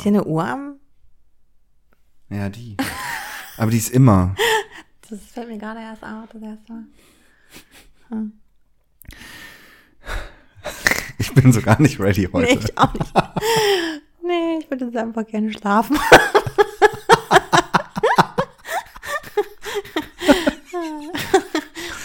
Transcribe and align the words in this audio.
Ist 0.00 0.04
hier 0.04 0.12
eine 0.12 0.24
Uhr 0.24 0.42
am? 0.42 0.80
Ja, 2.30 2.48
die. 2.48 2.74
Aber 3.58 3.70
die 3.70 3.76
ist 3.76 3.90
immer. 3.90 4.34
Das 5.10 5.20
fällt 5.26 5.50
mir 5.50 5.58
gerade 5.58 5.80
erst 5.80 6.02
auf, 6.02 6.26
das 6.32 6.40
erste 6.40 6.72
Mal. 6.72 6.84
Ich 11.18 11.34
bin 11.34 11.52
so 11.52 11.60
gar 11.60 11.78
nicht 11.82 12.00
ready 12.00 12.26
heute. 12.32 12.54
Nee, 12.54 12.60
ich 12.64 12.78
auch 12.78 12.94
nicht. 12.94 13.12
Nee, 14.22 14.60
ich 14.60 14.70
würde 14.70 14.86
jetzt 14.86 14.96
einfach 14.96 15.26
gerne 15.26 15.52
schlafen. 15.52 15.98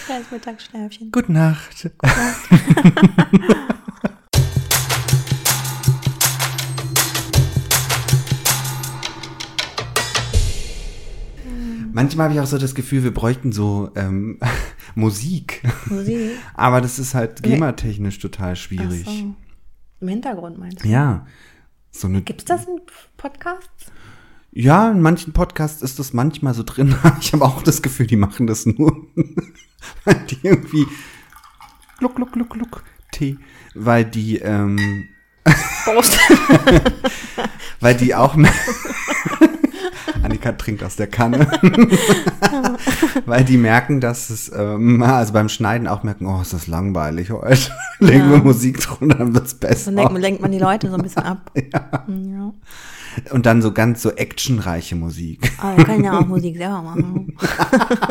Kleines 0.05 0.31
Mittagsschläfchen. 0.31 1.11
Gute 1.11 1.31
Nacht. 1.31 1.89
Manchmal 11.95 12.25
habe 12.25 12.33
ich 12.33 12.41
auch 12.41 12.45
so 12.45 12.57
das 12.57 12.75
Gefühl, 12.75 13.05
wir 13.05 13.13
bräuchten 13.13 13.53
so 13.53 13.89
ähm, 13.95 14.37
Musik. 14.95 15.63
Musik. 15.85 16.31
Aber 16.53 16.81
das 16.81 16.99
ist 16.99 17.15
halt 17.15 17.41
GEMA-technisch 17.41 18.19
total 18.19 18.57
schwierig. 18.57 19.05
so. 19.05 19.33
Im 20.01 20.07
Hintergrund 20.09 20.59
meinst 20.59 20.83
du? 20.83 20.89
Ja. 20.89 21.25
So 21.91 22.09
eine, 22.09 22.21
Gibt's 22.21 22.43
das 22.43 22.65
in 22.65 22.81
Podcasts? 23.15 23.93
ja, 24.51 24.91
in 24.91 25.01
manchen 25.01 25.31
Podcasts 25.31 25.81
ist 25.81 25.97
das 25.97 26.11
manchmal 26.11 26.53
so 26.53 26.63
drin. 26.63 26.93
Ich 27.21 27.31
habe 27.31 27.45
auch 27.45 27.63
das 27.63 27.81
Gefühl, 27.81 28.07
die 28.07 28.17
machen 28.17 28.45
das 28.45 28.65
nur, 28.65 29.07
weil 30.03 30.15
die 30.29 30.39
irgendwie 30.43 30.85
gluck, 31.99 32.17
gluck, 32.17 32.33
gluck, 32.33 32.49
gluck, 32.49 32.83
Tee, 33.13 33.37
weil 33.73 34.03
die, 34.03 34.39
ähm, 34.39 35.07
Prost. 35.85 36.19
weil 37.79 37.95
die 37.95 38.13
auch 38.13 38.35
Annika 40.25 40.51
trinkt 40.53 40.83
aus 40.83 40.95
der 40.95 41.07
Kanne. 41.07 41.47
weil 43.25 43.43
die 43.43 43.57
merken, 43.57 44.01
dass 44.01 44.29
es, 44.29 44.51
ähm, 44.55 45.01
also 45.03 45.33
beim 45.33 45.49
Schneiden 45.49 45.87
auch 45.87 46.03
merken, 46.03 46.25
oh, 46.25 46.41
ist 46.41 46.53
das 46.53 46.67
langweilig 46.67 47.31
heute. 47.31 47.71
Legen 47.99 48.31
wir 48.31 48.39
Musik 48.39 48.79
drunter, 48.81 49.17
dann 49.17 49.33
wird's 49.33 49.53
besser. 49.53 49.91
Dann 49.91 50.15
lenkt, 50.15 50.41
man 50.41 50.51
die 50.51 50.59
Leute 50.59 50.89
so 50.89 50.95
ein 50.95 51.01
bisschen 51.01 51.23
ab. 51.23 51.51
ja. 51.55 52.53
Und 53.31 53.45
dann 53.45 53.61
so 53.61 53.71
ganz 53.71 54.01
so 54.01 54.11
actionreiche 54.11 54.95
Musik. 54.95 55.51
Aber 55.57 55.77
wir 55.77 55.85
können 55.85 56.03
ja 56.03 56.19
auch 56.19 56.27
Musik 56.27 56.57
selber 56.57 56.81
machen. 56.81 57.35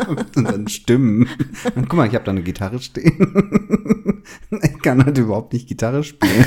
Und 0.37 0.45
dann 0.45 0.69
Stimmen. 0.69 1.29
Und 1.75 1.89
guck 1.89 1.99
mal, 1.99 2.07
ich 2.07 2.15
habe 2.15 2.25
da 2.25 2.31
eine 2.31 2.43
Gitarre 2.43 2.81
stehen. 2.81 4.23
Ich 4.63 4.81
kann 4.83 5.05
halt 5.05 5.19
überhaupt 5.19 5.53
nicht 5.53 5.69
Gitarre 5.69 6.03
spielen. 6.03 6.45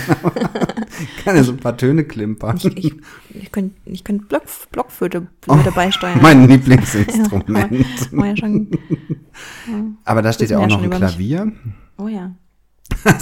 Ich 1.00 1.24
kann 1.24 1.36
ja 1.36 1.44
so 1.44 1.52
ein 1.52 1.58
paar 1.58 1.78
Töne 1.78 2.04
klimpern. 2.06 2.58
Ich, 2.58 2.66
ich, 2.66 2.96
ich 3.30 3.52
könnte 3.52 3.76
ich 3.86 4.04
könnt 4.04 4.28
Block, 4.30 4.44
Blockflöte 4.72 5.28
Flöte 5.42 5.72
beisteuern. 5.72 6.20
Mein 6.22 6.48
Lieblingsinstrument. 6.48 7.72
Ja, 7.72 8.18
war 8.18 8.28
ja 8.28 8.38
schon, 8.38 8.70
Aber 10.06 10.22
da 10.22 10.34
steht 10.34 10.50
ja 10.50 10.58
auch 10.60 10.68
noch 10.68 10.80
ein 10.80 10.86
über 10.86 11.00
mich. 11.00 11.08
Klavier. 11.08 11.52
oh 11.98 12.08
ja. 12.08 12.36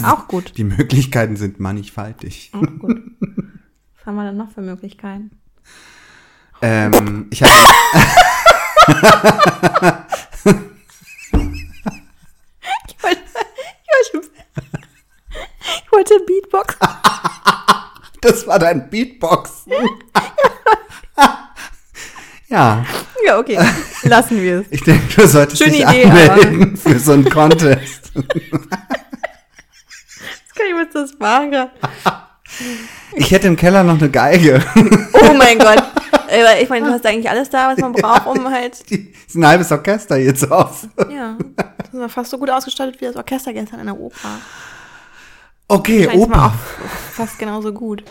Auch 0.03 0.27
gut. 0.27 0.53
Die 0.57 0.63
Möglichkeiten 0.63 1.35
sind 1.35 1.59
mannigfaltig. 1.59 2.51
Auch 2.53 2.79
gut. 2.79 3.01
Was 4.05 4.11
haben 4.11 4.17
wir 4.17 4.25
denn 4.25 4.37
noch 4.37 4.51
für 4.51 4.61
Möglichkeiten? 4.61 5.31
Ähm, 6.61 7.25
ich 7.31 7.41
habe 7.41 7.51
Ich 12.87 13.01
wollte, 13.01 13.19
ich 14.03 14.13
wollte, 14.13 14.29
ich 15.85 15.91
wollte 15.91 16.19
Beatbox. 16.27 16.77
das 18.21 18.45
war 18.45 18.59
dein 18.59 18.87
Beatbox. 18.91 19.65
ja, 22.47 22.85
Ja, 23.25 23.39
okay. 23.39 23.57
Lassen 24.03 24.39
wir 24.39 24.59
es. 24.59 24.67
ich 24.69 24.83
denke, 24.83 25.15
du 25.15 25.27
solltest 25.27 25.57
Schöne 25.63 25.77
dich 25.77 25.81
Idee, 25.81 26.05
anmelden 26.05 26.77
für 26.77 26.99
so 26.99 27.13
einen 27.13 27.27
Contest. 27.27 28.11
Jetzt 28.17 28.29
kann 30.55 30.67
ich 30.69 30.75
jetzt 30.77 30.93
das 30.93 31.17
machen. 31.17 31.69
Ich 33.15 33.31
hätte 33.31 33.47
im 33.47 33.55
Keller 33.55 33.83
noch 33.83 33.97
eine 33.97 34.09
Geige. 34.09 34.61
Oh 35.13 35.33
mein 35.37 35.57
Gott. 35.57 35.81
Ich 36.61 36.69
meine, 36.69 36.87
du 36.87 36.91
hast 36.91 37.05
eigentlich 37.05 37.29
alles 37.29 37.49
da, 37.49 37.69
was 37.69 37.79
man 37.79 37.93
braucht, 37.93 38.27
um 38.27 38.49
halt. 38.49 38.83
Die 38.89 39.13
ist 39.25 39.35
ein 39.35 39.45
halbes 39.45 39.71
Orchester 39.71 40.17
hier 40.17 40.35
zu 40.35 40.49
Hause. 40.49 40.89
Ja. 41.09 41.37
Das 41.55 41.93
ist 41.93 42.13
fast 42.13 42.31
so 42.31 42.37
gut 42.37 42.49
ausgestattet 42.49 42.99
wie 42.99 43.05
das 43.05 43.15
Orchester 43.15 43.53
gestern 43.53 43.79
in 43.79 43.85
der 43.85 43.97
Oper. 43.97 44.29
Okay, 45.67 46.05
mal 46.07 46.17
Opa. 46.17 46.53
fast 47.13 47.39
genauso 47.39 47.73
gut. 47.73 48.03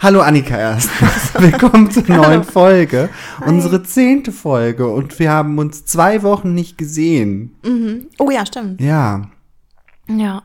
Hallo 0.00 0.20
Annika 0.20 0.56
erst. 0.56 0.90
Willkommen 1.40 1.90
zur 1.90 2.04
neuen 2.08 2.42
Folge. 2.42 3.08
Unsere 3.46 3.82
zehnte 3.82 4.32
Folge. 4.32 4.88
Und 4.88 5.18
wir 5.18 5.30
haben 5.30 5.58
uns 5.58 5.84
zwei 5.84 6.22
Wochen 6.22 6.54
nicht 6.54 6.78
gesehen. 6.78 7.54
Oh 8.18 8.30
ja, 8.30 8.46
stimmt. 8.46 8.80
Ja, 8.80 9.28
Ja. 10.08 10.42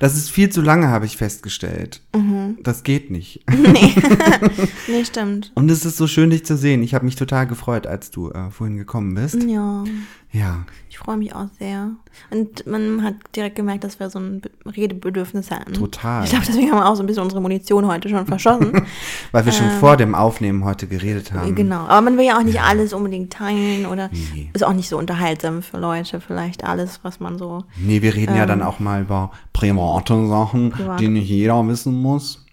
das 0.00 0.16
ist 0.16 0.30
viel 0.30 0.50
zu 0.50 0.62
lange, 0.62 0.88
habe 0.88 1.04
ich 1.04 1.16
festgestellt. 1.16 2.00
Mhm. 2.14 2.58
Das 2.62 2.82
geht 2.82 3.10
nicht. 3.10 3.44
Nee. 3.52 3.94
nee, 4.88 5.04
stimmt. 5.04 5.52
Und 5.54 5.70
es 5.70 5.84
ist 5.84 5.96
so 5.96 6.06
schön, 6.06 6.30
dich 6.30 6.44
zu 6.44 6.56
sehen. 6.56 6.82
Ich 6.82 6.94
habe 6.94 7.04
mich 7.04 7.16
total 7.16 7.46
gefreut, 7.46 7.86
als 7.86 8.10
du 8.10 8.30
äh, 8.30 8.50
vorhin 8.50 8.76
gekommen 8.76 9.14
bist. 9.14 9.42
Ja. 9.44 9.84
Ja. 10.32 10.64
Ich 10.88 10.98
freue 10.98 11.16
mich 11.16 11.34
auch 11.34 11.46
sehr. 11.58 11.90
Und 12.30 12.66
man 12.66 13.02
hat 13.02 13.14
direkt 13.36 13.56
gemerkt, 13.56 13.84
dass 13.84 13.98
wir 14.00 14.08
so 14.10 14.18
ein 14.18 14.40
Be- 14.40 14.50
Redebedürfnis 14.66 15.50
hatten. 15.50 15.72
Total. 15.74 16.24
Ich 16.24 16.30
glaube, 16.30 16.44
deswegen 16.46 16.70
haben 16.70 16.78
wir 16.78 16.86
auch 16.88 16.94
so 16.96 17.02
ein 17.02 17.06
bisschen 17.06 17.22
unsere 17.22 17.40
Munition 17.40 17.86
heute 17.86 18.08
schon 18.08 18.26
verschossen. 18.26 18.72
Weil 19.32 19.44
wir 19.44 19.52
schon 19.52 19.68
vor 19.80 19.96
dem 19.96 20.14
Aufnehmen 20.14 20.64
heute 20.64 20.86
geredet 20.86 21.32
haben. 21.32 21.54
genau. 21.54 21.80
Aber 21.86 22.00
man 22.02 22.16
will 22.18 22.24
ja 22.26 22.38
auch 22.38 22.42
nicht 22.42 22.60
alles 22.62 22.92
unbedingt 22.92 23.32
teilen 23.32 23.86
oder 23.86 24.08
Nee. 24.34 24.50
ist 24.52 24.62
auch 24.64 24.72
nicht 24.74 24.88
so 24.88 24.98
unterhaltsam 24.98 25.62
für 25.62 25.78
Leute. 25.78 26.20
Vielleicht 26.20 26.64
alles, 26.64 27.00
was 27.02 27.20
man 27.20 27.38
so. 27.38 27.64
Nee, 27.78 28.02
wir 28.02 28.14
reden 28.14 28.36
ja 28.36 28.46
dann 28.46 28.62
auch 28.62 28.78
mal 28.78 29.02
über 29.02 29.30
private 29.52 30.28
Sachen, 30.28 30.70
Privat. 30.70 31.00
die 31.00 31.08
nicht 31.08 31.28
jeder 31.28 31.66
wissen 31.68 31.94
muss. 32.00 32.44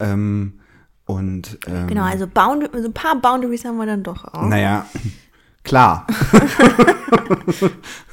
Ähm, 0.00 0.54
und 1.06 1.58
ähm, 1.66 1.86
Genau, 1.88 2.02
also 2.04 2.26
Bound 2.26 2.68
so 2.72 2.84
ein 2.88 2.92
paar 2.94 3.16
Boundaries 3.20 3.64
haben 3.64 3.76
wir 3.76 3.86
dann 3.86 4.02
doch 4.02 4.24
auch. 4.32 4.46
naja, 4.46 4.86
klar. 5.64 6.06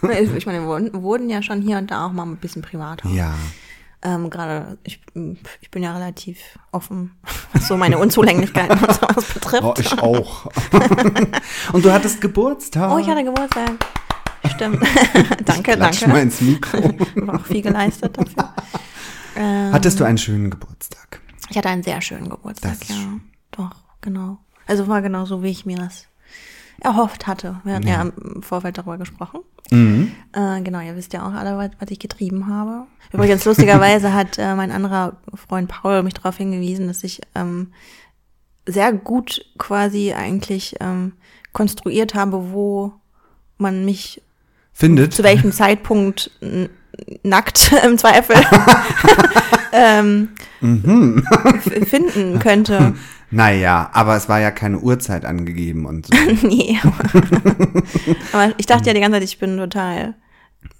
Ich 0.04 0.46
meine, 0.46 0.62
wir 0.62 1.02
wurden, 1.02 1.30
ja 1.30 1.42
schon 1.42 1.62
hier 1.62 1.78
und 1.78 1.92
da 1.92 2.06
auch 2.06 2.12
mal 2.12 2.24
ein 2.24 2.38
bisschen 2.38 2.62
privater. 2.62 3.10
ja. 3.10 3.34
Ähm, 4.04 4.32
Gerade, 4.32 4.80
ich, 4.84 5.00
ich 5.62 5.70
bin 5.70 5.84
ja 5.84 5.94
relativ 5.94 6.40
offen, 6.72 7.12
was 7.54 7.68
so 7.68 7.78
meine 7.78 8.00
Unzulänglichkeiten 8.00 8.80
und 8.80 8.94
sowas 8.94 9.26
betrifft. 9.26 9.64
Oh, 9.64 9.74
ich 9.78 9.92
auch. 10.00 10.48
und 11.74 11.86
du 11.86 11.92
hattest 11.92 12.20
Geburtstag. 12.20 12.92
Oh, 12.92 12.98
ich 12.98 13.08
hatte 13.08 13.24
Geburtstag. 13.24 13.74
Stimmt. 14.56 14.82
danke, 15.46 15.74
Klatsch 15.74 16.02
danke. 16.02 16.08
mal 16.08 16.22
ins 16.24 16.42
Mikro. 16.42 16.82
War 17.28 17.36
auch 17.40 17.46
viel 17.46 17.62
geleistet 17.62 18.18
dafür. 18.18 18.56
Ähm, 19.36 19.72
Hattest 19.72 20.00
du 20.00 20.04
einen 20.04 20.18
schönen 20.18 20.50
Geburtstag? 20.50 21.22
ich 21.50 21.58
hatte 21.58 21.70
einen 21.70 21.84
sehr 21.84 22.02
schönen 22.02 22.28
Geburtstag, 22.30 22.80
Das 22.80 22.90
ja. 22.90 22.96
schön. 22.96 23.22
Doch, 23.52 23.76
genau. 24.02 24.40
Also 24.66 24.88
war 24.88 25.04
genau 25.04 25.26
so, 25.26 25.44
wie 25.44 25.50
ich 25.52 25.66
mir 25.68 25.78
das 25.78 26.08
erhofft 26.82 27.28
hatte. 27.28 27.62
Wir 27.64 27.76
hatten 27.76 27.88
ja, 27.88 28.02
im 28.02 28.42
Vorfeld 28.44 28.78
darüber 28.78 28.98
gesprochen. 28.98 29.42
Mhm. 29.70 30.12
Äh, 30.34 30.62
genau, 30.62 30.80
ihr 30.82 30.96
wisst 30.96 31.14
ja 31.14 31.26
auch 31.26 31.34
alle, 31.34 31.58
was, 31.58 31.70
was 31.80 31.90
ich 31.92 32.00
getrieben 32.00 32.48
habe. 32.48 32.88
Übrigens, 33.14 33.46
lustigerweise 33.46 34.14
hat 34.16 34.38
äh, 34.38 34.56
mein 34.56 34.72
anderer 34.72 35.18
Freund 35.34 35.70
Paul 35.70 36.04
mich 36.04 36.16
darauf 36.16 36.38
hingewiesen, 36.38 36.88
dass 36.88 37.04
ich 37.04 37.22
ähm, 37.36 37.72
sehr 38.68 38.92
gut 38.94 39.46
quasi 39.58 40.14
eigentlich 40.14 40.76
ähm, 40.80 41.14
konstruiert 41.54 42.16
habe, 42.16 42.52
wo 42.52 42.94
man 43.58 43.86
mich 43.86 44.22
Findet? 44.74 45.14
zu 45.14 45.24
welchem 45.24 45.52
Zeitpunkt 45.52 46.32
nackt 47.24 47.72
im 47.86 47.98
Zweifel 47.98 48.36
ähm, 49.72 50.30
Mhm. 50.64 51.24
finden 51.88 52.38
könnte. 52.38 52.94
Naja, 53.32 53.90
aber 53.94 54.16
es 54.18 54.28
war 54.30 54.40
ja 54.40 54.52
keine 54.52 54.80
Uhrzeit 54.80 55.26
angegeben 55.26 55.86
und 55.86 56.06
so. 56.08 56.14
nee. 56.48 56.78
aber 58.34 58.54
ich 58.58 58.66
dachte 58.66 58.88
ja 58.88 58.94
die 58.94 59.00
ganze 59.00 59.16
Zeit, 59.16 59.24
ich 59.24 59.40
bin 59.40 59.58
total 59.58 60.16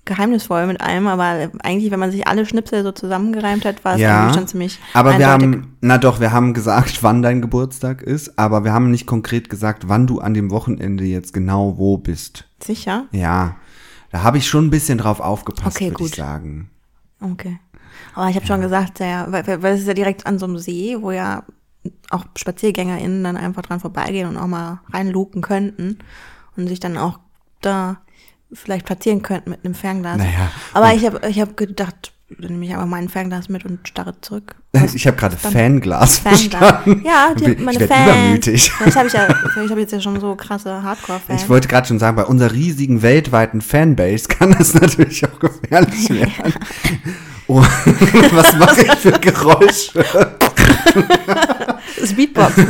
geheimnisvoll 0.06 0.68
mit 0.68 0.82
allem, 0.82 1.08
aber 1.08 1.50
eigentlich, 1.64 1.92
wenn 1.92 2.00
man 2.00 2.12
sich 2.12 2.28
alle 2.28 2.46
Schnipsel 2.46 2.84
so 2.84 2.92
zusammengereimt 2.92 3.66
hat, 3.66 3.84
war 3.86 3.96
es 3.96 4.02
Ja, 4.02 4.22
eigentlich 4.24 4.36
schon 4.36 4.48
ziemlich 4.48 4.80
aber 4.94 5.18
wir 5.18 5.30
eindeutig. 5.32 5.62
haben, 5.64 5.78
na 5.82 5.98
doch, 5.98 6.20
wir 6.20 6.32
haben 6.32 6.54
gesagt, 6.54 7.02
wann 7.04 7.22
dein 7.22 7.42
Geburtstag 7.42 8.02
ist, 8.02 8.38
aber 8.38 8.64
wir 8.64 8.74
haben 8.74 8.92
nicht 8.92 9.06
konkret 9.08 9.50
gesagt, 9.50 9.88
wann 9.88 10.08
du 10.08 10.20
an 10.20 10.34
dem 10.34 10.52
Wochenende 10.52 11.04
jetzt 11.06 11.34
genau 11.34 11.78
wo 11.78 11.98
bist. 11.98 12.48
Sicher? 12.62 13.06
Ja, 13.12 13.56
da 14.12 14.24
habe 14.24 14.38
ich 14.38 14.48
schon 14.48 14.66
ein 14.68 14.72
bisschen 14.72 14.98
drauf 14.98 15.20
aufgepasst, 15.20 15.78
Okay, 15.78 15.92
würde 15.92 16.04
ich 16.04 16.16
sagen. 16.16 16.70
Okay. 17.22 17.60
Aber 18.14 18.30
ich 18.30 18.36
habe 18.36 18.46
schon 18.46 18.62
gesagt, 18.62 19.00
ja, 19.00 19.28
weil 19.32 19.62
weil 19.62 19.76
es 19.76 19.82
ist 19.82 19.88
ja 19.88 19.94
direkt 19.94 20.26
an 20.28 20.38
so 20.40 20.46
einem 20.46 20.58
See, 20.58 20.98
wo 21.00 21.12
ja 21.12 21.44
auch 22.10 22.26
SpaziergängerInnen 22.38 23.24
dann 23.24 23.38
einfach 23.38 23.64
dran 23.64 23.80
vorbeigehen 23.80 24.28
und 24.28 24.38
auch 24.38 24.48
mal 24.48 24.82
reinluken 24.92 25.42
könnten 25.42 26.00
und 26.58 26.68
sich 26.68 26.80
dann 26.80 26.98
auch 26.98 27.20
da 27.62 28.02
vielleicht 28.54 28.86
platzieren 28.86 29.22
könnten 29.22 29.52
mit 29.52 29.64
einem 29.66 29.74
Fernglas. 29.74 30.18
Naja, 30.18 30.52
Aber 30.74 30.94
ich 30.94 31.06
habe 31.06 31.28
ich 31.28 31.40
hab 31.40 31.56
gedacht, 31.56 32.12
dann 32.40 32.52
nehme 32.52 32.66
ich 32.66 32.72
einfach 32.74 32.86
mein 32.86 33.10
Fernglas 33.10 33.50
mit 33.50 33.66
und 33.66 33.88
starre 33.88 34.20
zurück. 34.22 34.56
Ich 34.94 35.06
habe 35.06 35.18
gerade 35.18 35.36
Fanglas 35.38 36.20
verstanden. 36.20 37.04
Ja, 37.06 37.34
die 37.34 37.52
Ich 37.52 37.60
meine 37.60 37.80
werd 37.80 37.92
Fans. 37.92 38.10
übermütig. 38.10 38.72
Das 38.84 38.96
habe 38.96 39.08
ich 39.08 39.14
ja, 39.14 39.28
ich 39.64 39.70
habe 39.70 39.82
jetzt 39.82 39.92
ja 39.92 40.00
schon 40.02 40.20
so 40.20 40.36
krasse 40.36 40.82
Hardcore-Fans. 40.82 41.44
Ich 41.44 41.50
wollte 41.50 41.68
gerade 41.68 41.88
schon 41.88 42.00
sagen, 42.00 42.16
bei 42.16 42.24
unserer 42.26 42.52
riesigen 42.54 43.02
weltweiten 43.02 43.62
Fanbase 43.62 44.28
kann 44.28 44.54
es 44.54 44.74
natürlich 44.82 45.26
auch 45.26 45.40
gefährlich 45.40 46.10
werden. 46.10 46.54
Oh, 47.48 47.60
was 48.32 48.56
mache 48.58 48.82
ich 48.82 48.92
für 48.94 49.12
Geräusche? 49.12 50.06
Das 52.02 52.14
Beatbox. 52.14 52.54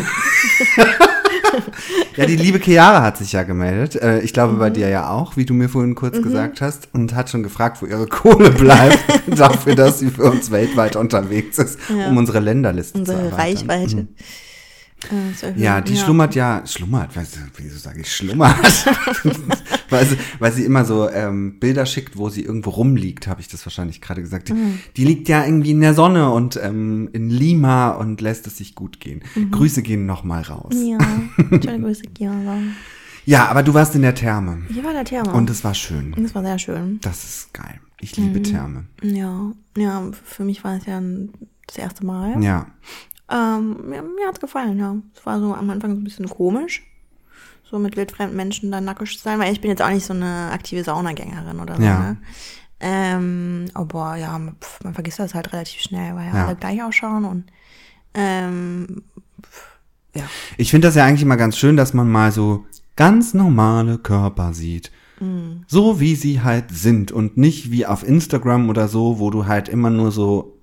Ja, 2.16 2.26
die 2.26 2.36
liebe 2.36 2.60
Chiara 2.60 3.02
hat 3.02 3.18
sich 3.18 3.32
ja 3.34 3.44
gemeldet. 3.44 3.96
Äh, 3.96 4.20
Ich 4.22 4.32
glaube 4.34 4.54
Mhm. 4.54 4.60
bei 4.60 4.70
dir 4.70 4.88
ja 4.90 5.10
auch, 5.10 5.36
wie 5.38 5.46
du 5.46 5.54
mir 5.54 5.68
vorhin 5.70 5.96
kurz 5.96 6.22
gesagt 6.22 6.62
hast. 6.62 6.88
Und 6.94 7.14
hat 7.16 7.30
schon 7.30 7.44
gefragt, 7.44 7.82
wo 7.82 7.86
ihre 7.86 8.08
Kohle 8.08 8.52
bleibt. 8.52 9.00
dafür, 9.28 9.76
dass 9.76 10.00
sie 10.00 10.10
für 10.10 10.24
uns 10.24 10.52
weltweit 10.52 10.96
unterwegs 10.96 11.58
ist, 11.58 11.78
Ja. 11.90 12.08
um 12.08 12.18
unsere 12.18 12.40
Länderliste 12.40 12.94
zu 12.94 13.00
Unsere 13.00 13.18
erweitern. 13.30 13.40
Reichweite. 13.70 13.98
Äh, 13.98 14.06
Ja, 15.56 15.82
die 15.82 15.98
schlummert 15.98 16.36
ja, 16.36 16.62
schlummert, 16.66 17.16
weißt 17.16 17.36
du, 17.36 17.40
wieso 17.58 17.78
sage 17.78 18.02
ich 18.02 18.12
schlummert? 18.16 18.56
weil, 19.90 20.06
sie, 20.06 20.18
weil 20.40 20.52
sie 20.54 20.64
immer 20.64 20.86
so 20.86 21.10
ähm, 21.10 21.60
Bilder 21.60 21.86
schickt, 21.86 22.18
wo 22.18 22.30
sie 22.30 22.44
irgendwo 22.44 22.70
rumliegt, 22.70 23.28
habe 23.28 23.42
ich 23.42 23.48
das 23.48 23.66
wahrscheinlich 23.66 24.00
gerade 24.02 24.22
gesagt. 24.22 24.50
Die, 24.50 24.54
Mhm. 24.54 24.80
die 24.98 25.04
liegt 25.06 25.28
ja 25.28 25.44
irgendwie 25.44 25.72
in 25.72 25.82
der 25.82 25.94
Sonne 25.94 26.30
und 26.32 26.60
ähm, 26.62 27.10
in 27.14 27.30
Lima 27.30 27.90
und 27.92 28.22
lässt 28.22 28.46
es 28.48 28.58
sich 28.58 28.76
gut 28.76 29.00
gehen. 29.00 29.22
Grüße 29.52 29.82
gehen 29.82 30.06
nochmal 30.06 30.44
raus. 30.44 30.74
Mhm. 30.76 30.86
Ja, 30.88 31.60
schöne 31.62 31.80
Grüße, 31.86 32.04
Chiara. 32.18 32.58
Ja, 33.26 33.48
aber 33.48 33.64
du 33.64 33.74
warst 33.74 33.94
in 33.96 34.02
der 34.02 34.16
Therme 34.16 34.64
Hier 34.72 34.84
war 34.84 34.94
der 34.94 35.04
Therma. 35.06 35.32
und 35.34 35.50
es 35.50 35.64
war 35.64 35.74
schön. 35.74 36.16
das 36.18 36.34
war 36.36 36.44
sehr 36.44 36.58
schön. 36.60 37.00
Das 37.02 37.24
ist 37.24 37.54
geil. 37.54 37.80
Ich 38.00 38.18
liebe 38.18 38.40
Mhm. 38.40 38.44
Therme. 38.44 38.84
Ja, 39.04 39.52
ja, 39.78 40.04
für 40.24 40.44
mich 40.44 40.64
war 40.64 40.78
es 40.78 40.86
ja 40.86 40.98
ein- 41.00 41.30
das 41.68 41.78
erste 41.78 42.06
Mal. 42.06 42.42
Ja. 42.44 42.68
Ähm, 43.32 43.78
mir 43.90 44.02
mir 44.02 44.28
hat's 44.28 44.40
gefallen, 44.40 44.78
ja. 44.78 44.96
Es 45.16 45.26
war 45.26 45.40
so 45.40 45.54
am 45.56 45.70
Anfang 45.70 45.92
so 45.92 45.98
ein 45.98 46.04
bisschen 46.04 46.28
komisch, 46.30 46.84
so 47.64 47.80
mit 47.80 47.96
wildfremden 47.96 48.36
Menschen 48.36 48.72
dann 48.72 48.84
nackig 48.86 49.18
zu 49.18 49.24
sein, 49.24 49.40
weil 49.40 49.54
ich 49.54 49.62
bin 49.62 49.70
jetzt 49.70 49.82
auch 49.82 49.90
nicht 49.90 50.06
so 50.06 50.14
eine 50.14 50.50
aktive 50.52 50.84
Saunagängerin 50.84 51.60
oder 51.60 51.78
so. 51.78 51.82
Ja. 51.84 52.00
Ne? 52.00 52.18
Ähm, 52.82 53.66
aber 53.74 54.16
ja, 54.18 54.40
pf, 54.60 54.84
man 54.84 54.94
vergisst 54.94 55.20
das 55.20 55.34
halt 55.36 55.54
relativ 55.54 55.82
schnell, 55.82 56.16
weil 56.16 56.28
ja, 56.28 56.36
Ja. 56.36 56.46
alle 56.48 56.56
gleich 56.56 56.82
ausschauen 56.84 57.26
und 57.26 57.46
ähm, 58.14 59.04
pf, 59.44 59.68
ja. 60.16 60.24
Ich 60.58 60.72
finde 60.72 60.88
das 60.88 60.96
ja 60.96 61.06
eigentlich 61.06 61.22
immer 61.22 61.38
ganz 61.38 61.58
schön, 61.58 61.78
dass 61.78 61.94
man 61.94 62.12
mal 62.12 62.32
so 62.32 62.66
ganz 62.96 63.34
normale 63.34 63.98
Körper 63.98 64.54
sieht. 64.54 64.92
Mhm. 65.22 65.64
So 65.68 66.00
wie 66.00 66.16
sie 66.16 66.42
halt 66.42 66.66
sind 66.72 67.12
und 67.12 67.38
nicht 67.38 67.72
wie 67.72 67.86
auf 67.86 68.06
Instagram 68.06 68.68
oder 68.70 68.88
so, 68.90 69.20
wo 69.20 69.30
du 69.30 69.46
halt 69.46 69.70
immer 69.70 69.90
nur 69.92 70.12
so, 70.12 70.58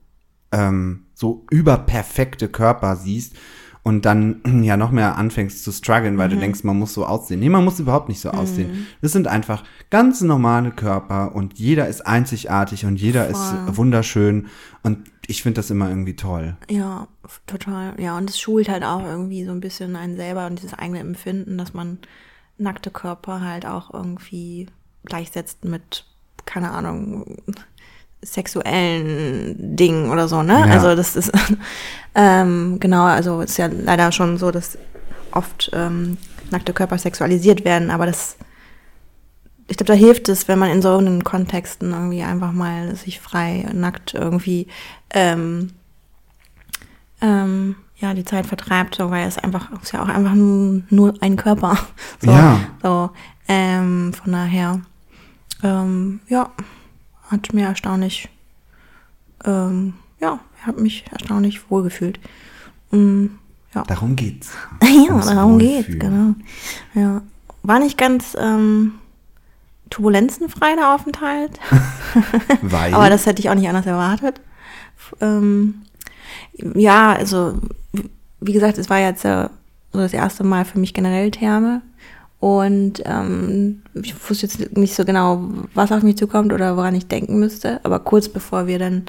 ähm, 0.52 1.04
so 1.18 1.44
überperfekte 1.50 2.48
Körper 2.48 2.94
siehst 2.96 3.34
und 3.82 4.04
dann 4.04 4.40
ja 4.62 4.76
noch 4.76 4.90
mehr 4.92 5.16
anfängst 5.16 5.64
zu 5.64 5.72
strugglen, 5.72 6.16
weil 6.18 6.28
Mhm. 6.28 6.32
du 6.34 6.38
denkst, 6.40 6.62
man 6.64 6.78
muss 6.78 6.94
so 6.94 7.04
aussehen. 7.06 7.40
Nee, 7.40 7.48
man 7.48 7.64
muss 7.64 7.80
überhaupt 7.80 8.08
nicht 8.08 8.20
so 8.20 8.30
aussehen. 8.30 8.86
Das 9.02 9.12
sind 9.12 9.26
einfach 9.26 9.64
ganz 9.90 10.20
normale 10.20 10.70
Körper 10.70 11.34
und 11.34 11.58
jeder 11.58 11.88
ist 11.88 12.06
einzigartig 12.06 12.84
und 12.86 12.96
jeder 13.00 13.24
Voll. 13.30 13.32
ist 13.68 13.76
wunderschön 13.76 14.46
und 14.82 14.98
ich 15.26 15.42
finde 15.42 15.58
das 15.58 15.70
immer 15.70 15.88
irgendwie 15.88 16.16
toll. 16.16 16.56
Ja, 16.70 17.08
total. 17.46 18.00
Ja, 18.00 18.16
und 18.16 18.30
es 18.30 18.38
schult 18.40 18.68
halt 18.68 18.84
auch 18.84 19.02
irgendwie 19.04 19.44
so 19.44 19.50
ein 19.50 19.60
bisschen 19.60 19.96
einen 19.96 20.16
selber 20.16 20.46
und 20.46 20.58
dieses 20.60 20.74
eigene 20.74 21.00
Empfinden, 21.00 21.58
dass 21.58 21.74
man 21.74 21.98
nackte 22.58 22.90
Körper 22.90 23.40
halt 23.40 23.66
auch 23.66 23.92
irgendwie 23.92 24.66
gleichsetzt 25.04 25.64
mit, 25.64 26.04
keine 26.46 26.70
Ahnung, 26.70 27.36
sexuellen 28.22 29.76
Dingen 29.76 30.10
oder 30.10 30.28
so, 30.28 30.42
ne? 30.42 30.60
Ja. 30.60 30.66
Also 30.66 30.94
das 30.94 31.16
ist, 31.16 31.32
ähm, 32.14 32.78
genau, 32.80 33.04
also 33.04 33.40
es 33.42 33.50
ist 33.52 33.56
ja 33.58 33.68
leider 33.68 34.10
schon 34.12 34.38
so, 34.38 34.50
dass 34.50 34.76
oft 35.32 35.70
ähm, 35.72 36.16
nackte 36.50 36.72
Körper 36.72 36.98
sexualisiert 36.98 37.64
werden, 37.64 37.90
aber 37.90 38.06
das, 38.06 38.36
ich 39.68 39.76
glaube, 39.76 39.92
da 39.92 39.98
hilft 39.98 40.28
es, 40.28 40.48
wenn 40.48 40.58
man 40.58 40.70
in 40.70 40.82
so 40.82 40.96
einen 40.96 41.22
Kontexten 41.22 41.92
irgendwie 41.92 42.22
einfach 42.22 42.52
mal 42.52 42.94
sich 42.96 43.20
frei 43.20 43.66
nackt 43.72 44.14
irgendwie 44.14 44.66
ähm, 45.10 45.70
ähm, 47.20 47.76
ja, 47.96 48.14
die 48.14 48.24
Zeit 48.24 48.46
vertreibt, 48.46 48.94
so, 48.96 49.10
weil 49.10 49.26
es 49.26 49.38
einfach, 49.38 49.70
es 49.76 49.84
ist 49.84 49.92
ja 49.92 50.02
auch 50.02 50.08
einfach 50.08 50.34
nur, 50.34 50.82
nur 50.90 51.14
ein 51.20 51.36
Körper. 51.36 51.76
So, 52.20 52.30
Ja. 52.30 52.60
so 52.82 53.10
ähm, 53.48 54.12
von 54.12 54.32
daher, 54.32 54.80
ähm, 55.62 56.20
ja, 56.28 56.50
hat 57.28 57.52
mir 57.52 57.66
erstaunlich, 57.66 58.28
ähm, 59.44 59.94
ja, 60.20 60.40
hat 60.62 60.78
mich 60.80 61.04
erstaunlich 61.12 61.70
wohlgefühlt. 61.70 62.18
Mm, 62.90 63.26
ja. 63.74 63.82
Darum 63.84 64.16
geht's. 64.16 64.50
Ja, 64.82 65.12
Ums 65.14 65.26
darum 65.26 65.58
geht's, 65.58 65.88
genau. 65.88 66.34
Ja. 66.94 67.22
War 67.62 67.78
nicht 67.78 67.96
ganz 67.98 68.36
ähm, 68.40 68.94
turbulenzenfrei 69.90 70.74
der 70.76 70.94
Aufenthalt, 70.94 71.58
Weil. 72.62 72.94
aber 72.94 73.10
das 73.10 73.26
hätte 73.26 73.40
ich 73.40 73.50
auch 73.50 73.54
nicht 73.54 73.68
anders 73.68 73.86
erwartet. 73.86 74.40
Ähm, 75.20 75.82
ja, 76.74 77.12
also 77.12 77.58
wie- 77.92 78.10
wie 78.40 78.52
gesagt, 78.52 78.78
es 78.78 78.90
war 78.90 78.98
jetzt 78.98 79.24
äh, 79.24 79.48
so 79.92 79.98
das 80.00 80.12
erste 80.12 80.44
Mal 80.44 80.64
für 80.64 80.78
mich 80.78 80.94
generell 80.94 81.30
Therme 81.30 81.82
und 82.40 83.02
ähm, 83.04 83.82
ich 83.94 84.14
wusste 84.28 84.46
jetzt 84.46 84.76
nicht 84.76 84.94
so 84.94 85.04
genau, 85.04 85.42
was 85.74 85.90
auf 85.90 86.02
mich 86.02 86.16
zukommt 86.16 86.52
oder 86.52 86.76
woran 86.76 86.94
ich 86.94 87.08
denken 87.08 87.40
müsste, 87.40 87.80
aber 87.84 87.98
kurz 87.98 88.28
bevor 88.28 88.66
wir 88.66 88.78
dann 88.78 89.04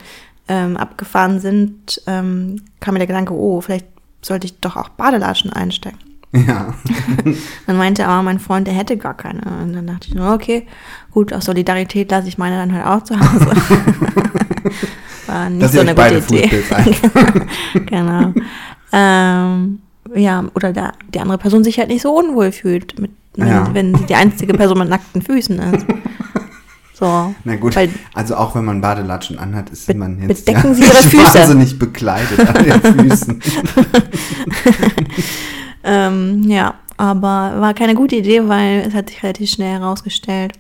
ähm, 0.48 0.78
abgefahren 0.78 1.40
sind, 1.40 2.02
ähm, 2.08 2.62
kam 2.80 2.94
mir 2.94 3.00
der 3.00 3.08
Gedanke, 3.08 3.34
oh, 3.34 3.62
vielleicht 3.62 3.86
sollte 4.22 4.48
ich 4.48 4.60
doch 4.60 4.76
auch 4.76 4.90
Badelatschen 4.90 5.54
einstecken. 5.54 6.00
ja. 6.34 6.74
Dann 7.68 7.78
meinte 7.78 8.08
aber 8.08 8.24
mein 8.24 8.40
Freund, 8.40 8.68
der 8.68 8.74
hätte 8.74 8.98
gar 8.98 9.16
keine. 9.16 9.42
Und 9.64 9.74
dann 9.74 9.88
dachte 9.88 10.08
ich, 10.08 10.16
nur, 10.16 10.32
okay, 10.32 10.68
gut, 11.12 11.34
aus 11.34 11.46
Solidarität 11.46 12.12
lasse 12.12 12.28
ich 12.28 12.38
meine 12.38 12.56
dann 12.58 12.72
halt 12.74 12.86
auch 12.86 13.04
zu 13.04 13.20
Hause. 13.20 13.48
War 15.28 15.50
nicht 15.50 15.64
Dass 15.64 15.72
so 15.72 15.80
eine 15.80 15.96
gute 15.96 16.18
Idee. 16.18 16.64
Genau. 17.86 18.34
ähm, 18.92 19.80
ja, 20.16 20.46
oder 20.56 20.74
da 20.74 20.94
die 21.14 21.20
andere 21.20 21.38
Person 21.38 21.64
sich 21.64 21.78
halt 21.80 21.90
nicht 21.90 22.02
so 22.02 22.14
unwohl 22.16 22.52
fühlt, 22.52 23.00
mit, 23.00 23.12
wenn, 23.36 23.48
Ja. 23.48 23.70
wenn 23.74 23.96
sie 23.96 24.06
die 24.06 24.16
einzige 24.16 24.54
Person 24.54 24.80
mit 24.80 24.90
nackten 24.90 25.22
Füßen 25.22 25.60
ist. 25.60 25.86
So. 27.00 27.34
Na 27.46 27.56
gut, 27.56 27.78
Weil, 27.78 27.90
also 28.14 28.36
auch 28.36 28.56
wenn 28.56 28.66
man 28.66 28.82
Badelatschen 28.82 29.40
anhat, 29.40 29.70
ist 29.70 29.94
man 29.96 30.20
jetzt 30.28 30.46
bedecken 30.46 30.68
ja 30.68 30.74
Sie 30.74 30.82
Ihre 30.84 30.94
nicht 30.96 31.06
Füße. 31.16 31.40
wahnsinnig 31.40 31.80
bekleidet 31.80 32.40
an 32.46 32.64
den 32.66 32.82
Füßen. 33.10 33.42
ähm, 35.86 36.44
ja, 36.50 36.74
aber 36.98 37.54
war 37.62 37.74
keine 37.74 37.96
gute 37.96 38.18
Idee, 38.18 38.50
weil 38.50 38.84
es 38.88 38.94
hat 38.94 39.08
sich 39.10 39.24
relativ 39.24 39.50
schnell 39.50 39.80
herausgestellt, 39.80 40.52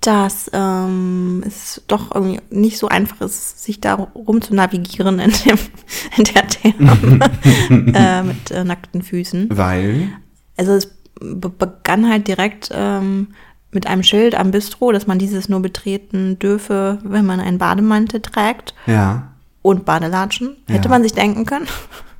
dass 0.00 0.50
ähm, 0.54 1.42
es 1.46 1.82
doch 1.86 2.14
irgendwie 2.14 2.40
nicht 2.50 2.78
so 2.78 2.88
einfach 2.88 3.20
ist, 3.20 3.62
sich 3.62 3.80
da 3.80 3.94
rum 3.94 4.40
zu 4.40 4.54
navigieren 4.54 5.18
in, 5.18 5.30
dem, 5.44 5.58
in 6.16 6.24
der 6.24 6.46
Therme 6.48 7.30
äh, 7.94 8.22
mit 8.22 8.50
äh, 8.50 8.64
nackten 8.64 9.02
Füßen. 9.02 9.48
Weil, 9.56 10.08
Also 10.56 10.72
es 10.72 10.86
be 11.20 11.50
begann 11.50 12.08
halt 12.08 12.28
direkt 12.28 12.70
ähm, 12.72 13.28
mit 13.72 13.86
einem 13.86 14.02
Schild 14.02 14.34
am 14.34 14.50
Bistro, 14.52 14.90
dass 14.90 15.06
man 15.06 15.18
dieses 15.18 15.48
nur 15.50 15.60
betreten 15.60 16.38
dürfe, 16.38 16.98
wenn 17.04 17.26
man 17.26 17.38
einen 17.40 17.58
Bademantel 17.58 18.20
trägt 18.22 18.74
ja, 18.86 19.28
und 19.62 19.84
Badelatschen. 19.84 20.56
Hätte 20.66 20.84
Ja. 20.84 20.90
man 20.90 21.02
sich 21.02 21.12
denken 21.12 21.44
können. 21.44 21.66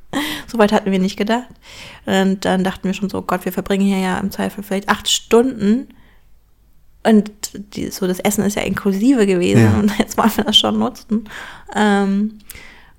Soweit 0.47 0.73
hatten 0.73 0.91
wir 0.93 0.99
nicht 0.99 1.17
gedacht. 1.17 1.49
Und 2.05 2.45
dann 2.45 2.63
dachten 2.63 2.85
wir 2.85 2.95
schon 2.95 3.09
so, 3.09 3.23
Gott, 3.23 3.45
wir 3.47 3.53
verbringen 3.53 3.87
hier 3.87 3.99
ja 3.99 4.19
im 4.19 4.31
Zweifel 4.31 4.63
vielleicht 4.63 4.89
acht 4.91 5.09
Stunden. 5.09 5.89
Und 7.03 7.31
die, 7.75 7.89
so 7.91 8.07
das 8.07 8.21
Essen 8.21 8.45
ist 8.45 8.57
ja 8.57 8.63
inklusive 8.63 9.27
gewesen 9.27 9.63
Ja. 9.63 9.79
und 9.79 9.99
jetzt 9.99 10.19
wollen 10.19 10.31
wir 10.37 10.45
das 10.45 10.57
schon 10.59 10.79
nutzen. 10.79 11.29
Ähm, 11.75 12.39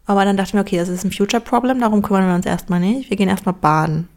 aber 0.07 0.25
dann 0.25 0.37
dachten 0.37 0.53
wir, 0.53 0.61
okay, 0.61 0.77
das 0.77 0.89
ist 0.89 1.03
ein 1.03 1.11
Future-Problem, 1.11 1.79
darum 1.79 2.01
kümmern 2.01 2.27
wir 2.27 2.33
uns 2.35 2.45
erstmal 2.47 2.79
nicht. 2.79 3.09
Wir 3.09 3.17
gehen 3.17 3.29
erstmal 3.29 3.53
baden. 3.53 4.07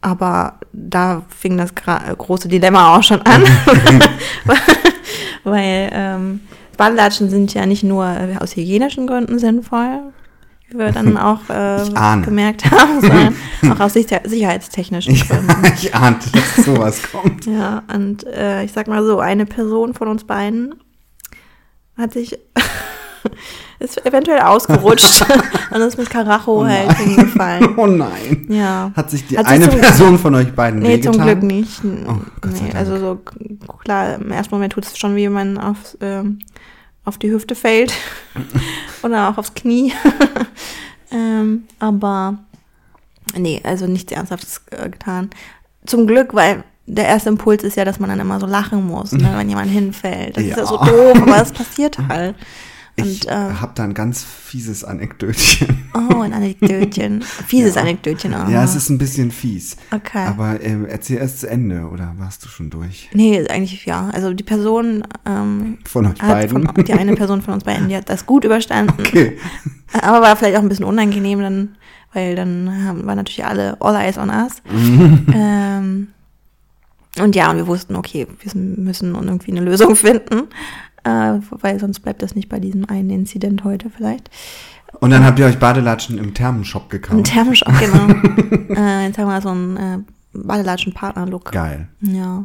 Aber 0.00 0.54
da 0.72 1.22
fing 1.28 1.58
das 1.58 1.74
gra- 1.76 2.14
große 2.14 2.48
Dilemma 2.48 2.96
auch 2.96 3.02
schon 3.02 3.20
an. 3.22 3.42
Weil 5.44 5.90
ähm, 5.92 6.40
Badelatschen 6.76 7.28
sind 7.28 7.52
ja 7.52 7.66
nicht 7.66 7.82
nur 7.82 8.06
äh, 8.06 8.36
aus 8.38 8.56
hygienischen 8.56 9.06
Gründen 9.06 9.38
sinnvoll, 9.38 10.12
wie 10.70 10.78
wir 10.78 10.92
dann 10.92 11.16
auch 11.18 11.40
äh, 11.48 11.84
gemerkt 12.22 12.70
haben, 12.70 13.00
sondern 13.00 13.34
auch 13.72 13.80
aus 13.80 13.92
sicher 13.94 14.20
sicherheitstechnischen 14.24 15.14
ich, 15.14 15.28
Gründen. 15.28 15.54
ich 15.74 15.94
ahnte, 15.94 16.30
dass 16.32 16.64
sowas 16.64 17.00
kommt. 17.10 17.46
Ja, 17.46 17.82
und 17.92 18.24
äh, 18.26 18.64
ich 18.64 18.72
sag 18.72 18.88
mal 18.88 19.04
so, 19.04 19.18
eine 19.20 19.46
Person 19.46 19.94
von 19.94 20.08
uns 20.08 20.24
beiden 20.24 20.74
hat 21.96 22.14
sich 22.14 22.38
ist 23.80 24.04
eventuell 24.04 24.40
ausgerutscht 24.40 25.24
und 25.70 25.80
ist 25.80 25.98
mit 25.98 26.10
Karacho 26.10 26.60
Oh 26.60 26.66
halt 26.66 26.92
hingefallen. 26.98 27.74
Oh 27.76 27.86
nein. 27.86 28.46
Ja. 28.48 28.92
Hat 28.94 29.10
sich 29.10 29.26
die 29.26 29.38
Hat 29.38 29.48
sich 29.48 29.54
eine 29.54 29.68
Person 29.68 30.18
von 30.18 30.34
euch 30.34 30.52
beiden 30.52 30.80
Nee, 30.80 31.00
zum? 31.00 31.18
Glück 31.18 31.42
nicht. 31.42 31.80
Oh, 32.06 32.16
Gott 32.40 32.52
nee, 32.62 32.72
also 32.74 32.98
so 32.98 33.20
klar, 33.82 34.16
im 34.16 34.30
ersten 34.30 34.54
Moment 34.54 34.74
tut 34.74 34.84
es 34.84 34.98
schon 34.98 35.16
weh, 35.16 35.24
wenn 35.26 35.32
man 35.32 35.58
aufs, 35.58 35.96
ähm, 36.02 36.40
auf 37.10 37.18
die 37.18 37.30
Hüfte 37.30 37.54
fällt 37.54 37.92
oder 39.02 39.28
auch 39.28 39.36
aufs 39.36 39.52
Knie. 39.54 39.92
ähm, 41.12 41.64
aber 41.80 42.38
nee, 43.36 43.60
also 43.64 43.86
nichts 43.86 44.12
Ernsthaftes 44.12 44.62
äh, 44.70 44.88
getan. 44.88 45.28
Zum 45.86 46.06
Glück, 46.06 46.34
weil 46.34 46.62
der 46.86 47.06
erste 47.06 47.28
Impuls 47.28 47.62
ist 47.64 47.76
ja, 47.76 47.84
dass 47.84 47.98
man 48.00 48.10
dann 48.10 48.20
immer 48.20 48.40
so 48.40 48.46
lachen 48.46 48.86
muss, 48.86 49.12
ne, 49.12 49.30
wenn 49.36 49.48
jemand 49.48 49.70
hinfällt. 49.70 50.36
Das 50.36 50.44
ist 50.44 50.56
ja 50.56 50.64
so 50.66 50.76
Ja. 50.76 50.84
doof, 50.86 51.22
aber 51.22 51.42
es 51.42 51.52
passiert 51.52 51.98
halt. 52.08 52.36
Ich 53.04 53.28
äh, 53.28 53.30
habe 53.30 53.72
da 53.74 53.84
ein 53.84 53.94
ganz 53.94 54.24
fieses 54.24 54.84
Anekdötchen. 54.84 55.84
oh, 55.94 56.20
ein 56.20 56.32
Anekdötchen. 56.32 57.22
Fieses 57.46 57.76
Anekdötchen 57.76 58.34
auch. 58.34 58.48
Ja, 58.48 58.64
es 58.64 58.74
ist 58.74 58.88
ein 58.90 58.98
bisschen 58.98 59.30
fies. 59.30 59.76
Okay. 59.90 60.26
Aber 60.26 60.62
ähm, 60.62 60.86
erzähl 60.86 61.18
erst 61.18 61.40
zu 61.40 61.48
Ende, 61.48 61.88
oder 61.88 62.14
warst 62.18 62.44
du 62.44 62.48
schon 62.48 62.70
durch? 62.70 63.10
Nee, 63.12 63.46
eigentlich 63.48 63.86
ja. 63.86 64.10
Also 64.12 64.32
die 64.34 64.44
Person 64.44 65.04
ähm, 65.26 65.78
Von 65.84 66.06
euch 66.06 66.18
beiden? 66.18 66.64
von, 66.64 66.84
die 66.84 66.92
eine 66.92 67.14
Person 67.14 67.42
von 67.42 67.54
uns 67.54 67.64
beiden, 67.64 67.88
die 67.88 67.96
hat 67.96 68.08
das 68.08 68.26
gut 68.26 68.44
überstanden. 68.44 68.94
Okay. 68.98 69.38
Aber 69.92 70.22
war 70.22 70.36
vielleicht 70.36 70.56
auch 70.56 70.62
ein 70.62 70.68
bisschen 70.68 70.84
unangenehm 70.84 71.40
dann, 71.40 71.76
weil 72.12 72.36
dann 72.36 72.84
haben, 72.86 73.06
waren 73.06 73.16
natürlich 73.16 73.44
alle 73.44 73.76
all 73.80 73.96
eyes 73.96 74.18
on 74.18 74.30
us. 74.30 74.62
Ähm, 75.32 76.08
und 77.18 77.34
ja, 77.34 77.50
und 77.50 77.56
wir 77.56 77.66
wussten, 77.66 77.96
okay, 77.96 78.26
wir 78.40 78.60
müssen 78.60 79.14
irgendwie 79.14 79.50
eine 79.50 79.60
Lösung 79.60 79.96
finden, 79.96 80.48
äh, 81.04 81.38
weil 81.50 81.78
sonst 81.80 82.00
bleibt 82.00 82.22
das 82.22 82.34
nicht 82.34 82.48
bei 82.48 82.58
diesem 82.60 82.84
einen 82.88 83.10
Inzident 83.10 83.64
heute 83.64 83.90
vielleicht. 83.90 84.30
Und 85.00 85.10
dann 85.10 85.24
habt 85.24 85.38
ihr 85.38 85.46
euch 85.46 85.58
Badelatschen 85.58 86.18
im 86.18 86.34
Thermenshop 86.34 86.90
gekauft. 86.90 87.24
Thermisch 87.24 87.64
auch, 87.66 87.78
genau. 87.78 88.08
äh, 88.80 89.06
jetzt 89.06 89.18
haben 89.18 89.28
wir 89.28 89.40
so 89.40 89.48
einen 89.50 89.76
äh, 89.76 89.98
Badelatschen-Partner-Look. 90.32 91.52
Geil. 91.52 91.88
Ja. 92.02 92.44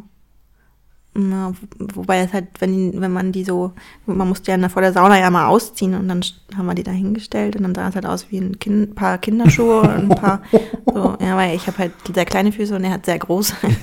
Ja, 1.18 1.50
wo- 1.78 2.02
wobei 2.02 2.18
es 2.20 2.32
halt, 2.34 2.48
wenn, 2.58 3.00
wenn 3.00 3.10
man 3.10 3.32
die 3.32 3.42
so, 3.42 3.72
man 4.04 4.28
musste 4.28 4.52
ja 4.52 4.68
vor 4.68 4.82
der 4.82 4.92
Sauna 4.92 5.18
ja 5.18 5.30
mal 5.30 5.46
ausziehen 5.46 5.94
und 5.94 6.08
dann 6.08 6.20
haben 6.54 6.66
wir 6.66 6.74
die 6.74 6.82
da 6.82 6.90
hingestellt 6.90 7.56
und 7.56 7.62
dann 7.62 7.74
sah 7.74 7.88
es 7.88 7.94
halt 7.94 8.04
aus 8.04 8.26
wie 8.30 8.36
ein 8.38 8.58
kind, 8.58 8.94
paar 8.94 9.16
Kinderschuhe 9.16 9.80
und 9.80 9.88
ein 9.88 10.08
paar, 10.10 10.42
so, 10.92 11.16
ja, 11.18 11.34
weil 11.36 11.56
ich 11.56 11.66
habe 11.66 11.78
halt 11.78 11.92
sehr 12.14 12.26
kleine 12.26 12.52
Füße 12.52 12.76
und 12.76 12.84
er 12.84 12.90
hat 12.92 13.06
sehr 13.06 13.18
große. 13.18 13.54
Könntest 13.62 13.82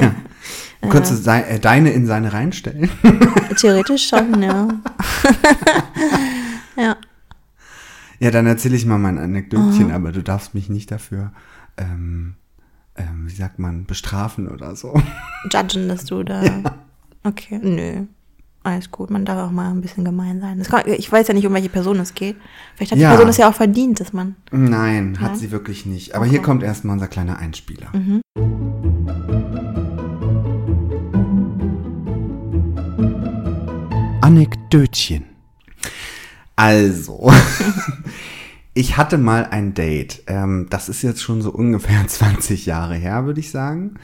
du 0.81 1.15
sei, 1.15 1.41
äh, 1.41 1.59
deine 1.59 1.91
in 1.91 2.05
seine 2.05 2.33
reinstellen? 2.33 2.89
Theoretisch 3.57 4.07
schon, 4.09 4.41
ja. 4.41 4.67
ja. 6.77 6.95
Ja, 8.19 8.31
dann 8.31 8.45
erzähle 8.47 8.75
ich 8.75 8.85
mal 8.85 8.97
mein 8.99 9.17
Anekdötchen, 9.17 9.87
Mhm. 9.87 9.93
aber 9.93 10.11
du 10.11 10.21
darfst 10.23 10.53
mich 10.55 10.69
nicht 10.69 10.91
dafür, 10.91 11.31
ähm, 11.77 12.35
ähm, 12.95 13.23
wie 13.27 13.33
sagt 13.35 13.59
man, 13.59 13.85
bestrafen 13.85 14.47
oder 14.47 14.75
so. 14.75 14.93
Judgen, 15.51 15.87
dass 15.89 16.05
du 16.05 16.23
da. 16.23 16.41
Okay, 17.25 17.57
nö. 17.63 18.03
Alles 18.63 18.91
gut, 18.91 19.09
man 19.09 19.23
darf 19.23 19.47
auch 19.47 19.51
mal 19.51 19.69
ein 19.71 19.79
bisschen 19.79 20.03
gemein 20.03 20.41
sein. 20.41 20.61
Kann, 20.63 20.83
ich 20.87 21.09
weiß 21.09 21.29
ja 21.29 21.33
nicht, 21.33 21.47
um 21.47 21.53
welche 21.53 21.69
Person 21.69 21.97
es 22.01 22.13
geht. 22.13 22.35
Vielleicht 22.75 22.91
hat 22.91 22.99
Ja. 22.99 23.09
die 23.11 23.15
Person 23.15 23.29
es 23.29 23.37
ja 23.37 23.49
auch 23.49 23.53
verdient, 23.53 24.01
dass 24.01 24.11
man. 24.11 24.35
Nein, 24.51 25.17
hat 25.21 25.31
Nein? 25.31 25.39
sie 25.39 25.51
wirklich 25.51 25.85
nicht. 25.85 26.15
Aber 26.15 26.23
Okay. 26.25 26.31
hier 26.31 26.41
kommt 26.41 26.63
erstmal 26.63 26.95
unser 26.95 27.07
kleiner 27.07 27.37
Einspieler. 27.39 27.87
Anekdötchen. 34.23 35.25
Also, 36.55 37.29
ich 38.73 38.95
hatte 38.95 39.17
mal 39.17 39.47
ein 39.47 39.73
Date. 39.73 40.23
Ähm, 40.27 40.67
das 40.69 40.87
ist 40.87 41.01
jetzt 41.01 41.21
schon 41.21 41.41
so 41.41 41.51
ungefähr 41.51 42.07
20 42.07 42.65
Jahre 42.65 42.95
her, 42.95 43.25
würde 43.25 43.41
ich 43.41 43.51
sagen. 43.51 43.95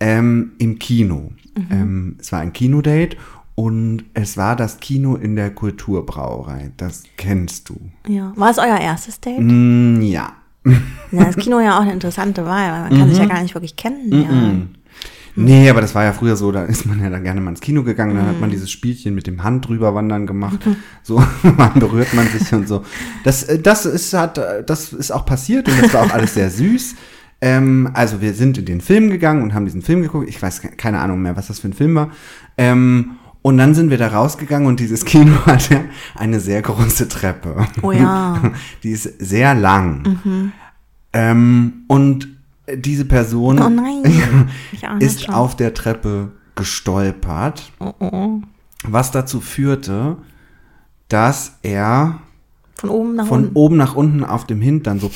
Ähm, 0.00 0.52
Im 0.56 0.78
Kino. 0.78 1.32
Ähm, 1.70 2.16
es 2.18 2.32
war 2.32 2.40
ein 2.40 2.54
Kinodate 2.54 3.18
und 3.54 4.04
es 4.14 4.38
war 4.38 4.56
das 4.56 4.78
Kino 4.80 5.16
in 5.16 5.36
der 5.36 5.50
Kulturbrauerei. 5.50 6.72
Das 6.78 7.02
kennst 7.18 7.68
du. 7.68 7.76
Ja. 8.08 8.32
War 8.36 8.50
es 8.50 8.56
euer 8.56 8.78
erstes 8.78 9.20
Date? 9.20 9.40
Mm, 9.40 10.00
ja. 10.00 10.32
Ja, 10.64 11.24
das 11.24 11.36
Kino 11.36 11.60
ja 11.60 11.76
auch 11.76 11.82
eine 11.82 11.92
interessante 11.92 12.46
Wahl, 12.46 12.72
weil 12.72 12.90
man 12.90 12.98
kann 12.98 13.10
sich 13.10 13.18
ja 13.18 13.26
gar 13.26 13.42
nicht 13.42 13.54
wirklich 13.54 13.76
kennenlernen. 13.76 14.78
Nee, 15.36 15.70
aber 15.70 15.80
das 15.80 15.94
war 15.94 16.04
ja 16.04 16.12
früher 16.12 16.36
so, 16.36 16.50
da 16.52 16.64
ist 16.64 16.86
man 16.86 17.00
ja 17.00 17.08
dann 17.10 17.22
gerne 17.22 17.40
mal 17.40 17.50
ins 17.50 17.60
Kino 17.60 17.82
gegangen, 17.82 18.16
dann 18.16 18.26
hat 18.26 18.40
man 18.40 18.50
dieses 18.50 18.70
Spielchen 18.70 19.14
mit 19.14 19.26
dem 19.26 19.42
Hand 19.44 19.68
drüber 19.68 19.94
wandern 19.94 20.26
gemacht. 20.26 20.60
So, 21.02 21.22
wann 21.42 21.74
berührt 21.80 22.12
man 22.14 22.26
sich 22.28 22.52
und 22.52 22.68
so. 22.68 22.84
Das, 23.24 23.42
äh, 23.44 23.58
das 23.58 23.86
ist, 23.86 24.12
hat, 24.12 24.38
äh, 24.38 24.62
das 24.64 24.92
ist 24.92 25.10
auch 25.10 25.24
passiert 25.26 25.68
und 25.68 25.82
das 25.82 25.94
war 25.94 26.02
auch 26.02 26.10
alles 26.12 26.34
sehr 26.34 26.50
süß. 26.50 26.94
Ähm, 27.40 27.90
also 27.94 28.20
wir 28.20 28.34
sind 28.34 28.58
in 28.58 28.66
den 28.66 28.80
Film 28.82 29.08
gegangen 29.10 29.42
und 29.42 29.54
haben 29.54 29.64
diesen 29.64 29.80
Film 29.82 30.02
geguckt. 30.02 30.28
Ich 30.28 30.40
weiß 30.42 30.60
ke- 30.60 30.76
keine 30.76 30.98
Ahnung 31.00 31.22
mehr, 31.22 31.36
was 31.36 31.46
das 31.46 31.58
für 31.58 31.68
ein 31.68 31.72
Film 31.72 31.94
war. 31.94 32.10
Ähm, 32.58 33.12
und 33.42 33.56
dann 33.56 33.74
sind 33.74 33.88
wir 33.88 33.96
da 33.96 34.08
rausgegangen 34.08 34.68
und 34.68 34.78
dieses 34.78 35.06
Kino 35.06 35.32
hatte 35.46 35.80
eine 36.16 36.38
sehr 36.38 36.60
große 36.60 37.08
Treppe. 37.08 37.66
Oh 37.82 37.92
ja. 37.92 38.52
Die 38.82 38.90
ist 38.90 39.04
sehr 39.18 39.54
lang. 39.54 40.52
Ähm, 41.12 41.84
und 41.88 42.28
diese 42.76 43.04
Person 43.04 43.60
oh 43.60 43.68
nein, 43.68 44.48
ist 45.00 45.24
schon. 45.24 45.34
auf 45.34 45.56
der 45.56 45.74
Treppe 45.74 46.32
gestolpert, 46.54 47.72
oh 47.78 47.94
oh. 48.00 48.40
was 48.84 49.10
dazu 49.10 49.40
führte, 49.40 50.16
dass 51.08 51.58
er 51.62 52.20
von 52.74 52.90
oben 52.90 53.14
nach, 53.14 53.26
von 53.26 53.42
unten. 53.44 53.56
Oben 53.56 53.76
nach 53.76 53.94
unten 53.94 54.24
auf 54.24 54.46
dem 54.46 54.60
Hintern 54.62 55.00
so 55.00 55.10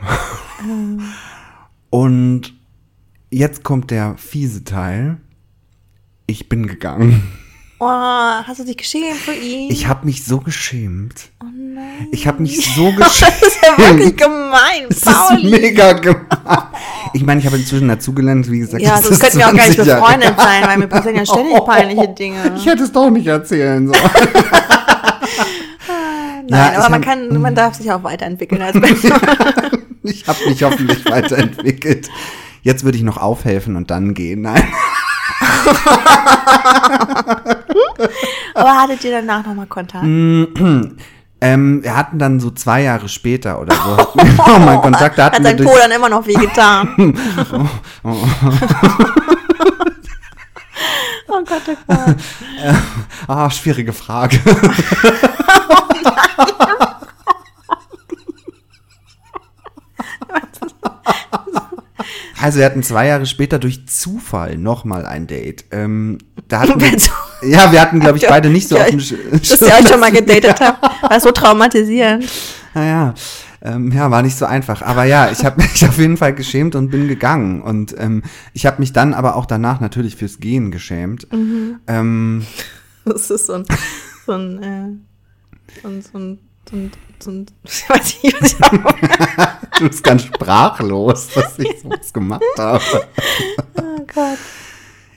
Und 1.91 2.55
jetzt 3.31 3.63
kommt 3.63 3.91
der 3.91 4.17
fiese 4.17 4.65
Teil. 4.65 5.19
Ich 6.27 6.49
bin 6.49 6.67
gegangen. 6.67 7.23
Oh, 7.81 7.87
hast 7.87 8.59
du 8.59 8.65
dich 8.65 8.77
geschämt 8.77 9.17
für 9.19 9.33
ihn? 9.35 9.71
Ich 9.71 9.87
habe 9.87 10.05
mich 10.05 10.25
so 10.25 10.39
geschämt. 10.41 11.31
oh 11.41 11.47
nein. 11.57 12.09
Ich 12.11 12.27
habe 12.27 12.43
mich 12.43 12.57
so 12.75 12.91
geschämt. 12.93 13.35
Das 13.41 13.49
ist 13.49 13.59
ja 13.65 13.79
wirklich 13.79 14.17
gemein, 14.17 14.85
Es 14.91 14.97
ist 14.97 15.05
Pauli. 15.05 15.49
mega 15.51 15.93
gemein. 15.93 16.27
Ich 17.15 17.23
meine, 17.25 17.39
ich 17.41 17.47
habe 17.47 17.57
inzwischen 17.57 17.87
dazugelernt, 17.89 18.51
wie 18.51 18.59
gesagt. 18.59 18.83
Ja, 18.83 18.97
das 18.97 19.03
sonst 19.05 19.13
ist 19.13 19.21
könnten 19.23 19.39
wir 19.39 19.47
auch 19.49 19.55
gar 19.55 19.65
nicht 19.67 19.75
20 19.77 19.87
Jahre- 19.87 20.01
befreundet 20.01 20.35
sein, 20.41 20.63
weil 20.67 20.79
mir 20.79 20.87
passieren 20.89 21.17
ja 21.17 21.27
ständig 21.27 21.65
peinliche 21.67 22.09
Dinge. 22.09 22.53
Ich 22.57 22.67
hätte 22.67 22.83
es 22.83 22.91
doch 22.93 23.11
nicht 23.11 23.27
erzählen 23.29 23.87
sollen. 23.87 24.01
Nein, 26.51 26.73
Ja, 26.73 26.79
aber 26.81 26.91
man 26.91 26.95
hab- 26.95 27.03
kann, 27.03 27.41
man 27.41 27.55
darf 27.55 27.75
sich 27.75 27.91
auch 27.93 28.03
weiterentwickeln 28.03 28.61
als. 28.63 28.75
Ich 30.03 30.27
habe 30.27 30.39
mich 30.49 30.63
hoffentlich 30.63 31.05
weiterentwickelt. 31.05 32.09
Jetzt 32.63 32.85
würde 32.85 32.97
ich 32.99 33.05
noch 33.05 33.19
aufhelfen 33.19 33.77
und 33.77 33.91
dann 33.91 34.15
gehen. 34.15 34.43
Nein. 34.43 34.65
Aber 38.55 38.81
hattet 38.81 39.05
ihr 39.05 39.11
danach 39.13 39.45
nochmal 39.47 39.67
Kontakt? 39.67 40.05
Ähm, 41.41 41.85
wir 41.85 41.97
hatten 41.97 42.19
dann 42.19 42.41
so 42.41 42.51
zwei 42.51 42.83
Jahre 42.83 43.09
später 43.09 43.61
oder 43.61 43.73
so 43.77 43.97
hatten 43.97 44.19
wir 44.19 44.25
noch 44.25 44.59
mal 44.59 44.81
Kontakt. 44.83 45.17
Da 45.19 45.27
Hat 45.27 45.35
hatten 45.35 45.45
sein 45.45 45.57
Po 45.57 45.77
dann 45.81 45.93
immer 45.93 46.09
noch 46.09 46.27
wehgetan? 46.27 46.89
oh 48.03 48.15
Gott, 51.29 51.63
oh 51.69 51.77
Gott. 51.87 52.17
ah, 53.29 53.49
schwierige 53.51 53.93
Frage. 53.93 54.41
Also 62.41 62.59
wir 62.59 62.67
hatten 62.67 62.83
zwei 62.83 63.07
Jahre 63.09 63.27
später 63.27 63.59
durch 63.59 63.87
Zufall 63.89 64.57
nochmal 64.59 65.05
ein 65.07 65.27
Date. 65.27 65.65
Ähm, 65.71 66.19
da 66.49 66.61
hatten 66.61 66.81
wir, 66.81 66.91
ja, 67.49 67.73
wir 67.73 67.81
hatten, 67.81 68.01
glaube 68.01 68.19
ich, 68.19 68.27
beide 68.27 68.49
nicht 68.51 68.69
so 68.69 68.77
Ja, 68.77 68.83
auf 68.85 68.91
dem 68.91 69.01
Sch- 69.01 69.17
Dass 69.31 69.61
ihr 69.61 69.67
euch 69.69 69.89
schon 69.89 70.01
mal 70.01 70.13
gedatet 70.13 70.61
habt. 70.61 70.83
War 71.03 71.21
so 71.21 71.31
traumatisierend. 71.33 72.29
Naja, 72.75 73.15
ähm, 73.61 73.91
ja, 73.93 74.11
war 74.11 74.23
nicht 74.23 74.37
so 74.39 74.45
einfach. 74.47 74.83
Aber 74.83 75.05
ja, 75.05 75.31
ich 75.33 75.45
habe 75.45 75.61
mich 75.63 75.85
auf 75.87 75.99
jeden 75.99 76.17
Fall 76.17 76.33
geschämt 76.35 76.75
und 76.77 76.91
bin 76.91 77.09
gegangen. 77.09 77.61
Und 77.61 77.95
ähm, 77.99 78.23
ich 78.53 78.67
habe 78.67 78.79
mich 78.81 78.93
dann 78.93 79.15
aber 79.15 79.35
auch 79.37 79.47
danach 79.47 79.81
natürlich 79.81 80.15
fürs 80.17 80.39
Gehen 80.39 80.71
geschämt. 80.71 81.27
Ähm, 81.33 82.47
Das 83.05 83.31
ist 83.31 83.47
so 83.47 83.55
ein, 83.55 83.65
so 84.27 84.33
ein, 84.33 84.63
äh, 84.63 85.81
so 85.83 85.89
ein, 85.89 86.03
so 86.03 86.19
ein, 86.19 86.39
so 86.71 86.77
ein, 86.77 86.91
so 87.19 87.31
ein 87.31 87.47
ich 87.65 87.89
weiß 87.89 88.23
nicht, 88.23 88.41
was 88.41 88.53
ich 88.53 88.59
du 89.79 89.89
bist 89.89 90.05
ganz 90.05 90.23
sprachlos, 90.25 91.29
dass 91.35 91.59
ich 91.59 91.81
sowas 91.81 92.13
gemacht 92.13 92.43
habe. 92.59 92.83
oh 93.77 94.07
Gott. 94.15 94.39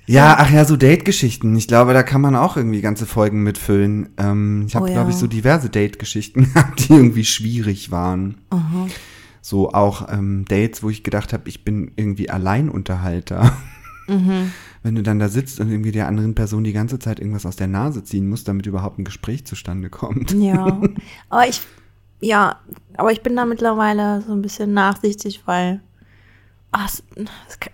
Ja, 0.08 0.36
ach 0.39 0.51
ja, 0.51 0.65
so 0.65 0.75
Date-Geschichten. 0.75 1.55
Ich 1.55 1.67
glaube, 1.67 1.93
da 1.93 2.03
kann 2.03 2.22
man 2.22 2.36
auch 2.36 2.58
irgendwie 2.58 2.81
ganze 2.81 3.05
Folgen 3.05 3.43
mitfüllen. 3.43 4.10
Ähm, 4.17 4.65
ich 4.67 4.75
habe, 4.75 4.86
Oh 4.86 4.88
ja. 4.88 4.93
glaube 4.96 5.12
ich, 5.12 5.15
so 5.17 5.27
diverse 5.27 5.70
Date-Geschichten 5.70 6.51
gehabt, 6.53 6.79
die 6.89 6.93
irgendwie 6.93 7.24
schwierig 7.24 7.91
waren. 7.91 8.41
So 9.41 9.72
auch 9.72 10.10
ähm, 10.12 10.46
Dates, 10.48 10.84
wo 10.84 10.89
ich 10.89 11.03
gedacht 11.03 11.34
habe, 11.34 11.48
ich 11.48 11.63
bin 11.63 11.91
irgendwie 11.96 12.29
Alleinunterhalter. 12.29 13.55
Mhm. 14.08 14.51
Wenn 14.84 14.96
du 14.96 15.04
dann 15.04 15.20
da 15.20 15.30
sitzt 15.30 15.60
und 15.60 15.70
irgendwie 15.70 15.92
der 15.92 16.08
anderen 16.08 16.34
Person 16.34 16.64
die 16.64 16.74
ganze 16.74 16.98
Zeit 16.98 17.20
irgendwas 17.20 17.46
aus 17.46 17.56
der 17.56 17.68
Nase 17.68 18.04
ziehen 18.04 18.28
musst, 18.28 18.48
damit 18.48 18.66
überhaupt 18.66 18.98
ein 18.98 19.04
Gespräch 19.04 19.46
zustande 19.46 19.90
kommt. 19.90 20.32
Ja, 20.32 20.82
aber 21.30 21.48
ich, 21.48 21.62
ja, 22.20 22.58
aber 22.98 23.12
ich 23.12 23.22
bin 23.22 23.36
da 23.36 23.46
mittlerweile 23.46 24.22
so 24.22 24.32
ein 24.34 24.42
bisschen 24.42 24.74
nachsichtig, 24.74 25.44
weil 25.46 25.82
ach, 26.72 26.90
es 26.90 27.04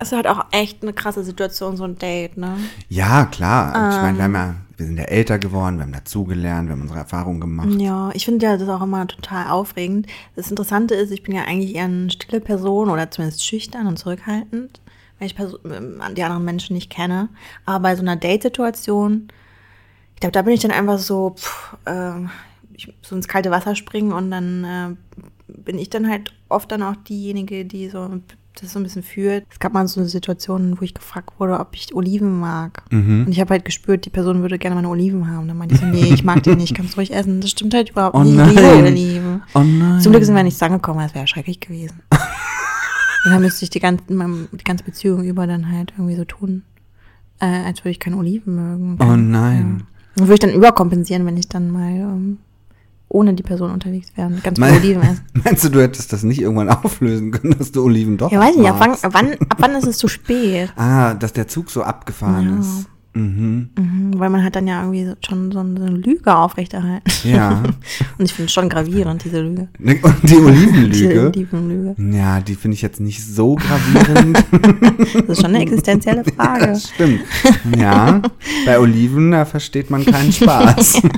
ist 0.02 0.12
halt 0.12 0.28
auch 0.28 0.46
echt 0.52 0.82
eine 0.82 0.94
krasse 0.94 1.24
Situation, 1.24 1.78
so 1.78 1.84
ein 1.84 1.98
Date, 1.98 2.38
ne? 2.38 2.58
Ja, 2.90 3.26
klar. 3.26 3.92
ich 3.92 4.02
meine, 4.02 4.18
wir, 4.18 4.26
Ähm. 4.26 4.36
haben 4.38 4.50
ja, 4.50 4.56
wir 4.78 4.86
sind 4.86 4.98
ja 4.98 5.04
älter 5.04 5.40
geworden, 5.40 5.78
wir 5.78 5.84
haben 5.84 5.94
dazugelernt, 5.94 6.68
wir 6.68 6.74
haben 6.74 6.82
unsere 6.82 7.00
Erfahrungen 7.00 7.40
gemacht. 7.40 7.70
Ja, 7.80 8.10
ich 8.14 8.26
finde 8.26 8.46
ja 8.46 8.58
das 8.58 8.68
auch 8.70 8.82
immer 8.82 9.08
total 9.08 9.48
aufregend. 9.50 10.08
Das 10.36 10.50
Interessante 10.50 10.96
ist, 10.96 11.12
ich 11.12 11.24
bin 11.24 11.36
ja 11.36 11.44
eigentlich 11.44 11.76
eher 11.76 11.86
eine 11.86 12.10
stille 12.10 12.42
Person 12.42 12.90
oder 12.90 13.10
zumindest 13.12 13.46
schüchtern 13.46 13.88
und 13.88 13.98
zurückhaltend, 13.98 14.82
weil 15.20 15.28
ich 15.28 15.36
ähm, 15.40 16.02
die 16.16 16.24
anderen 16.24 16.46
Menschen 16.46 16.74
nicht 16.76 16.90
kenne. 16.90 17.30
Aber 17.66 17.82
bei 17.82 17.96
so 17.96 18.02
einer 18.02 18.16
Date-Situation, 18.16 19.28
ich 20.16 20.20
glaube, 20.20 20.34
da 20.34 20.42
bin 20.42 20.54
ich 20.54 20.62
dann 20.62 20.72
einfach 20.72 21.00
so, 21.00 21.36
pff, 21.38 21.76
ähm, 21.86 22.30
ich, 22.74 22.94
so 23.02 23.16
ins 23.16 23.28
kalte 23.28 23.52
Wasser 23.52 23.76
springen 23.76 24.12
und 24.12 24.32
dann 24.32 24.64
äh, 24.64 25.18
bin 25.48 25.80
ich 25.80 25.90
dann 25.90 26.10
halt 26.10 26.34
oft 26.50 26.72
dann 26.72 26.84
auch 26.84 26.96
diejenige, 26.96 27.66
die 27.66 27.90
so 27.90 28.20
das 28.62 28.74
so 28.74 28.80
ein 28.80 28.84
bisschen 28.84 29.04
führt. 29.04 29.46
Es 29.52 29.60
gab 29.60 29.74
mal 29.74 29.88
so 29.88 30.00
eine 30.00 30.10
Situation, 30.10 30.78
wo 30.80 30.84
ich 30.84 30.94
gefragt 30.94 31.40
wurde, 31.40 31.60
ob 31.60 31.70
ich 31.74 31.94
Oliven 31.94 32.40
mag. 32.40 32.84
Mhm. 32.92 33.26
Und 33.26 33.32
ich 33.32 33.40
habe 33.40 33.52
halt 33.52 33.66
gespürt, 33.66 34.06
die 34.06 34.10
Person 34.10 34.42
würde 34.42 34.58
gerne 34.58 34.76
meine 34.76 34.90
Oliven 34.90 35.30
haben. 35.30 35.48
Dann 35.48 35.58
meinte 35.58 35.76
ich 35.76 35.82
so, 35.82 35.88
nee, 35.88 36.14
ich 36.14 36.24
mag 36.24 36.44
die 36.44 36.56
nicht, 36.56 36.76
kannst 36.76 36.94
du 36.94 36.98
ruhig 36.98 37.14
essen. 37.14 37.42
Das 37.42 37.52
stimmt 37.52 37.74
halt 37.74 37.92
überhaupt 37.92 38.16
Oh 38.16 38.24
nicht. 38.24 38.36
Ich 38.36 38.48
liebe 38.48 38.62
nein. 38.62 38.86
Oliven. 38.86 39.44
Oh 39.54 39.60
nein. 39.60 40.02
Zum 40.02 40.12
Glück 40.12 40.24
sind 40.24 40.36
wir 40.36 40.44
nicht 40.44 40.56
zusammengekommen, 40.56 41.04
das 41.04 41.14
wäre 41.14 41.24
ja 41.24 41.28
schrecklich 41.28 41.60
gewesen. 41.60 42.02
Und 43.26 43.32
dann 43.32 43.42
müsste 43.42 43.64
ich 43.64 43.70
die 43.70 43.80
ganze, 43.80 44.04
die 44.08 44.64
ganze 44.64 44.84
Beziehung 44.84 45.24
über 45.24 45.48
dann 45.48 45.72
halt 45.72 45.94
irgendwie 45.98 46.16
so 46.16 46.26
tun, 46.26 46.64
äh, 47.40 47.46
als 47.46 47.80
würde 47.82 47.92
ich 47.92 48.00
keine 48.00 48.18
Oliven 48.18 48.56
mögen. 48.56 48.98
Oh 49.02 49.16
nein. 49.16 49.84
Und 50.18 50.24
würde 50.28 50.34
ich 50.36 50.40
dann 50.40 50.54
überkompensieren, 50.54 51.26
wenn 51.26 51.38
ich 51.38 51.48
dann 51.50 51.70
mal 51.72 51.92
ähm, 51.92 52.38
ohne 53.10 53.34
die 53.34 53.44
Person 53.44 53.72
unterwegs 53.72 54.10
wäre 54.16 54.28
und 54.28 54.44
ganz 54.44 54.58
viele 54.60 54.72
Mein- 54.72 54.80
Oliven 54.80 55.02
esse. 55.04 55.22
Meinst 55.44 55.64
du, 55.64 55.70
du 55.70 55.82
hättest 55.82 56.12
das 56.14 56.24
nicht 56.24 56.42
irgendwann 56.42 56.70
auflösen 56.84 57.32
können, 57.32 57.56
dass 57.58 57.72
du 57.72 57.84
Oliven 57.84 58.18
doch 58.18 58.32
Ja, 58.32 58.40
weiß 58.40 58.56
nicht, 58.58 58.70
ab 58.70 58.78
wann, 58.80 58.92
ab 58.92 59.10
wann, 59.14 59.34
ab 59.50 59.58
wann 59.60 59.76
ist 59.76 59.88
es 59.88 59.98
zu 59.98 60.08
spät? 60.08 60.72
Ah, 60.76 61.14
dass 61.14 61.34
der 61.34 61.48
Zug 61.48 61.70
so 61.70 61.84
abgefahren 61.84 62.50
Ja. 62.56 62.60
ist. 62.60 62.88
Mhm. 63.14 63.70
Mhm, 63.78 64.14
weil 64.20 64.30
man 64.30 64.44
hat 64.44 64.56
dann 64.56 64.68
ja 64.68 64.82
irgendwie 64.84 65.12
schon 65.26 65.52
so 65.52 65.60
eine 65.60 65.88
Lüge 65.90 66.36
aufrechterhalten. 66.36 67.10
Ja. 67.24 67.64
Und 68.18 68.26
ich 68.26 68.34
finde 68.34 68.48
es 68.48 68.54
schon 68.54 68.70
gravierend, 68.70 69.24
diese 69.24 69.42
Lüge. 69.42 69.70
Ne, 69.80 70.00
Und 70.02 70.16
die 70.30 70.36
Olivenlüge. 70.36 71.28
Olivenlüge. 71.28 71.96
Ja, 72.16 72.40
die 72.42 72.56
finde 72.56 72.76
ich 72.76 72.82
jetzt 72.82 73.00
nicht 73.00 73.26
so 73.26 73.56
gravierend. 73.56 74.44
Das 75.28 75.38
ist 75.38 75.42
schon 75.42 75.56
eine 75.56 75.62
existenzielle 75.62 76.24
Frage. 76.24 76.68
Das 76.68 76.90
stimmt. 76.90 77.22
Ja, 77.78 78.22
bei 78.66 78.80
Oliven, 78.80 79.32
da 79.32 79.46
versteht 79.46 79.90
man 79.90 80.06
keinen 80.06 80.32
Spaß. 80.32 81.02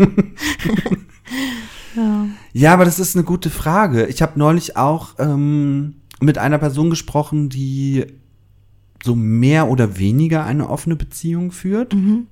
Ja. 1.95 2.27
Ja, 2.53 2.73
aber 2.73 2.85
das 2.85 2.99
ist 2.99 3.15
eine 3.15 3.25
gute 3.25 3.49
Frage. 3.49 4.05
Ich 4.05 4.21
habe 4.21 4.37
neulich 4.39 4.77
auch 4.77 5.15
ähm, 5.19 5.95
mit 6.21 6.37
einer 6.37 6.57
Person 6.57 6.89
gesprochen, 6.89 7.49
die 7.49 8.05
so 9.03 9.15
mehr 9.15 9.67
oder 9.69 9.97
weniger 9.97 10.45
eine 10.45 10.69
offene 10.69 10.95
Beziehung 10.95 11.51
führt. 11.51 11.93
Mhm. 11.93 12.27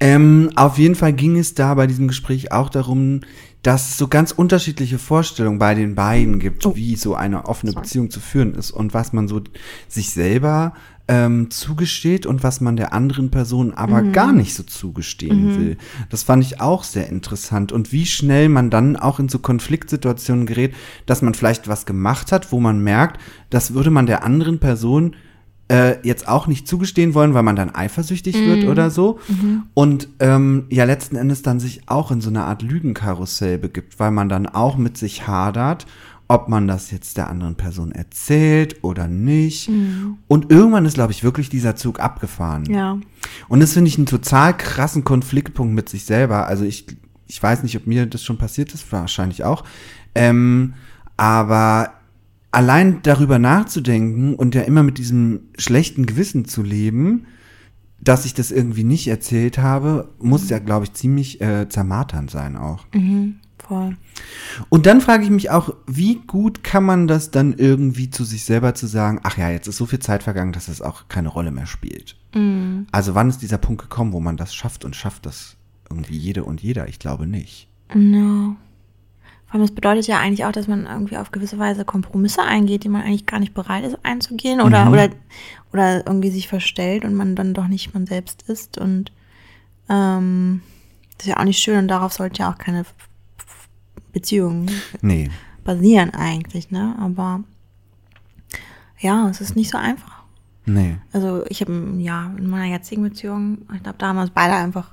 Ähm, 0.00 0.50
auf 0.56 0.78
jeden 0.78 0.94
Fall 0.94 1.12
ging 1.12 1.36
es 1.38 1.54
da 1.54 1.74
bei 1.74 1.86
diesem 1.86 2.08
Gespräch 2.08 2.50
auch 2.52 2.68
darum, 2.70 3.20
dass 3.62 3.90
es 3.90 3.98
so 3.98 4.08
ganz 4.08 4.32
unterschiedliche 4.32 4.98
Vorstellungen 4.98 5.58
bei 5.60 5.74
den 5.76 5.94
beiden 5.94 6.40
gibt, 6.40 6.66
Oh. 6.66 6.74
wie 6.74 6.96
so 6.96 7.14
eine 7.14 7.46
offene 7.46 7.70
Sorry. 7.72 7.82
Beziehung 7.84 8.10
zu 8.10 8.18
führen 8.18 8.54
ist 8.56 8.72
und 8.72 8.94
was 8.94 9.12
man 9.12 9.28
so 9.28 9.40
sich 9.86 10.10
selber 10.10 10.74
ähm, 11.08 11.50
zugesteht 11.50 12.26
und 12.26 12.42
was 12.42 12.60
man 12.60 12.76
der 12.76 12.92
anderen 12.92 13.30
Person 13.30 13.72
aber 13.74 14.02
Mhm. 14.02 14.12
gar 14.12 14.32
nicht 14.32 14.54
so 14.54 14.62
zugestehen 14.62 15.56
will. 15.56 15.76
Das 16.10 16.22
fand 16.22 16.44
ich 16.44 16.60
auch 16.60 16.84
sehr 16.84 17.08
interessant 17.08 17.72
und 17.72 17.92
wie 17.92 18.06
schnell 18.06 18.48
man 18.48 18.70
dann 18.70 18.96
auch 18.96 19.18
in 19.18 19.28
so 19.28 19.38
Konfliktsituationen 19.40 20.46
gerät, 20.46 20.74
dass 21.06 21.20
man 21.22 21.34
vielleicht 21.34 21.66
was 21.68 21.86
gemacht 21.86 22.30
hat, 22.32 22.52
wo 22.52 22.60
man 22.60 22.80
merkt, 22.82 23.20
das 23.50 23.74
würde 23.74 23.90
man 23.90 24.06
der 24.06 24.22
anderen 24.24 24.58
Person 24.60 25.16
äh, 25.68 25.96
jetzt 26.06 26.28
auch 26.28 26.46
nicht 26.46 26.68
zugestehen 26.68 27.14
wollen, 27.14 27.34
weil 27.34 27.42
man 27.44 27.56
dann 27.56 27.74
eifersüchtig 27.74 28.44
wird 28.44 28.64
oder 28.64 28.90
so. 28.90 29.18
Und 29.74 30.08
ähm, 30.20 30.66
ja, 30.70 30.84
letzten 30.84 31.16
Endes 31.16 31.42
dann 31.42 31.60
sich 31.60 31.82
auch 31.86 32.10
in 32.10 32.20
so 32.20 32.28
eine 32.30 32.44
Art 32.44 32.62
Lügenkarussell 32.62 33.58
begibt, 33.58 33.98
weil 33.98 34.10
man 34.10 34.28
dann 34.28 34.46
auch 34.46 34.76
mit 34.76 34.98
sich 34.98 35.26
hadert, 35.26 35.86
ob 36.32 36.48
man 36.48 36.66
das 36.66 36.90
jetzt 36.90 37.18
der 37.18 37.28
anderen 37.28 37.56
Person 37.56 37.92
erzählt 37.92 38.82
oder 38.82 39.06
nicht. 39.06 39.68
Und 40.28 40.50
irgendwann 40.50 40.86
ist, 40.86 40.94
glaube 40.94 41.12
ich, 41.12 41.22
wirklich 41.22 41.50
dieser 41.50 41.76
Zug 41.76 42.00
abgefahren. 42.00 42.64
Ja. 42.72 42.98
Und 43.48 43.60
das 43.60 43.74
finde 43.74 43.88
ich 43.88 43.98
einen 43.98 44.06
total 44.06 44.56
krassen 44.56 45.04
Konfliktpunkt 45.04 45.74
mit 45.74 45.90
sich 45.90 46.06
selber. 46.06 46.46
Also 46.46 46.64
ich, 46.64 46.86
ich 47.26 47.42
weiß 47.42 47.62
nicht, 47.62 47.76
ob 47.76 47.86
mir 47.86 48.06
das 48.06 48.24
schon 48.24 48.38
passiert 48.38 48.72
ist, 48.72 48.90
wahrscheinlich 48.90 49.44
auch. 49.44 49.62
Ähm, 50.14 50.72
aber 51.18 51.92
allein 52.50 53.00
darüber 53.02 53.38
nachzudenken 53.38 54.34
und 54.34 54.54
ja 54.54 54.62
immer 54.62 54.82
mit 54.82 54.96
diesem 54.96 55.40
schlechten 55.58 56.06
Gewissen 56.06 56.46
zu 56.46 56.62
leben, 56.62 57.26
dass 58.00 58.24
ich 58.24 58.32
das 58.32 58.50
irgendwie 58.50 58.84
nicht 58.84 59.06
erzählt 59.06 59.58
habe, 59.58 60.08
muss 60.18 60.48
ja, 60.48 60.60
glaube 60.60 60.86
ich, 60.86 60.94
ziemlich 60.94 61.42
äh, 61.42 61.68
zermarternd 61.68 62.30
sein 62.30 62.56
auch. 62.56 62.86
Mhm. 62.94 63.36
Voll. 63.66 63.96
Und 64.68 64.86
dann 64.86 65.00
frage 65.00 65.24
ich 65.24 65.30
mich 65.30 65.50
auch, 65.50 65.74
wie 65.86 66.16
gut 66.26 66.64
kann 66.64 66.84
man 66.84 67.06
das 67.06 67.30
dann 67.30 67.52
irgendwie 67.54 68.10
zu 68.10 68.24
sich 68.24 68.44
selber 68.44 68.74
zu 68.74 68.86
sagen, 68.86 69.20
ach 69.22 69.38
ja, 69.38 69.50
jetzt 69.50 69.68
ist 69.68 69.76
so 69.76 69.86
viel 69.86 70.00
Zeit 70.00 70.22
vergangen, 70.22 70.52
dass 70.52 70.68
es 70.68 70.82
auch 70.82 71.08
keine 71.08 71.28
Rolle 71.28 71.50
mehr 71.52 71.66
spielt. 71.66 72.16
Mhm. 72.34 72.86
Also 72.90 73.14
wann 73.14 73.28
ist 73.28 73.40
dieser 73.42 73.58
Punkt 73.58 73.82
gekommen, 73.82 74.12
wo 74.12 74.20
man 74.20 74.36
das 74.36 74.54
schafft 74.54 74.84
und 74.84 74.96
schafft 74.96 75.26
das 75.26 75.56
irgendwie 75.88 76.16
jede 76.16 76.44
und 76.44 76.60
jeder? 76.62 76.88
Ich 76.88 76.98
glaube 76.98 77.26
nicht. 77.26 77.68
No. 77.94 78.56
Vor 79.46 79.54
allem, 79.54 79.62
das 79.62 79.74
bedeutet 79.74 80.06
ja 80.06 80.18
eigentlich 80.18 80.44
auch, 80.44 80.52
dass 80.52 80.66
man 80.66 80.86
irgendwie 80.86 81.18
auf 81.18 81.30
gewisse 81.30 81.58
Weise 81.58 81.84
Kompromisse 81.84 82.42
eingeht, 82.42 82.84
die 82.84 82.88
man 82.88 83.02
eigentlich 83.02 83.26
gar 83.26 83.38
nicht 83.38 83.54
bereit 83.54 83.84
ist 83.84 83.98
einzugehen 84.02 84.60
oder, 84.60 84.86
Mhm. 84.86 84.92
oder, 84.92 85.08
oder 85.72 86.06
irgendwie 86.06 86.30
sich 86.30 86.48
verstellt 86.48 87.04
und 87.04 87.14
man 87.14 87.36
dann 87.36 87.54
doch 87.54 87.68
nicht 87.68 87.94
man 87.94 88.06
selbst 88.06 88.42
ist. 88.48 88.78
Und 88.78 89.12
ähm, 89.88 90.62
das 91.18 91.26
ist 91.26 91.30
ja 91.30 91.38
auch 91.38 91.44
nicht 91.44 91.60
schön 91.60 91.78
und 91.78 91.88
darauf 91.88 92.12
sollte 92.12 92.40
ja 92.40 92.50
auch 92.50 92.58
keine 92.58 92.84
F- 94.12 94.14
F- 94.14 94.20
Beziehung 94.20 94.66
Nee. 95.00 95.30
basieren 95.64 96.10
eigentlich, 96.14 96.70
ne? 96.70 96.94
Aber 97.00 97.42
ja, 99.00 99.28
es 99.28 99.40
ist 99.40 99.56
nicht 99.56 99.70
so 99.70 99.78
einfach. 99.78 100.22
Nee. 100.64 100.96
Also 101.12 101.44
ich 101.48 101.60
habe 101.60 101.72
ja 101.98 102.32
in 102.38 102.48
meiner 102.48 102.66
jetzigen 102.72 103.02
Beziehung, 103.02 103.58
ich 103.74 103.82
glaube, 103.82 103.98
da 103.98 104.08
haben 104.08 104.16
wir 104.16 104.22
uns 104.22 104.30
beide 104.30 104.54
einfach 104.54 104.92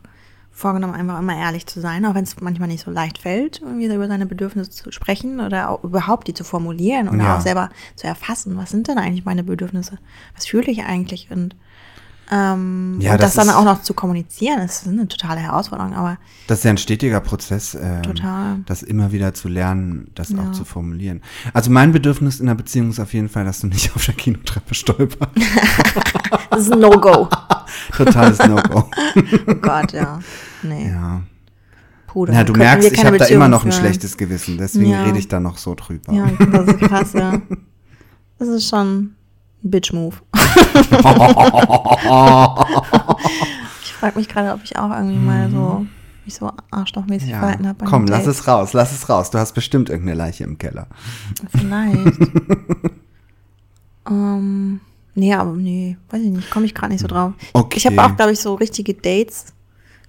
vorgenommen, 0.52 0.96
einfach 0.96 1.20
immer 1.20 1.38
ehrlich 1.38 1.68
zu 1.68 1.80
sein, 1.80 2.06
auch 2.06 2.16
wenn 2.16 2.24
es 2.24 2.40
manchmal 2.42 2.68
nicht 2.68 2.84
so 2.84 2.92
leicht 2.92 3.20
fällt, 3.20 3.62
irgendwie 3.62 3.86
über 3.86 4.08
seine 4.08 4.26
Bedürfnisse 4.26 4.72
zu 4.72 4.92
sprechen 4.92 5.40
oder 5.40 5.70
auch 5.70 5.84
überhaupt 5.84 6.28
die 6.28 6.34
zu 6.34 6.44
formulieren 6.44 7.08
oder 7.08 7.20
Ja. 7.24 7.38
auch 7.38 7.42
selber 7.42 7.70
zu 7.96 8.08
erfassen. 8.08 8.58
Was 8.58 8.72
sind 8.72 8.88
denn 8.88 8.98
eigentlich 8.98 9.26
meine 9.26 9.44
Bedürfnisse? 9.44 10.00
Was 10.36 10.48
fühle 10.48 10.72
ich 10.72 10.84
eigentlich? 10.84 11.30
Und, 11.32 11.56
ähm, 12.32 12.98
Ja, 13.02 13.14
und 13.14 13.22
das, 13.22 13.34
das 13.34 13.46
dann 13.46 13.48
ist- 13.50 13.56
auch 13.60 13.66
noch 13.66 13.82
zu 13.82 13.94
kommunizieren, 13.94 14.60
ist 14.60 14.88
eine 14.88 15.08
totale 15.08 15.40
Herausforderung, 15.40 15.94
aber 15.94 16.18
Das 16.48 16.60
ist 16.60 16.64
ja 16.64 16.72
ein 16.72 16.78
stetiger 16.78 17.20
Prozess, 17.22 17.76
ähm, 17.76 18.04
Total. 18.04 18.58
das 18.66 18.84
immer 18.84 19.12
wieder 19.12 19.34
zu 19.34 19.48
lernen, 19.48 20.12
das 20.16 20.30
Ja. 20.30 20.38
auch 20.40 20.52
zu 20.52 20.66
formulieren. 20.66 21.22
Also 21.54 21.72
mein 21.72 21.92
Bedürfnis 21.92 22.40
in 22.40 22.46
der 22.48 22.56
Beziehung 22.56 22.90
ist 22.90 23.00
auf 23.00 23.14
jeden 23.14 23.30
Fall, 23.30 23.46
dass 23.46 23.60
du 23.62 23.68
nicht 23.68 23.96
auf 23.96 24.06
der 24.06 24.14
Kinotreppe 24.16 24.74
stolperst. 24.76 25.32
das 26.52 26.60
ist 26.62 26.72
ein 26.72 26.80
No-Go. 26.80 27.28
Totales 27.98 28.40
No-Go. 28.40 28.90
oh 29.48 29.56
Gott, 29.56 29.94
ja. 29.94 30.20
Nee. 30.64 30.90
ja. 30.90 31.22
Na, 32.16 32.26
dann 32.26 32.46
du 32.48 32.54
merkst, 32.54 32.92
ich 32.92 33.06
habe 33.06 33.18
da 33.20 33.26
immer 33.26 33.48
noch 33.48 33.64
ein 33.64 33.72
führen. 33.72 33.82
schlechtes 33.84 34.18
Gewissen, 34.18 34.58
deswegen 34.58 34.90
Ja. 34.92 35.04
rede 35.04 35.20
ich 35.20 35.28
da 35.28 35.40
noch 35.40 35.60
so 35.60 35.76
drüber. 35.76 36.12
Ja, 36.12 36.26
das 36.52 36.68
ist 36.68 36.80
krass, 36.80 37.14
ja. 37.14 37.40
Das 38.40 38.48
ist 38.48 38.68
schon 38.70 39.16
Bitch-Move. 39.62 40.16
ich 43.84 43.94
frage 43.94 44.18
mich 44.18 44.30
gerade, 44.30 44.54
ob 44.54 44.64
ich 44.64 44.78
auch 44.78 44.90
irgendwie 44.92 45.18
mal 45.18 45.50
so 45.52 45.86
mich 46.26 46.36
so 46.36 46.52
arschlochmäßig 46.72 47.30
Ja. 47.30 47.40
verhalten 47.40 47.68
habe. 47.68 47.86
Komm, 47.86 48.06
lass 48.08 48.28
es 48.28 48.48
raus, 48.48 48.74
lass 48.74 48.92
es 48.92 49.10
raus. 49.10 49.32
Du 49.32 49.40
hast 49.40 49.54
bestimmt 49.54 49.90
irgendeine 49.90 50.18
Leiche 50.18 50.44
im 50.44 50.58
Keller. 50.58 50.88
Vielleicht. 51.58 52.20
ähm, 54.10 54.80
nee, 55.16 55.34
aber 55.34 55.54
nee, 55.54 55.98
weiß 56.10 56.22
ich 56.22 56.30
nicht, 56.32 56.52
komme 56.52 56.66
ich 56.66 56.76
gerade 56.76 56.92
nicht 56.94 57.02
so 57.02 57.08
drauf. 57.08 57.34
Okay. 57.54 57.78
Ich 57.78 57.86
habe 57.86 58.02
auch, 58.04 58.16
glaube 58.16 58.32
ich, 58.34 58.40
so 58.40 58.54
richtige 58.56 58.94
Dates 58.94 59.54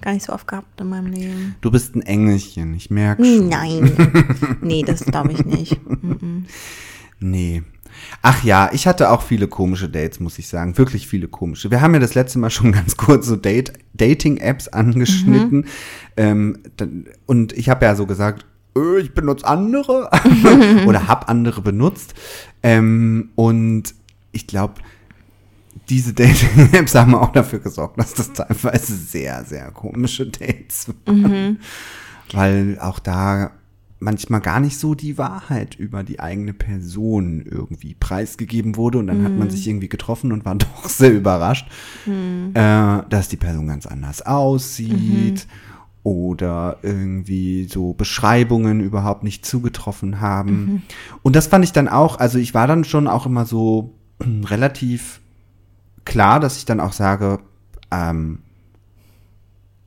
gar 0.01 0.13
nicht 0.13 0.25
so 0.25 0.33
oft 0.33 0.47
gehabt 0.47 0.81
in 0.81 0.89
meinem 0.89 1.07
Leben. 1.13 1.57
Du 1.61 1.71
bist 1.71 1.95
ein 1.95 2.03
Engelchen, 2.03 2.75
ich 2.75 2.91
merke 2.91 3.25
schon. 3.25 3.49
Nein. 3.49 4.59
nee, 4.63 4.83
das 4.83 5.05
glaube 5.05 5.33
ich 5.33 5.45
nicht. 5.45 5.79
Mhm. 5.89 6.47
Nee. 7.19 7.63
Ach 8.23 8.45
ja, 8.45 8.71
ich 8.73 8.87
hatte 8.87 9.11
auch 9.11 9.23
viele 9.23 9.49
komische 9.49 9.89
Dates, 9.89 10.21
muss 10.21 10.39
ich 10.39 10.49
sagen. 10.49 10.77
Wirklich 10.77 11.07
viele 11.07 11.27
komische. 11.27 11.71
Wir 11.71 11.81
haben 11.81 11.95
ja 11.95 12.01
das 12.01 12.15
letzte 12.15 12.39
Mal 12.39 12.51
schon 12.51 12.73
ganz 12.73 12.97
kurz 12.97 13.27
so 13.27 13.37
Date, 13.37 13.73
Dating-Apps 13.95 14.69
angeschnitten. 14.69 15.67
Ähm, 16.17 16.59
dann, 16.77 17.07
und 17.27 17.53
ich 17.53 17.69
habe 17.69 17.85
ja 17.87 17.95
so 17.95 18.07
gesagt, 18.07 18.45
äh, 18.77 19.01
ich 19.01 19.15
benutze 19.15 19.47
andere 19.47 20.11
oder 20.87 21.09
hab 21.09 21.29
andere 21.31 21.63
benutzt. 21.63 22.15
Ähm, 22.63 23.31
und 23.37 23.95
ich 24.33 24.47
glaube, 24.47 24.75
diese 25.89 26.13
Dating-Apps 26.15 26.95
haben 26.95 27.15
auch 27.15 27.33
dafür 27.33 27.61
gesorgt, 27.61 27.99
dass 27.99 28.13
das 28.13 28.33
teilweise 28.33 28.95
sehr, 28.95 29.45
sehr 29.45 29.71
komische 29.71 30.27
Dates 30.27 30.89
waren. 31.07 31.59
Weil 32.33 32.79
auch 32.81 32.99
da 32.99 33.51
manchmal 34.01 34.41
gar 34.41 34.61
nicht 34.61 34.79
so 34.79 34.95
die 34.95 35.19
Wahrheit 35.19 35.77
über 35.77 36.03
die 36.03 36.21
eigene 36.21 36.55
Person 36.55 37.43
irgendwie 37.43 37.95
preisgegeben 37.95 38.77
wurde 38.77 38.99
und 38.99 39.07
dann 39.07 39.23
hat 39.25 39.33
man 39.33 39.51
sich 39.51 39.69
irgendwie 39.69 39.91
getroffen 39.91 40.33
und 40.33 40.45
war 40.45 40.55
doch 40.57 40.89
sehr 40.89 41.13
überrascht, 41.13 41.69
äh, 42.55 43.03
dass 43.09 43.29
die 43.29 43.37
Person 43.37 43.69
ganz 43.69 43.87
anders 43.87 44.23
aussieht 44.23 45.47
oder 46.03 46.79
irgendwie 46.83 47.65
so 47.69 47.93
Beschreibungen 47.93 48.81
überhaupt 48.81 49.23
nicht 49.23 49.45
zugetroffen 49.45 50.21
haben. 50.21 50.83
Und 51.23 51.37
das 51.37 51.47
fand 51.47 51.63
ich 51.65 51.73
dann 51.73 51.89
auch, 51.89 52.19
also 52.19 52.39
ich 52.39 52.55
war 52.55 52.67
dann 52.67 52.85
schon 52.85 53.07
auch 53.07 53.27
immer 53.27 53.45
so 53.45 53.93
relativ 54.23 55.21
klar, 56.07 56.41
dass 56.41 56.57
ich 56.57 56.65
dann 56.65 56.81
auch 56.81 56.93
sage, 56.93 57.41
ähm, 57.91 58.39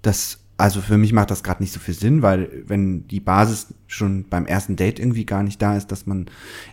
das, 0.03 0.42
also 0.57 0.81
für 0.81 0.97
mich 0.97 1.13
macht 1.13 1.31
das 1.31 1.43
gerade 1.43 1.63
nicht 1.63 1.73
so 1.73 1.79
viel 1.79 1.93
Sinn, 1.95 2.21
weil 2.21 2.63
wenn 2.67 3.07
die 3.07 3.19
Basis 3.19 3.73
schon 3.87 4.25
beim 4.29 4.45
ersten 4.45 4.75
Date 4.75 4.99
irgendwie 4.99 5.25
gar 5.25 5.43
nicht 5.43 5.61
da 5.61 5.75
ist, 5.75 5.87
dass 5.91 6.05
man 6.05 6.27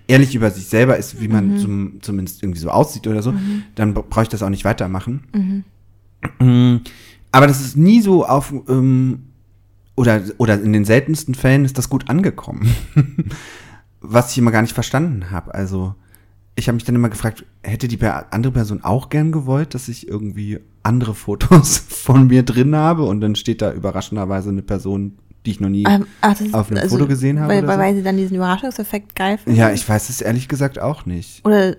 ehrlich 0.07 0.35
über 0.35 0.51
sich 0.51 0.67
selber 0.67 0.97
ist, 0.97 1.21
wie 1.21 1.29
man 1.29 1.57
zum, 1.59 2.03
zumindest 2.03 2.43
irgendwie 2.43 2.61
so 2.61 2.71
aussieht 2.71 3.07
oder 3.07 3.23
so, 3.23 3.33
dann 3.75 3.95
brauche 3.95 4.23
ich 4.23 4.29
das 4.29 4.43
auch 4.43 4.51
nicht 4.51 4.65
weitermachen. 4.65 5.65
Mm, 6.39 6.77
Aber 7.33 7.47
das 7.47 7.61
ist 7.61 7.77
nie 7.77 8.01
so 8.03 8.27
auf, 8.27 8.53
ähm, 8.69 9.27
oder, 9.97 10.23
oder 10.39 10.61
in 10.61 10.73
den 10.73 10.85
seltensten 10.85 11.35
Fällen 11.35 11.65
ist 11.65 11.79
das 11.79 11.89
gut 11.89 12.09
angekommen. 12.11 12.75
Was 14.03 14.33
ich 14.33 14.39
immer 14.39 14.51
gar 14.51 14.63
nicht 14.63 14.75
verstanden 14.75 15.31
habe. 15.31 15.55
Also, 15.55 15.95
ich 16.55 16.69
habe 16.69 16.75
mich 16.75 16.85
dann 16.85 16.95
immer 16.95 17.09
gefragt, 17.11 17.45
hätte 17.63 17.89
die 17.89 18.03
andere 18.03 18.53
Person 18.53 18.83
auch 18.83 19.09
gern 19.09 19.33
gewollt, 19.33 19.75
dass 19.75 19.89
ich 19.89 20.09
irgendwie 20.09 20.61
andere 20.83 21.15
Fotos 21.15 21.79
von 21.89 22.27
mir 22.29 22.43
drin 22.43 22.75
habe 22.75 23.05
und 23.05 23.21
dann 23.21 23.35
steht 23.35 23.63
da 23.63 23.73
überraschenderweise 23.73 24.49
eine 24.51 24.63
Person, 24.63 25.19
die 25.47 25.53
ich 25.53 25.61
noch 25.61 25.69
nie. 25.69 25.85
Ähm, 25.89 26.07
ach, 26.21 26.41
ist- 26.41 26.53
Auf 26.55 26.71
einem 26.71 26.89
Foto 26.89 27.07
gesehen 27.07 27.39
habe 27.41 27.53
Weil, 27.55 27.67
weil, 27.67 27.77
so? 27.77 27.81
weil 27.83 27.95
sie 27.97 28.03
dann 28.03 28.17
diesen 28.17 28.37
Überraschungseffekt 28.37 29.15
geil 29.17 29.39
finden. 29.39 29.59
ja, 29.59 29.71
ich 29.73 29.89
weiß 29.89 30.09
es 30.11 30.21
ehrlich 30.21 30.49
gesagt 30.49 30.79
auch 30.79 31.07
nicht. 31.07 31.45
Oder 31.47 31.77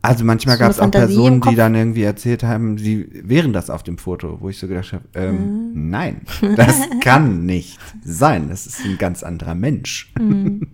Also 0.00 0.24
manchmal 0.24 0.56
So 0.56 0.60
gab 0.60 0.70
es 0.70 0.80
auch 0.80 0.90
Personen, 0.90 1.42
die 1.42 1.54
dann 1.54 1.74
irgendwie 1.74 2.02
erzählt 2.04 2.42
haben, 2.42 2.78
sie 2.78 3.06
wären 3.12 3.52
das 3.52 3.68
auf 3.68 3.82
dem 3.82 3.98
Foto, 3.98 4.38
wo 4.40 4.48
ich 4.48 4.58
so 4.58 4.66
gedacht 4.66 4.94
habe, 4.94 5.04
ähm, 5.14 5.72
Mhm. 5.74 5.90
nein, 5.90 6.20
das 6.56 6.80
kann 7.02 7.44
nicht 7.44 7.78
sein. 8.02 8.48
Das 8.48 8.66
ist 8.66 8.82
ein 8.86 8.96
ganz 8.96 9.22
anderer 9.22 9.54
Mensch. 9.54 10.10
Mhm. 10.18 10.68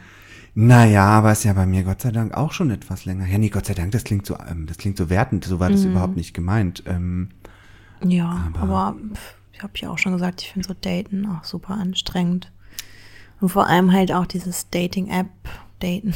Naja, 0.56 1.06
aber 1.06 1.32
ist 1.32 1.46
ja 1.46 1.54
bei 1.54 1.66
mir 1.66 1.84
Gott 1.84 2.02
sei 2.02 2.12
Dank 2.12 2.34
auch 2.36 2.52
schon 2.52 2.70
etwas 2.70 3.06
länger. 3.06 3.26
Ja, 3.26 3.38
nee, 3.40 3.50
Gott 3.50 3.66
sei 3.66 3.74
Dank, 3.74 3.92
das 3.92 4.04
klingt 4.04 4.26
so, 4.26 4.38
ähm, 4.38 4.68
das 4.68 4.78
klingt 4.78 4.98
so 4.98 5.10
wertend, 5.10 5.46
so 5.46 5.60
war 5.60 5.70
Mhm. 5.70 5.74
das 5.74 5.86
überhaupt 5.86 6.16
nicht 6.16 6.34
gemeint. 6.34 6.84
Ähm, 6.86 7.30
Ja, 8.06 8.52
aber, 8.60 8.96
pff, 9.14 9.36
ich 9.54 9.64
habe 9.64 9.74
ja 9.78 9.90
auch 9.90 9.98
schon 9.98 10.12
gesagt, 10.14 10.42
ich 10.42 10.52
finde 10.52 10.68
so 10.68 10.76
Daten 10.80 11.26
auch 11.26 11.44
super 11.44 11.74
anstrengend. 11.76 12.52
Und 13.42 13.50
vor 13.50 13.68
allem 13.68 13.92
halt 13.92 14.12
auch 14.12 14.26
dieses 14.28 14.70
Dating-App-Daten. 14.70 16.14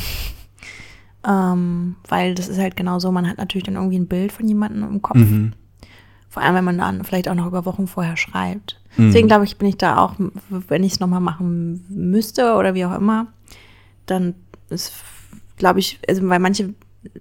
ähm, 1.27 1.95
weil 2.07 2.35
das 2.35 2.47
ist 2.47 2.59
halt 2.59 2.77
genau 2.77 2.99
so, 2.99 3.11
man 3.11 3.27
hat 3.27 3.37
natürlich 3.37 3.65
dann 3.65 3.75
irgendwie 3.75 3.99
ein 3.99 4.07
Bild 4.07 4.31
von 4.31 4.47
jemandem 4.47 4.83
im 4.83 5.01
Kopf. 5.01 5.17
mhm. 5.17 5.53
Vor 6.29 6.43
allem, 6.43 6.55
wenn 6.55 6.65
man 6.65 6.77
dann 6.77 7.03
vielleicht 7.03 7.29
auch 7.29 7.35
noch 7.35 7.47
über 7.47 7.65
Wochen 7.65 7.87
vorher 7.87 8.15
schreibt. 8.17 8.79
Mhm. 8.97 9.07
Deswegen 9.07 9.27
glaube 9.27 9.45
ich, 9.45 9.57
bin 9.57 9.67
ich 9.69 9.77
da 9.77 9.97
auch, 9.97 10.13
wenn 10.49 10.83
ich 10.83 10.93
es 10.93 10.99
nochmal 10.99 11.21
machen 11.21 11.83
müsste 11.89 12.53
oder 12.55 12.75
wie 12.75 12.85
auch 12.85 12.95
immer, 12.95 13.27
dann 14.07 14.33
ist, 14.69 14.93
glaube 15.57 15.79
ich, 15.79 15.99
also 16.09 16.27
weil 16.27 16.39
manche 16.39 16.73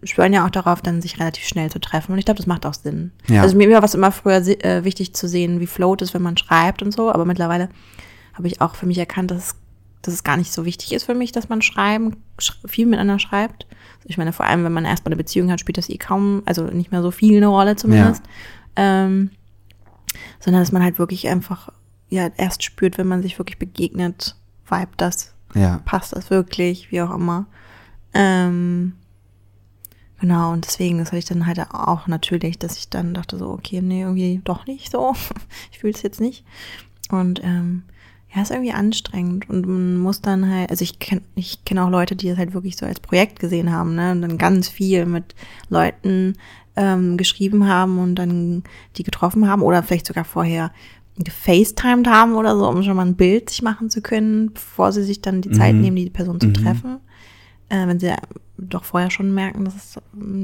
schwören 0.03 0.33
ja 0.33 0.45
auch 0.45 0.51
darauf, 0.51 0.81
dann 0.83 1.01
sich 1.03 1.21
relativ 1.21 1.45
schnell 1.45 1.71
zu 1.71 1.79
treffen. 1.79 2.13
Und 2.13 2.19
ich 2.19 2.25
glaube, 2.25 2.39
das 2.39 2.47
macht 2.47 2.67
auch 2.67 2.75
Sinn. 2.75 3.13
Ja. 3.29 3.43
Also 3.43 3.57
mir 3.57 3.71
war 3.71 3.85
es 3.85 3.95
immer 3.95 4.11
früher 4.11 4.37
äh, 4.65 4.83
wichtig 4.85 5.15
zu 5.15 5.29
sehen, 5.29 5.61
wie 5.61 5.67
float 5.67 6.03
ist, 6.03 6.13
wenn 6.15 6.23
man 6.23 6.37
schreibt 6.37 6.83
und 6.83 6.93
so. 6.93 7.13
Aber 7.13 7.25
mittlerweile 7.25 7.69
habe 8.35 8.49
ich 8.49 8.61
auch 8.61 8.75
für 8.75 8.87
mich 8.87 8.99
erkannt, 8.99 9.31
dass, 9.31 9.39
es- 9.49 9.57
dass 10.03 10.15
es 10.15 10.25
gar 10.25 10.37
nicht 10.37 10.53
so 10.53 10.65
wichtig 10.65 10.93
ist 10.93 11.05
für 11.05 11.15
mich, 11.15 11.33
dass 11.33 11.49
man 11.49 11.63
schreiben, 11.63 12.17
sch 12.41 12.53
viel 12.67 12.87
miteinander 12.87 13.19
schreibt. 13.19 13.67
Also 13.99 14.09
ich 14.09 14.19
meine, 14.19 14.33
vor 14.33 14.47
allem, 14.47 14.65
wenn 14.65 14.73
man 14.73 14.85
erstmal 14.85 15.11
eine 15.13 15.17
Beziehung 15.23 15.51
hat, 15.51 15.61
spielt 15.61 15.79
das 15.79 15.89
eh 15.89 15.99
kaum, 15.99 16.43
also 16.47 16.65
nicht 16.65 16.91
mehr 16.93 17.03
so 17.03 17.11
viel 17.11 17.37
eine 17.37 17.49
Rolle 17.49 17.77
zumindest. 17.77 18.23
Ähm, 18.77 19.31
sondern 20.41 20.63
dass 20.63 20.73
man 20.73 20.83
halt 20.83 20.99
wirklich 20.99 21.29
einfach 21.29 21.69
ja 22.09 22.29
erst 22.37 22.63
spürt, 22.63 22.99
wenn 22.99 23.07
man 23.09 23.23
sich 23.23 23.39
wirklich 23.39 23.59
begegnet, 23.59 24.37
vibe 24.69 24.91
das, 24.97 25.35
ja. 25.57 25.81
passt 25.85 26.15
das 26.15 26.31
wirklich, 26.31 26.91
wie 26.91 27.03
auch 27.03 27.15
immer. 27.15 27.47
Ähm, 28.15 28.95
genau, 30.21 30.53
und 30.53 30.65
deswegen, 30.65 30.99
das 30.99 31.09
hatte 31.09 31.19
ich 31.19 31.25
dann 31.25 31.47
halt 31.47 31.59
auch 31.73 32.07
natürlich, 32.07 32.59
dass 32.59 32.77
ich 32.77 32.89
dann 32.89 33.15
dachte 33.15 33.39
so, 33.39 33.51
okay, 33.51 33.81
nee, 33.83 34.03
irgendwie 34.03 34.41
doch 34.45 34.67
nicht 34.67 34.91
so. 34.91 35.15
ich 35.73 35.79
fühle 35.79 35.93
es 35.93 36.03
jetzt 36.03 36.21
nicht. 36.21 36.45
Und 37.11 37.43
ähm, 37.45 37.83
ja, 38.35 38.43
ist 38.43 38.51
irgendwie 38.51 38.73
anstrengend 38.73 39.49
und 39.49 39.67
man 39.67 39.97
muss 39.97 40.21
dann 40.21 40.51
halt, 40.51 40.71
also 40.71 40.83
ich 40.83 40.99
kenne 40.99 41.23
ich 41.37 41.65
kenn 41.65 41.79
auch 41.79 41.89
Leute, 41.89 42.17
die 42.17 42.29
das 42.29 42.37
halt 42.37 42.53
wirklich 42.53 42.77
so 42.77 42.85
als 42.85 43.01
Projekt 43.01 43.39
gesehen 43.39 43.73
haben, 43.73 43.95
ne, 43.95 44.13
und 44.13 44.21
dann 44.21 44.37
ganz 44.37 44.69
viel 44.69 45.07
mit 45.07 45.35
Leuten 45.69 46.37
ähm, 46.75 47.17
geschrieben 47.17 47.67
haben 47.67 47.99
und 47.99 48.17
dann 48.17 48.65
die 48.97 49.05
getroffen 49.05 49.49
haben 49.49 49.63
oder 49.63 49.83
vielleicht 49.83 50.07
sogar 50.07 50.25
vorher 50.25 50.73
gefacetimed 51.19 52.07
haben 52.09 52.35
oder 52.35 52.57
so, 52.57 52.69
um 52.69 52.83
schon 52.83 52.97
mal 52.97 53.07
ein 53.07 53.17
Bild 53.17 53.51
sich 53.51 53.63
machen 53.63 53.91
zu 53.91 54.03
können, 54.03 54.53
bevor 54.53 54.93
sie 54.93 55.03
sich 55.03 55.21
dann 55.23 55.41
die 55.43 55.51
Zeit 55.51 55.75
Mhm. 55.75 55.81
nehmen, 55.81 55.97
die 55.97 56.11
Person 56.11 56.41
zu 56.41 56.49
Mhm. 56.49 56.55
treffen, 56.55 56.97
äh, 57.69 57.87
wenn 57.87 57.99
sie 57.99 58.13
doch 58.59 58.85
vorher 58.85 59.11
schon 59.11 59.33
merken, 59.35 59.65
dass 59.65 59.75
es 59.75 59.99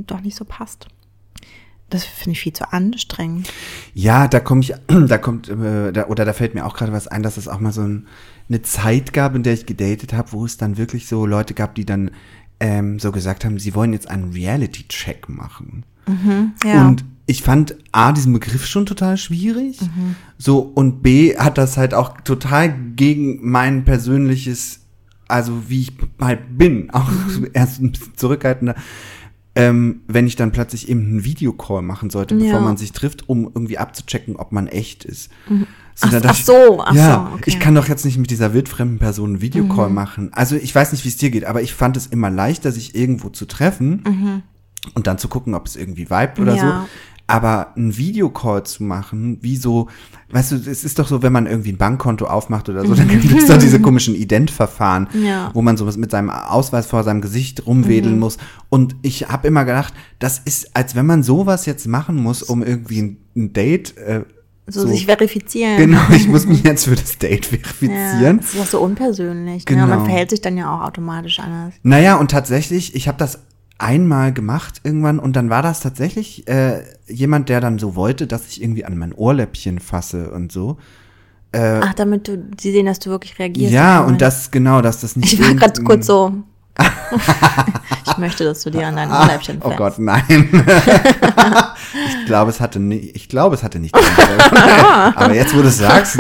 doch 0.07 0.21
nicht 0.21 0.37
so 0.37 0.45
passt. 0.45 0.89
Das 1.91 2.05
finde 2.05 2.31
ich 2.33 2.41
viel 2.41 2.55
zu 2.55 2.73
anstrengend. 2.73 3.53
Ja, 3.93 4.27
da 4.27 4.41
komme 4.41 4.63
ich, 4.63 4.73
da 5.09 5.19
kommt, 5.19 5.51
äh, 5.51 5.93
da, 5.93 6.07
oder 6.07 6.25
da 6.25 6.33
fällt 6.33 6.55
mir 6.55 6.65
auch 6.65 6.75
gerade 6.75 6.93
was 6.93 7.07
ein, 7.07 7.23
dass 7.23 7.37
es 7.37 7.49
auch 7.49 7.61
mal 7.61 7.73
so 7.73 7.83
ein, 7.83 8.07
eine 8.49 8.63
Zeit 8.63 9.13
gab, 9.13 9.35
in 9.35 9.43
der 9.43 9.53
ich 9.53 9.67
gedatet 9.67 10.15
habe, 10.15 10.33
wo 10.33 10.45
es 10.47 10.57
dann 10.57 10.79
wirklich 10.79 11.07
so 11.07 11.27
Leute 11.27 11.53
gab, 11.53 11.75
die 11.75 11.85
dann 11.85 12.11
ähm, 12.61 12.99
so 12.99 13.13
gesagt 13.13 13.45
haben, 13.45 13.59
sie 13.59 13.75
wollen 13.75 13.93
jetzt 13.93 14.09
einen 14.09 14.33
Reality-Check 14.33 15.29
machen. 15.29 15.85
Ja. 16.65 16.87
Und 16.89 17.05
ich 17.27 17.43
fand 17.43 17.77
A, 17.93 18.13
diesen 18.13 18.33
Begriff 18.33 18.67
schon 18.67 18.87
total 18.87 19.17
schwierig. 19.17 19.81
Mhm. 19.81 20.17
So, 20.39 20.59
und 20.61 21.03
B, 21.03 21.37
hat 21.37 21.57
das 21.59 21.77
halt 21.77 21.95
auch 21.95 22.21
total 22.23 22.75
gegen 22.97 23.39
mein 23.49 23.85
persönliches, 23.85 24.81
also 25.29 25.69
wie 25.69 25.83
ich 25.83 25.93
halt 26.21 26.59
bin, 26.59 26.91
auch 26.93 27.09
Mhm. 27.11 27.49
erst 27.53 27.81
ein 27.81 27.93
bisschen 27.93 28.17
zurückhaltender, 28.17 28.75
ähm, 29.55 30.01
wenn 30.09 30.27
ich 30.27 30.37
dann 30.37 30.51
plötzlich 30.51 30.89
eben 30.89 31.01
einen 31.07 31.25
Videocall 31.25 31.83
machen 31.83 32.09
sollte, 32.11 32.35
bevor 32.35 32.49
Ja. 32.55 32.61
man 32.61 32.77
sich 32.79 32.93
trifft, 32.93 33.29
um 33.29 33.45
irgendwie 33.45 33.77
abzuchecken, 33.79 34.37
ob 34.37 34.51
man 34.51 34.67
echt 34.67 35.05
ist. 35.05 35.31
So, 35.47 35.55
Mhm. 35.55 35.67
Ach- 36.01 36.11
dann 36.11 36.23
ach 36.27 36.39
ich, 36.39 36.45
so, 36.47 36.83
ach 36.83 36.95
ja, 36.95 37.15
so, 37.15 37.21
okay. 37.35 37.37
Mhm. 37.37 37.43
ich 37.47 37.61
kann 37.61 37.75
doch 37.75 37.87
jetzt 37.87 38.05
nicht 38.07 38.17
mit 38.17 38.31
dieser 38.31 38.55
wildfremden 38.55 38.99
Person 38.99 39.31
einen 39.31 39.41
Videocall 39.43 39.91
machen. 39.91 40.31
Also 40.33 40.57
ich 40.57 40.75
weiß 40.75 40.93
nicht, 40.93 41.05
wie 41.05 41.09
es 41.11 41.19
dir 41.19 41.31
geht, 41.31 41.45
aber 41.45 41.61
ich 41.61 41.75
fand 41.75 41.99
es 41.99 42.07
immer 42.07 42.31
leichter, 42.31 42.73
sich 42.73 42.95
irgendwo 42.95 43.29
zu 43.29 43.45
treffen 43.45 44.43
und 44.95 45.07
dann 45.07 45.19
zu 45.19 45.29
gucken, 45.29 45.55
ob 45.55 45.67
es 45.67 45.77
irgendwie 45.77 46.09
vibet 46.09 46.41
oder 46.41 46.53
Mhm. 46.53 46.59
Ja. 46.59 46.81
so. 46.81 46.89
Aber 47.33 47.69
einen 47.77 47.97
Videocall 47.97 48.65
zu 48.65 48.83
machen, 48.83 49.39
wie 49.41 49.57
so, 49.57 49.89
weißt 50.33 50.53
du, 50.53 50.57
es 50.57 50.85
ist 50.85 50.99
doch 50.99 51.09
so, 51.09 51.23
wenn 51.23 51.33
man 51.33 51.47
irgendwie 51.47 51.73
ein 51.73 51.79
Bankkonto 51.79 52.27
aufmacht 52.27 52.69
oder 52.69 52.85
so, 52.85 52.95
dann 52.95 53.09
gibt 53.21 53.25
es 53.33 53.47
doch 53.47 53.57
diese 53.57 53.81
komischen 53.81 54.15
Ident-Verfahren, 54.15 55.09
Ja. 55.15 55.51
wo 55.55 55.63
man 55.63 55.79
sowas 55.79 55.97
mit 55.97 56.11
seinem 56.11 56.29
Ausweis 56.29 56.87
vor 56.87 57.05
seinem 57.05 57.23
Gesicht 57.23 57.67
rumwedeln 57.67 58.19
muss. 58.19 58.37
Und 58.69 58.97
ich 59.01 59.29
habe 59.31 59.49
immer 59.49 59.65
gedacht, 59.65 59.95
das 60.19 60.41
ist, 60.45 60.77
als 60.77 60.95
wenn 60.95 61.07
man 61.07 61.23
sowas 61.23 61.65
jetzt 61.65 61.87
machen 61.87 62.17
muss, 62.17 62.43
um 62.43 62.63
irgendwie 62.63 63.01
ein, 63.01 63.17
ein 63.35 63.53
Date, 63.55 63.97
äh, 63.97 64.25
so, 64.67 64.87
sich 64.87 65.07
verifizieren. 65.07 65.77
Genau, 65.79 66.01
ich 66.15 66.29
muss 66.29 66.47
mich 66.47 66.63
jetzt 66.63 66.85
für 66.85 66.95
das 66.95 67.17
Date 67.19 67.47
Ja, 67.51 67.59
verifizieren. 67.59 68.39
das 68.39 68.55
ist 68.55 68.61
auch 68.61 68.67
so 68.67 68.81
unpersönlich. 68.81 69.65
Genau. 69.65 69.87
Ne? 69.87 69.97
Man 69.97 70.05
verhält 70.05 70.31
sich 70.31 70.41
dann 70.43 70.57
ja 70.59 70.75
auch 70.77 70.83
automatisch 70.83 71.41
anders. 71.41 71.75
Naja, 71.83 72.17
und 72.17 72.31
tatsächlich, 72.31 72.95
ich 72.95 73.09
habe 73.09 73.17
das 73.19 73.39
einmal 73.83 74.33
gemacht 74.33 74.81
irgendwann 74.85 75.19
und 75.19 75.35
dann 75.35 75.51
war 75.51 75.63
das 75.63 75.81
tatsächlich 75.81 76.49
äh, 76.49 76.83
jemand, 77.07 77.49
der 77.49 77.61
dann 77.61 77.79
so 77.79 77.95
wollte, 77.97 78.27
dass 78.27 78.49
ich 78.49 78.63
irgendwie 78.63 78.85
an 78.85 78.97
mein 78.97 79.13
Ohrläppchen 79.13 79.79
fasse 79.81 80.31
und 80.31 80.53
so. 80.53 80.79
Ach, 81.55 81.93
damit 81.93 82.29
du, 82.29 82.43
sie 82.59 82.73
sehen, 82.73 82.87
dass 82.87 82.99
du 82.99 83.11
wirklich 83.11 83.39
reagierst. 83.39 83.73
Äh, 83.73 83.77
ja, 83.77 84.01
und 84.01 84.23
das, 84.23 84.51
genau, 84.51 84.81
dass 84.81 85.03
das 85.03 85.17
nicht. 85.17 85.35
Ich 85.35 85.43
war 85.43 85.53
gerade 85.53 85.83
kurz 85.83 86.07
so. 86.07 86.33
ich 88.07 88.17
möchte, 88.17 88.45
dass 88.45 88.63
du 88.63 88.71
dir 88.71 88.87
an 88.87 88.97
dein 88.97 89.11
Ohrläppchen 89.11 89.59
Oh 89.61 89.65
fällst. 89.65 89.79
Gott, 89.79 89.99
nein. 89.99 90.49
ich 92.21 92.27
glaube, 92.27 92.51
es 92.51 92.61
hatte 92.61 92.81
nicht, 92.81 93.15
ich 93.15 93.29
glaube, 93.29 93.55
es 93.55 93.63
hatte 93.63 93.79
nicht. 93.79 93.95
Aber 95.15 95.35
jetzt, 95.35 95.55
wo 95.55 95.61
du 95.61 95.69
es 95.69 95.77
sagst, 95.77 96.17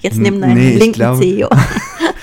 Jetzt 0.00 0.18
nimm 0.18 0.40
deinen 0.40 0.54
Nee, 0.54 0.76
linken 0.78 1.16
CEO. 1.16 1.48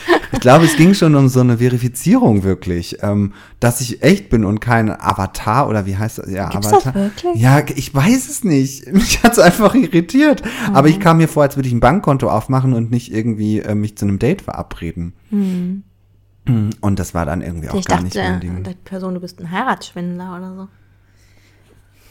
ich 0.47 0.53
glaube, 0.53 0.65
es 0.65 0.77
ging 0.77 0.93
schon 0.93 1.13
um 1.15 1.27
so 1.27 1.41
eine 1.41 1.57
Verifizierung 1.57 2.43
wirklich, 2.43 2.97
ähm, 3.03 3.33
dass 3.59 3.81
ich 3.81 4.01
echt 4.01 4.29
bin 4.29 4.45
und 4.45 4.61
kein 4.61 4.89
Avatar 4.89 5.67
oder 5.67 5.85
wie 5.85 5.97
heißt 5.97 6.19
das? 6.19 6.29
Ja, 6.31 6.47
Gibt's 6.49 6.69
das 6.69 6.85
Avatar. 6.85 6.95
wirklich? 6.95 7.35
Ja, 7.35 7.61
ich 7.75 7.93
weiß 7.93 8.29
es 8.29 8.43
nicht. 8.45 8.87
Mich 8.93 9.21
hat's 9.23 9.39
einfach 9.39 9.75
irritiert. 9.75 10.43
Aber 10.73 10.83
Mhm. 10.87 10.93
ich 10.93 10.99
kam 11.01 11.17
mir 11.17 11.27
vor, 11.27 11.43
als 11.43 11.57
würde 11.57 11.67
ich 11.67 11.73
ein 11.73 11.81
Bankkonto 11.81 12.29
aufmachen 12.29 12.71
und 12.73 12.91
nicht 12.91 13.11
irgendwie 13.13 13.59
äh, 13.59 13.75
mich 13.75 13.97
zu 13.97 14.05
einem 14.05 14.19
Date 14.19 14.41
verabreden. 14.41 15.13
Mm, 15.31 16.69
Und 16.79 16.97
das 16.99 17.13
war 17.13 17.25
dann 17.25 17.41
irgendwie 17.41 17.67
auch 17.67 17.73
Mhm. 17.73 17.79
Ich 17.79 17.85
gar 17.87 18.01
nicht 18.01 18.15
dachte, 18.15 18.29
mein 18.31 18.39
Ding. 18.39 18.63
die 18.63 18.73
Person, 18.85 19.15
du 19.15 19.19
bist 19.19 19.41
ein 19.41 19.51
Heiratsschwindler 19.51 20.37
oder 20.37 20.55
so. 20.55 20.67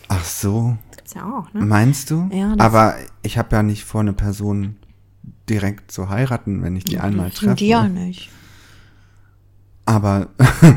Ach 0.09 0.25
so, 0.25 0.77
Das 0.91 0.97
gibt's 0.99 1.15
ja 1.15 1.23
auch, 1.25 1.53
ne? 1.55 1.65
meinst 1.65 2.11
du? 2.11 2.29
Ja, 2.33 2.55
das- 2.55 2.65
Aber 2.67 2.95
ich 3.23 3.39
habe 3.39 3.57
ja 3.57 3.63
nicht 3.63 3.85
vor, 3.85 4.03
eine 4.03 4.13
Person 4.13 4.77
direkt 5.49 5.93
so 5.93 6.09
heiraten, 6.09 6.63
wenn 6.63 6.77
ich 6.77 6.85
die 6.85 6.99
einmal 6.99 7.31
treffe. 7.31 7.55
die 7.57 7.69
ja 7.69 7.87
nicht. 7.89 8.31
Aber 9.85 10.29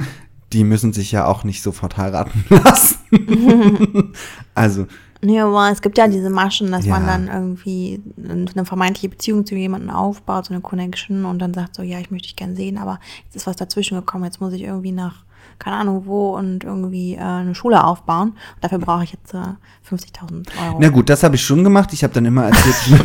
die 0.54 0.64
müssen 0.64 0.94
sich 0.94 1.12
ja 1.12 1.26
auch 1.26 1.44
nicht 1.44 1.62
sofort 1.64 1.98
heiraten 1.98 2.44
lassen. 2.50 2.98
also, 4.56 4.86
Nee, 5.22 5.38
aber 5.42 5.70
es 5.70 5.82
gibt 5.82 5.98
ja 5.98 6.08
diese 6.08 6.30
Maschen, 6.30 6.72
dass 6.72 6.86
man 6.86 7.02
Ja. 7.06 7.08
dann 7.10 7.28
irgendwie 7.28 8.02
eine 8.24 8.64
vermeintliche 8.64 9.10
Beziehung 9.10 9.46
zu 9.46 9.54
jemandem 9.54 9.90
aufbaut, 9.90 10.46
so 10.46 10.54
eine 10.54 10.62
Connection 10.62 11.26
und 11.26 11.40
dann 11.40 11.54
sagt 11.54 11.76
so, 11.76 11.82
ja, 11.82 12.00
ich 12.00 12.10
möchte 12.10 12.28
dich 12.30 12.38
gern 12.38 12.56
sehen, 12.56 12.78
aber 12.78 13.02
jetzt 13.26 13.36
ist 13.36 13.46
was 13.46 13.58
dazwischen 13.58 13.98
gekommen, 13.98 14.24
jetzt 14.24 14.40
muss 14.40 14.54
ich 14.54 14.62
irgendwie 14.62 14.94
nach, 14.94 15.26
keine 15.60 15.76
Ahnung 15.76 16.06
wo 16.06 16.38
und 16.38 16.64
irgendwie 16.64 17.16
äh, 17.16 17.20
eine 17.20 17.54
Schule 17.54 17.84
aufbauen. 17.84 18.30
Und 18.30 18.64
dafür 18.64 18.80
brauche 18.80 19.04
ich 19.04 19.12
jetzt 19.12 19.34
äh, 19.34 19.40
50.000 19.94 20.48
Euro. 20.66 20.78
na 20.80 20.88
gut, 20.88 21.10
das 21.10 21.22
habe 21.22 21.36
ich 21.36 21.44
schon 21.44 21.66
gemacht. 21.66 21.92
Ich 21.92 22.02
habe 22.06 22.14
dann 22.14 22.24
immer 22.24 22.46
erzählt. 22.46 23.04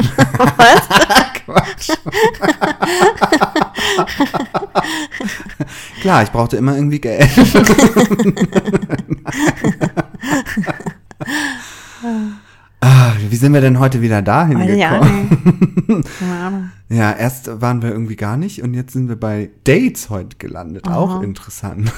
Quatsch. 1.44 1.90
Klar, 6.00 6.22
ich 6.22 6.30
brauchte 6.30 6.56
immer 6.56 6.74
irgendwie 6.74 7.00
Geld. 7.00 7.28
ah, 12.80 13.12
wie 13.28 13.36
sind 13.36 13.52
wir 13.52 13.60
denn 13.60 13.78
heute 13.78 14.00
wieder 14.02 14.22
dahin 14.22 14.62
auch 14.62 14.66
gekommen? 14.66 16.04
Keine 16.18 16.32
Ahnung. 16.32 16.70
Ja, 16.88 17.12
erst 17.12 17.60
waren 17.60 17.82
wir 17.82 17.90
irgendwie 17.90 18.16
gar 18.16 18.36
nicht 18.36 18.62
und 18.62 18.74
jetzt 18.74 18.92
sind 18.92 19.08
wir 19.08 19.16
bei 19.16 19.50
Dates 19.64 20.10
heute 20.10 20.36
gelandet. 20.36 20.86
Auch 20.88 21.22
interessant. 21.22 21.90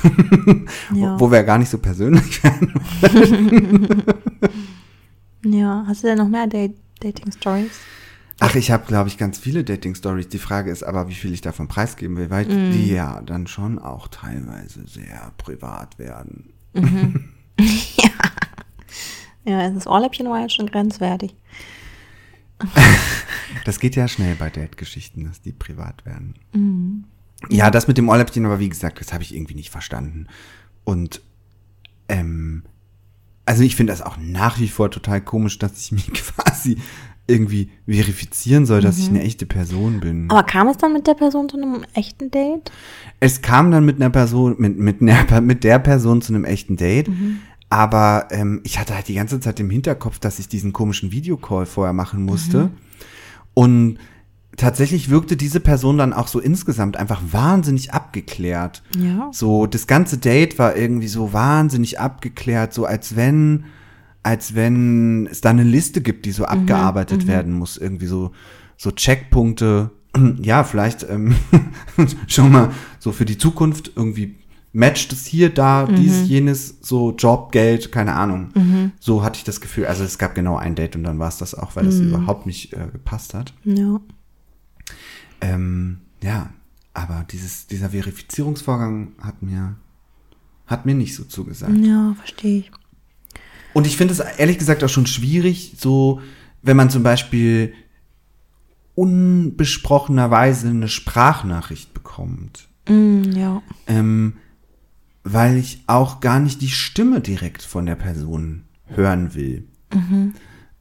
Ja. 0.95 1.19
Wo 1.19 1.31
wir 1.31 1.43
gar 1.43 1.59
nicht 1.59 1.71
so 1.71 1.79
persönlich 1.79 2.43
werden. 2.43 2.73
Ja, 5.45 5.85
hast 5.87 6.03
du 6.03 6.09
denn 6.09 6.19
noch 6.19 6.29
mehr 6.29 6.47
Date 6.47 6.75
Dating 7.01 7.31
Stories? 7.31 7.71
Ach, 8.39 8.55
ich 8.55 8.71
habe, 8.71 8.85
glaube 8.87 9.09
ich, 9.09 9.17
ganz 9.17 9.39
viele 9.39 9.65
Dating-Stories. 9.65 10.29
Die 10.29 10.39
Frage 10.39 10.71
ist 10.71 10.83
aber, 10.83 11.09
wie 11.09 11.15
viel 11.15 11.33
ich 11.33 11.41
davon 11.41 11.69
preisgeben 11.69 12.17
will, 12.19 12.29
weil 12.29 12.45
Mm. 12.47 12.71
die 12.71 12.89
ja 12.91 13.23
dann 13.23 13.47
schon 13.47 13.79
auch 13.79 14.09
teilweise 14.09 14.87
sehr 14.87 15.33
privat 15.39 15.99
werden. 15.99 16.53
Ja, 19.49 19.71
das 19.71 19.87
Ohrläppchen 19.87 20.29
war 20.29 20.41
jetzt 20.41 20.55
schon 20.57 20.67
grenzwertig. 20.67 21.35
Das 23.65 23.81
geht 23.81 23.97
ja 23.97 24.07
schnell 24.09 24.35
bei 24.37 24.51
Date-Geschichten, 24.51 25.25
dass 25.25 25.41
die 25.41 25.53
privat 25.53 26.05
werden. 26.05 26.35
Mhm. 26.53 27.05
Ja, 27.49 27.71
das 27.71 27.89
mit 27.89 27.97
dem 27.99 28.09
Ohrläppchen, 28.09 28.45
aber 28.45 28.59
wie 28.61 28.69
gesagt, 28.69 29.01
das 29.01 29.13
habe 29.13 29.23
ich 29.25 29.35
irgendwie 29.35 29.55
nicht 29.55 29.71
verstanden. 29.71 30.27
Und 30.85 31.21
ähm, 32.09 32.63
also 33.45 33.63
ich 33.63 33.75
finde 33.77 33.93
das 33.93 34.03
auch 34.03 34.17
nach 34.19 34.59
wie 34.61 34.69
vor 34.69 34.91
total 34.91 35.21
komisch, 35.21 35.59
dass 35.59 35.79
ich 35.81 35.93
mich 35.93 36.13
quasi 36.13 36.79
irgendwie 37.27 37.71
verifizieren 37.87 38.67
soll, 38.67 38.81
dass 38.81 38.99
ich 38.99 39.09
eine 39.09 39.23
echte 39.23 39.47
Person 39.47 40.01
bin. 40.01 40.25
Mhm. 40.25 40.31
Aber 40.31 40.45
kam 40.45 40.69
es 40.69 40.77
dann 40.77 40.93
mit 40.93 41.07
der 41.07 41.15
Person 41.15 41.49
zu 41.49 41.57
einem 41.57 41.85
echten 41.95 42.31
Date? 42.31 42.71
Es 43.19 43.43
kam 43.43 43.71
dann 43.71 43.85
mit 43.85 43.97
einer 43.97 44.11
Person, 44.11 44.57
mit, 44.59 44.79
mit, 44.79 45.01
einer, 45.01 45.41
mit 45.41 45.65
der 45.65 45.79
Person 45.79 46.23
zu 46.23 46.33
einem 46.33 46.45
echten 46.45 46.77
Date. 46.77 47.09
Aber 47.69 48.29
ähm, 48.31 48.61
ich 48.65 48.79
hatte 48.79 48.95
halt 48.95 49.09
die 49.09 49.15
ganze 49.15 49.41
Zeit 49.41 49.59
im 49.59 49.71
Hinterkopf, 49.71 50.19
dass 50.19 50.39
ich 50.39 50.49
diesen 50.49 50.73
komischen 50.73 51.11
Videocall 51.11 51.67
vorher 51.67 51.93
machen 51.93 52.23
musste. 52.23 52.71
Und 53.55 53.99
tatsächlich 54.57 55.11
wirkte 55.11 55.37
diese 55.37 55.61
Person 55.61 55.99
dann 55.99 56.13
auch 56.13 56.29
so 56.29 56.41
insgesamt 56.41 56.97
einfach 56.97 57.21
wahnsinnig 57.31 57.93
abgeklärt. 57.93 58.83
Ja. 58.97 59.29
So, 59.33 59.67
das 59.67 59.87
ganze 59.87 60.19
Date 60.19 60.59
war 60.59 60.77
irgendwie 60.77 61.09
so 61.09 61.33
wahnsinnig 61.33 61.99
abgeklärt, 61.99 62.73
so 62.73 62.85
als 62.85 63.17
wenn, 63.17 63.65
als 64.27 64.57
wenn 64.57 65.29
es 65.29 65.41
da 65.41 65.51
eine 65.51 65.63
Liste 65.63 66.01
gibt, 66.01 66.27
die 66.27 66.33
so 66.33 66.47
abgearbeitet 66.47 67.29
werden 67.29 67.53
muss. 67.53 67.77
Irgendwie 67.77 68.07
so, 68.07 68.33
so 68.77 68.91
Checkpunkte. 68.91 69.91
Ja, 70.43 70.65
vielleicht 70.65 71.07
ähm, 71.11 71.37
schon 72.27 72.51
mal 72.51 72.71
so 72.99 73.13
für 73.13 73.27
die 73.27 73.37
Zukunft 73.37 73.93
irgendwie 73.97 74.37
matcht 74.73 75.13
es 75.13 75.27
hier, 75.27 75.51
da, 75.51 75.85
dies, 75.85 76.27
jenes, 76.27 76.79
so 76.81 77.15
Job, 77.15 77.53
Geld, 77.53 77.93
keine 77.93 78.15
Ahnung. 78.15 78.49
So 78.99 79.23
hatte 79.23 79.37
ich 79.37 79.45
das 79.45 79.61
Gefühl. 79.61 79.85
Also 79.85 80.05
es 80.05 80.17
gab 80.17 80.35
genau 80.35 80.57
ein 80.57 80.75
Date 80.75 80.97
und 80.97 81.05
dann 81.05 81.19
war 81.19 81.29
es 81.29 81.37
das 81.37 81.55
auch, 81.55 81.77
weil 81.77 81.85
das 81.85 81.97
überhaupt 81.97 82.47
nicht 82.47 82.73
äh, 82.73 82.89
gepasst 82.91 83.35
hat. 83.35 83.53
Ja. 83.65 84.01
Ähm, 85.43 85.99
ja, 86.23 86.49
aber 86.95 87.27
dieses, 87.31 87.67
dieser 87.67 87.91
Verifizierungsvorgang 87.91 89.13
hat 89.21 89.43
mir, 89.43 89.77
hat 90.67 90.87
mir 90.87 90.95
nicht 90.95 91.15
so 91.15 91.25
zugesagt. 91.25 91.77
Ja, 91.77 92.15
verstehe 92.19 92.61
ich. 92.61 92.71
Und 93.77 93.87
ich 93.87 93.99
finde 93.99 94.15
es 94.15 94.21
ehrlich 94.21 94.57
gesagt 94.57 94.83
auch 94.83 94.89
schon 94.89 95.05
schwierig, 95.05 95.75
so, 95.77 96.23
wenn 96.63 96.79
man 96.79 96.89
zum 96.89 97.03
Beispiel 97.03 97.75
unbesprochenerweise 98.95 100.71
eine 100.71 100.89
Sprachnachricht 100.89 101.93
bekommt. 101.93 102.69
Mm, 102.89 103.33
ja. 103.33 103.61
Ähm, 103.87 104.39
weil 105.25 105.59
ich 105.59 105.83
auch 105.87 106.21
gar 106.21 106.41
nicht 106.41 106.63
die 106.63 106.71
Stimme 106.71 107.21
direkt 107.21 107.61
von 107.61 107.85
der 107.85 107.97
Person 107.97 108.63
hören 108.87 109.35
will. 109.35 109.69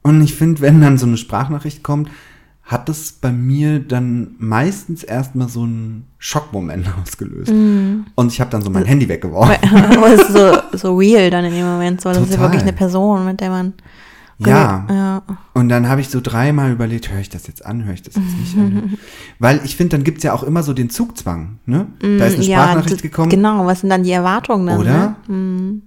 Und 0.00 0.22
ich 0.22 0.34
finde, 0.34 0.62
wenn 0.62 0.80
dann 0.80 0.96
so 0.96 1.04
eine 1.04 1.18
Sprachnachricht 1.18 1.82
kommt, 1.82 2.08
hat 2.66 2.88
das 2.88 3.12
bei 3.12 3.30
mir 3.32 3.78
dann 3.80 4.34
meistens 4.38 5.02
erstmal 5.04 5.48
so 5.48 5.62
einen 5.62 6.04
Schockmoment 6.18 6.86
ausgelöst. 7.02 7.50
Und 7.52 8.32
ich 8.32 8.40
habe 8.40 8.50
dann 8.50 8.60
so 8.62 8.70
mein 8.70 8.84
Handy 8.84 9.08
weggeworfen. 9.08 9.54
Es 10.04 10.20
ist 10.22 10.32
so, 10.32 10.52
so 10.76 10.96
real 10.96 11.30
dann 11.30 11.44
in 11.44 11.52
dem 11.54 11.64
Moment. 11.66 12.00
So, 12.00 12.08
das 12.10 12.18
ist 12.22 12.34
ja 12.34 12.40
wirklich 12.40 12.62
eine 12.62 12.72
Person, 12.72 13.24
mit 13.24 13.40
der 13.40 13.50
man. 13.50 13.72
Ja. 14.38 14.84
Ja. 14.90 15.22
Und 15.54 15.70
dann 15.70 15.88
habe 15.88 16.02
ich 16.02 16.10
so 16.10 16.20
dreimal 16.20 16.70
überlegt, 16.70 17.10
höre 17.10 17.20
ich 17.20 17.30
das 17.30 17.46
jetzt 17.46 17.64
an, 17.64 17.84
höre 17.86 17.94
ich 17.94 18.02
das 18.02 18.16
jetzt 18.16 18.36
nicht 18.38 18.56
an? 18.58 18.98
Weil 19.38 19.60
ich 19.64 19.76
finde, 19.76 19.96
dann 19.96 20.04
gibt's 20.04 20.24
ja 20.24 20.34
auch 20.34 20.42
immer 20.42 20.62
so 20.62 20.74
den 20.74 20.90
Zugzwang. 20.90 21.58
Ne? 21.64 21.86
Da 22.00 22.26
ist 22.26 22.34
eine 22.34 22.44
Mm, 22.44 22.50
Ja, 22.50 22.62
Sprachnachricht 22.64 22.98
d- 23.04 23.08
gekommen. 23.08 23.30
Genau, 23.30 23.64
was 23.64 23.80
sind 23.80 23.88
dann 23.90 24.02
die 24.02 24.10
Erwartungen 24.10 24.66
dann? 24.66 24.78
Oder? 24.80 25.16
Ne? 25.28 25.80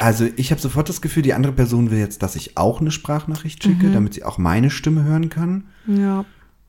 Also 0.00 0.26
ich 0.36 0.50
habe 0.50 0.60
sofort 0.60 0.88
das 0.88 1.02
Gefühl, 1.02 1.22
die 1.22 1.34
andere 1.34 1.52
Person 1.52 1.90
will 1.90 1.98
jetzt, 1.98 2.22
dass 2.22 2.34
ich 2.34 2.56
auch 2.56 2.80
eine 2.80 2.90
Sprachnachricht 2.90 3.62
schicke, 3.62 3.86
Mhm. 3.88 3.92
damit 3.92 4.14
sie 4.14 4.24
auch 4.24 4.38
meine 4.38 4.70
Stimme 4.70 5.04
hören 5.04 5.28
kann. 5.28 5.64
Ja. 5.86 6.20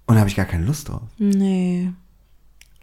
Und 0.06 0.16
da 0.16 0.20
habe 0.20 0.30
ich 0.30 0.36
gar 0.36 0.46
keine 0.46 0.66
Lust 0.66 0.90
drauf. 0.90 1.04
Nee. 1.18 1.92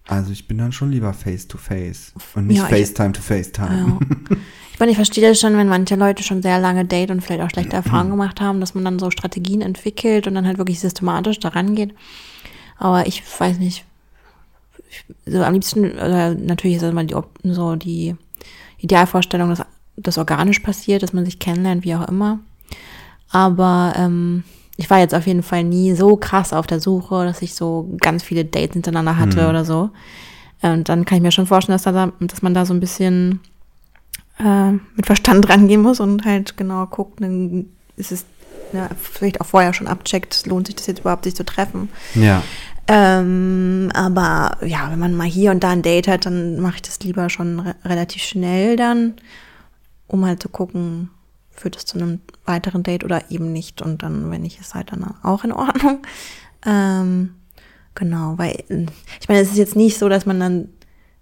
Also 0.07 0.33
ich 0.33 0.49
bin 0.49 0.57
dann 0.57 0.73
schon 0.73 0.91
lieber 0.91 1.13
face 1.13 1.49
to 1.49 1.59
face 1.59 2.15
und 2.35 2.47
nicht 2.47 2.57
Ja, 2.57 2.65
ich- 2.65 2.71
FaceTime 2.71 3.13
to 3.13 3.21
FaceTime. 3.21 3.99
Ja. 4.31 4.37
Ich 4.73 4.81
meine, 4.81 4.93
ich 4.93 4.97
verstehe 4.99 5.29
das 5.29 5.41
schon, 5.41 5.57
wenn 5.57 5.67
manche 5.69 5.97
Leute 5.97 6.23
schon 6.23 6.41
sehr 6.41 6.61
lange 6.61 6.85
date 6.85 7.11
und 7.11 7.21
vielleicht 7.21 7.43
auch 7.43 7.51
schlechte 7.51 7.75
Erfahrungen 7.77 8.11
gemacht 8.13 8.41
haben, 8.41 8.61
dass 8.61 8.75
man 8.77 8.85
dann 8.85 9.01
so 9.01 9.11
Strategien 9.11 9.61
entwickelt 9.61 10.29
und 10.29 10.37
dann 10.37 10.47
halt 10.47 10.59
wirklich 10.59 10.79
systematisch 10.79 11.41
daran 11.41 11.75
geht. 11.75 11.93
Aber 12.77 13.05
ich 13.09 13.25
weiß 13.41 13.59
nicht. 13.59 13.85
Ich, 14.89 15.05
so 15.27 15.43
am 15.43 15.53
liebsten, 15.53 15.83
natürlich 16.47 16.77
ist 16.77 16.83
das 16.85 16.95
mal 16.95 17.05
die, 17.05 17.17
so 17.43 17.75
die 17.75 18.15
Idealvorstellung, 18.79 19.49
dass 19.51 19.65
das 20.03 20.19
organisch 20.19 20.61
passiert, 20.61 21.03
dass 21.03 21.13
man 21.13 21.25
sich 21.25 21.39
kennenlernt, 21.39 21.85
wie 21.85 21.95
auch 21.95 22.09
immer. 22.09 22.41
Aber 23.31 23.93
ähm, 23.97 24.45
ich 24.77 24.89
war 24.91 24.99
jetzt 24.99 25.15
auf 25.15 25.27
jeden 25.27 25.43
Fall 25.43 25.65
nie 25.65 25.95
so 25.95 26.17
krass 26.17 26.53
auf 26.53 26.67
der 26.67 26.81
Suche, 26.81 27.25
dass 27.25 27.43
ich 27.43 27.55
so 27.55 27.97
ganz 28.01 28.23
viele 28.23 28.45
Dates 28.45 28.75
hintereinander 28.75 29.19
hatte 29.19 29.49
oder 29.49 29.65
so. 29.65 29.91
Und 30.63 30.89
dann 30.89 31.05
kann 31.05 31.17
ich 31.17 31.23
mir 31.23 31.33
schon 31.33 31.47
vorstellen, 31.47 31.75
dass, 31.75 31.83
da, 31.83 32.13
dass 32.21 32.43
man 32.43 32.55
da 32.55 32.65
so 32.65 32.75
ein 32.75 32.81
bisschen 32.81 33.41
äh, 34.39 34.73
mit 34.73 35.07
Verstand 35.07 35.49
rangehen 35.49 35.83
muss 35.83 36.01
und 36.01 36.25
halt 36.25 36.57
genau 36.57 36.87
guckt, 36.87 37.21
dann 37.21 37.67
ist 37.97 38.13
es 38.13 38.25
ja, 38.73 38.89
vielleicht 39.01 39.41
auch 39.41 39.47
vorher 39.47 39.73
schon 39.73 39.87
abcheckt, 39.87 40.47
lohnt 40.47 40.67
sich 40.67 40.77
das 40.77 40.87
jetzt 40.87 41.01
überhaupt, 41.01 41.25
sich 41.25 41.35
zu 41.35 41.45
treffen. 41.45 41.89
Ja. 42.15 42.43
Ähm, 42.87 43.91
aber 43.95 44.57
ja, 44.65 44.91
wenn 44.91 44.99
man 44.99 45.15
mal 45.15 45.27
hier 45.27 45.51
und 45.51 45.63
da 45.63 45.71
ein 45.71 45.83
Date 45.83 46.09
hat, 46.09 46.27
dann 46.27 46.61
mache 46.61 46.77
ich 46.77 46.83
das 46.83 47.01
lieber 47.01 47.29
schon 47.29 47.61
re 47.61 47.75
relativ 47.85 48.23
schnell 48.23 48.77
dann, 48.77 49.15
um 50.09 50.25
halt 50.27 50.43
zu 50.43 50.49
gucken, 50.49 51.11
führt 51.51 51.77
es 51.77 51.85
zu 51.85 51.99
einem 51.99 52.21
weiteren 52.45 52.83
Date 52.83 53.05
oder 53.05 53.31
eben 53.31 53.53
nicht. 53.53 53.81
Und 53.83 54.03
dann, 54.03 54.31
wenn 54.31 54.43
nicht, 54.43 54.59
ist 54.61 54.75
halt 54.75 54.91
dann 54.93 55.05
auch 55.23 55.45
in 55.45 55.53
Ordnung. 55.53 56.03
Ähm, 56.67 57.37
genau, 57.95 58.37
weil 58.37 58.65
ich 59.21 59.29
meine, 59.29 59.41
es 59.43 59.53
ist 59.53 59.59
jetzt 59.59 59.77
nicht 59.77 59.97
so, 59.97 60.09
dass 60.09 60.27
man 60.27 60.41
dann 60.41 60.69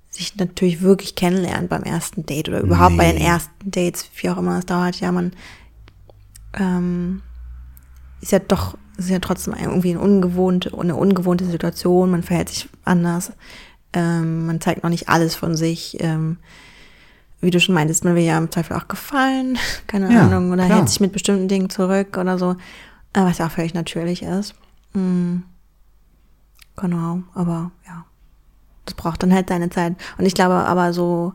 sich 0.08 0.34
natürlich 0.36 0.80
wirklich 0.80 1.14
kennenlernt 1.14 1.68
beim 1.68 1.82
ersten 1.82 2.24
Date 2.24 2.48
oder 2.48 2.60
überhaupt 2.60 2.96
bei 2.96 3.12
den 3.12 3.20
Nee. 3.20 3.26
ersten 3.26 3.70
Dates, 3.70 4.08
wie 4.16 4.30
auch 4.30 4.38
immer 4.38 4.58
es 4.58 4.64
dauert. 4.64 4.98
Ja, 4.98 5.12
man 5.12 5.32
ähm, 6.54 7.20
ist 8.22 8.32
ja 8.32 8.38
doch, 8.38 8.78
ist 8.96 9.10
ja 9.10 9.18
trotzdem 9.18 9.54
irgendwie 9.60 9.90
eine 9.90 10.00
ungewohnte, 10.00 10.72
eine 10.78 10.96
ungewohnte 10.96 11.44
Situation, 11.44 12.10
man 12.10 12.22
verhält 12.22 12.48
sich 12.48 12.68
anders, 12.84 13.32
ähm, 13.92 14.46
man 14.46 14.60
zeigt 14.62 14.82
noch 14.82 14.90
nicht 14.90 15.08
alles 15.10 15.34
von 15.34 15.54
sich, 15.54 15.98
ähm, 16.00 16.38
wie 17.40 17.50
du 17.50 17.60
schon 17.60 17.74
meintest, 17.74 18.04
man 18.04 18.14
will 18.14 18.22
ja 18.22 18.38
im 18.38 18.50
Zweifel 18.50 18.76
auch 18.76 18.88
gefallen, 18.88 19.58
keine 19.86 20.12
Ja, 20.12 20.22
Ahnung, 20.22 20.50
oder 20.52 20.66
klar. 20.66 20.78
hält 20.78 20.88
sich 20.88 21.00
mit 21.00 21.12
bestimmten 21.12 21.48
Dingen 21.48 21.70
zurück 21.70 22.16
oder 22.18 22.38
so, 22.38 22.52
äh, 23.12 23.20
was 23.20 23.38
ja 23.38 23.46
auch 23.46 23.50
völlig 23.50 23.74
natürlich 23.74 24.22
ist. 24.22 24.54
Mm. 24.94 25.38
Genau, 26.76 27.22
aber 27.34 27.70
ja, 27.86 28.04
das 28.84 28.94
braucht 28.94 29.22
dann 29.22 29.32
halt 29.32 29.48
seine 29.48 29.70
Zeit. 29.70 29.94
Und 30.18 30.26
ich 30.26 30.34
glaube 30.34 30.54
aber 30.54 30.92
so, 30.92 31.32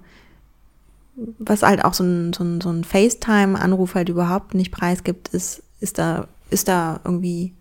was 1.39 1.63
halt 1.63 1.83
auch 1.83 1.93
so 1.95 2.03
ein, 2.03 2.31
so 2.33 2.43
ein, 2.43 2.61
so 2.61 2.69
ein 2.69 2.83
FaceTime-Anruf 2.83 3.95
halt 3.95 4.09
überhaupt 4.09 4.53
nicht 4.53 4.71
preisgibt, 4.71 5.29
ist, 5.29 5.63
ist 5.79 5.97
da, 5.97 6.27
ist 6.51 6.67
da 6.67 6.99
irgendwie 7.03 7.53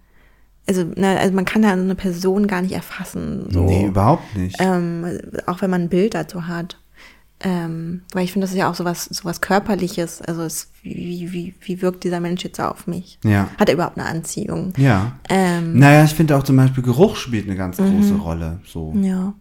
also, 0.69 0.85
ne, 0.85 1.19
also 1.19 1.35
man 1.35 1.47
kann 1.47 1.63
ja 1.65 1.73
eine 1.73 1.95
Person 1.97 2.47
gar 2.47 2.63
nicht 2.63 2.73
erfassen. 2.75 3.47
So. 3.51 3.65
Nee, 3.65 3.87
überhaupt 3.87 4.37
nicht. 4.37 4.57
Ähm, 4.61 5.19
auch 5.47 5.63
wenn 5.63 5.71
man 5.71 5.83
ein 5.83 5.89
Bild 5.89 6.15
dazu 6.15 6.47
hat. 6.47 6.79
Ähm, 7.43 8.03
weil 8.13 8.25
ich 8.25 8.33
finde, 8.33 8.45
das 8.45 8.53
ist 8.53 8.59
ja 8.59 8.71
auch 8.71 8.75
sowas, 8.75 9.07
sowas 9.07 9.41
Körperliches. 9.41 10.21
Also 10.21 10.43
es, 10.43 10.71
wie, 10.83 11.33
wie, 11.33 11.55
wie 11.63 11.81
wirkt 11.83 12.05
dieser 12.05 12.21
Mensch 12.21 12.45
jetzt 12.45 12.61
auf 12.61 12.87
mich? 12.87 13.19
Ja. 13.25 13.49
Hat 13.59 13.69
er 13.69 13.75
überhaupt 13.75 13.99
eine 13.99 14.07
Anziehung? 14.07 14.75
Ja. 14.77 15.19
Ähm, 15.29 15.79
Naja, 15.79 16.05
ich 16.05 16.13
finde 16.13 16.37
auch 16.37 16.43
zum 16.43 16.57
Beispiel 16.57 16.83
Geruch 16.83 17.17
spielt 17.17 17.47
eine 17.47 17.57
ganz 17.57 17.79
große 17.79 18.17
Rolle. 18.17 18.61
So. 18.67 18.95
ja. 19.01 19.33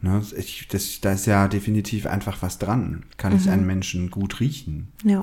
Ne? 0.00 0.20
Ich, 0.36 0.66
das, 0.66 1.00
da 1.00 1.12
ist 1.12 1.26
ja 1.26 1.46
definitiv 1.46 2.06
einfach 2.06 2.42
was 2.42 2.58
dran. 2.58 3.04
Kann 3.18 3.36
ich 3.36 3.48
einen 3.48 3.66
Menschen 3.66 4.10
gut 4.10 4.40
riechen? 4.40 4.88
Ja. 5.04 5.20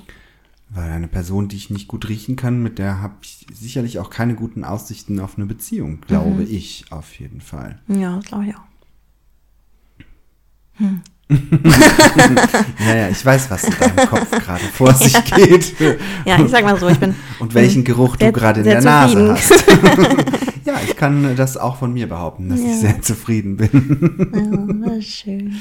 Weil 0.69 0.91
eine 0.91 1.09
Person, 1.09 1.49
die 1.49 1.57
ich 1.57 1.69
nicht 1.69 1.89
gut 1.89 2.07
riechen 2.07 2.37
kann, 2.37 2.63
mit 2.63 2.79
der 2.79 3.01
habe 3.01 3.15
ich 3.21 3.45
sicherlich 3.51 3.99
auch 3.99 4.09
keine 4.09 4.35
guten 4.35 4.63
Aussichten 4.63 5.19
auf 5.19 5.35
eine 5.37 5.47
Beziehung, 5.47 5.99
glaube 6.07 6.43
ich 6.43 6.85
auf 6.91 7.19
jeden 7.19 7.41
Fall. 7.41 7.79
Ja, 7.89 8.15
das 8.17 8.25
glaube 8.25 8.45
ich 8.45 8.55
auch. 8.55 8.61
Ja, 10.79 10.93
ja, 12.87 13.09
ich 13.09 13.23
weiß, 13.23 13.51
was 13.51 13.63
in 13.65 13.73
deinem 13.79 14.07
Kopf 14.09 14.31
gerade 14.31 14.63
vor 14.73 14.93
sich 14.93 15.13
geht. 15.25 15.75
Ja, 16.25 16.39
ich 16.43 16.49
sag 16.49 16.63
mal 16.63 16.79
so, 16.79 16.87
ich 16.89 16.97
bin. 16.99 17.13
Und 17.39 17.53
welchen 17.53 17.83
Geruch 17.83 18.15
du 18.17 18.31
gerade 18.31 18.61
in 18.61 18.65
der 18.65 18.81
Nase 18.81 19.35
zufrieden. 19.35 20.17
hast. 20.17 20.25
Ja, 20.65 20.75
ich 20.87 20.95
kann 20.97 21.35
das 21.35 21.57
auch 21.57 21.77
von 21.77 21.93
mir 21.93 22.07
behaupten, 22.07 22.49
dass 22.49 22.59
Ja. 22.59 22.67
ich 22.67 22.75
sehr 22.75 23.01
zufrieden 23.01 23.57
bin. 23.57 24.83
Ja, 24.85 25.01
schön. 25.01 25.55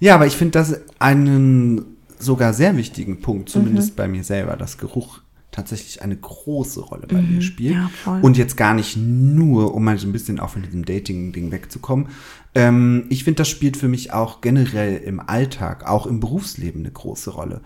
Ja, 0.00 0.16
aber 0.16 0.26
ich 0.26 0.34
finde 0.36 0.52
das 0.58 0.80
einen 0.98 1.84
sogar 2.18 2.52
sehr 2.52 2.76
wichtigen 2.76 3.20
Punkt, 3.20 3.48
zumindest 3.48 3.94
bei 3.94 4.08
mir 4.08 4.24
selber, 4.24 4.56
dass 4.56 4.76
Geruch 4.76 5.20
tatsächlich 5.52 6.02
eine 6.02 6.16
große 6.16 6.80
Rolle 6.80 7.06
bei 7.06 7.20
mir 7.22 7.42
spielt. 7.42 7.74
Ja, 7.74 7.90
voll. 8.02 8.18
Und 8.22 8.36
jetzt 8.38 8.56
gar 8.56 8.74
nicht 8.74 8.96
nur, 8.96 9.72
um 9.74 9.84
mal 9.84 9.98
so 9.98 10.08
ein 10.08 10.12
bisschen 10.12 10.40
auch 10.40 10.50
von 10.50 10.62
diesem 10.62 10.84
Dating-Ding 10.84 11.52
wegzukommen. 11.52 12.06
Ähm, 12.54 13.04
ich 13.10 13.24
finde, 13.24 13.38
das 13.38 13.48
spielt 13.48 13.76
für 13.76 13.88
mich 13.88 14.12
auch 14.12 14.40
generell 14.40 14.96
im 14.98 15.20
Alltag, 15.20 15.86
auch 15.88 16.06
im 16.06 16.20
Berufsleben 16.20 16.82
eine 16.82 16.90
große 16.90 17.30
Rolle. 17.30 17.60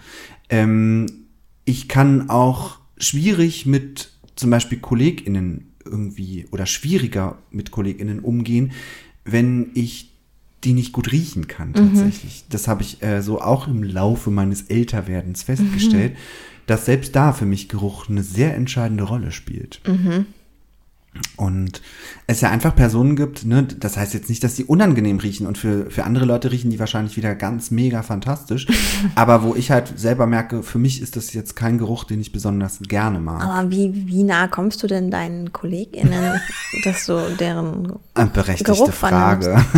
Ähm, 0.48 1.06
ich 1.64 1.88
kann 1.88 2.28
auch 2.28 2.78
schwierig 2.98 3.66
mit 3.66 4.10
zum 4.36 4.50
Beispiel 4.50 4.78
KollegInnen 4.78 5.72
irgendwie 5.84 6.46
oder 6.50 6.66
schwieriger 6.66 7.38
mit 7.50 7.70
KollegInnen 7.70 8.20
umgehen, 8.20 8.72
wenn 9.24 9.70
ich 9.74 10.10
die 10.64 10.72
nicht 10.72 10.92
gut 10.92 11.12
riechen 11.12 11.46
kann 11.46 11.74
tatsächlich. 11.74 12.44
Das 12.48 12.68
habe 12.68 12.82
ich 12.82 13.02
äh, 13.02 13.20
so 13.22 13.40
auch 13.40 13.68
im 13.68 13.82
Laufe 13.82 14.30
meines 14.30 14.62
Älterwerdens 14.62 15.42
festgestellt, 15.42 16.16
dass 16.66 16.86
selbst 16.86 17.14
da 17.14 17.32
für 17.32 17.44
mich 17.44 17.68
Geruch 17.68 18.08
eine 18.08 18.22
sehr 18.22 18.54
entscheidende 18.54 19.04
Rolle 19.04 19.30
spielt. 19.30 19.80
Und 21.36 21.80
es 22.26 22.40
ja 22.40 22.50
einfach 22.50 22.74
Personen 22.74 23.16
gibt, 23.16 23.44
ne, 23.44 23.64
das 23.64 23.96
heißt 23.96 24.14
jetzt 24.14 24.28
nicht, 24.28 24.42
dass 24.42 24.54
die 24.54 24.64
unangenehm 24.64 25.18
riechen 25.18 25.46
und 25.46 25.58
für, 25.58 25.90
für 25.90 26.04
andere 26.04 26.24
Leute 26.24 26.50
riechen 26.50 26.70
die 26.70 26.78
wahrscheinlich 26.78 27.16
wieder 27.16 27.34
ganz 27.34 27.70
mega 27.70 28.02
fantastisch. 28.02 28.66
aber 29.14 29.42
wo 29.42 29.54
ich 29.54 29.70
halt 29.70 29.98
selber 29.98 30.26
merke, 30.26 30.62
für 30.62 30.78
mich 30.78 31.00
ist 31.00 31.16
das 31.16 31.32
jetzt 31.32 31.54
kein 31.54 31.78
Geruch, 31.78 32.04
den 32.04 32.20
ich 32.20 32.32
besonders 32.32 32.78
gerne 32.80 33.20
mag. 33.20 33.42
Aber 33.42 33.70
wie, 33.70 34.06
wie 34.06 34.22
nah 34.24 34.48
kommst 34.48 34.82
du 34.82 34.86
denn 34.86 35.10
deinen 35.10 35.52
KollegInnen, 35.52 36.40
dass 36.84 37.06
du 37.06 37.20
deren 37.38 37.92
Eine 38.14 38.30
berechtigte 38.30 38.72
Geruch 38.72 38.92
Frage. 38.92 39.64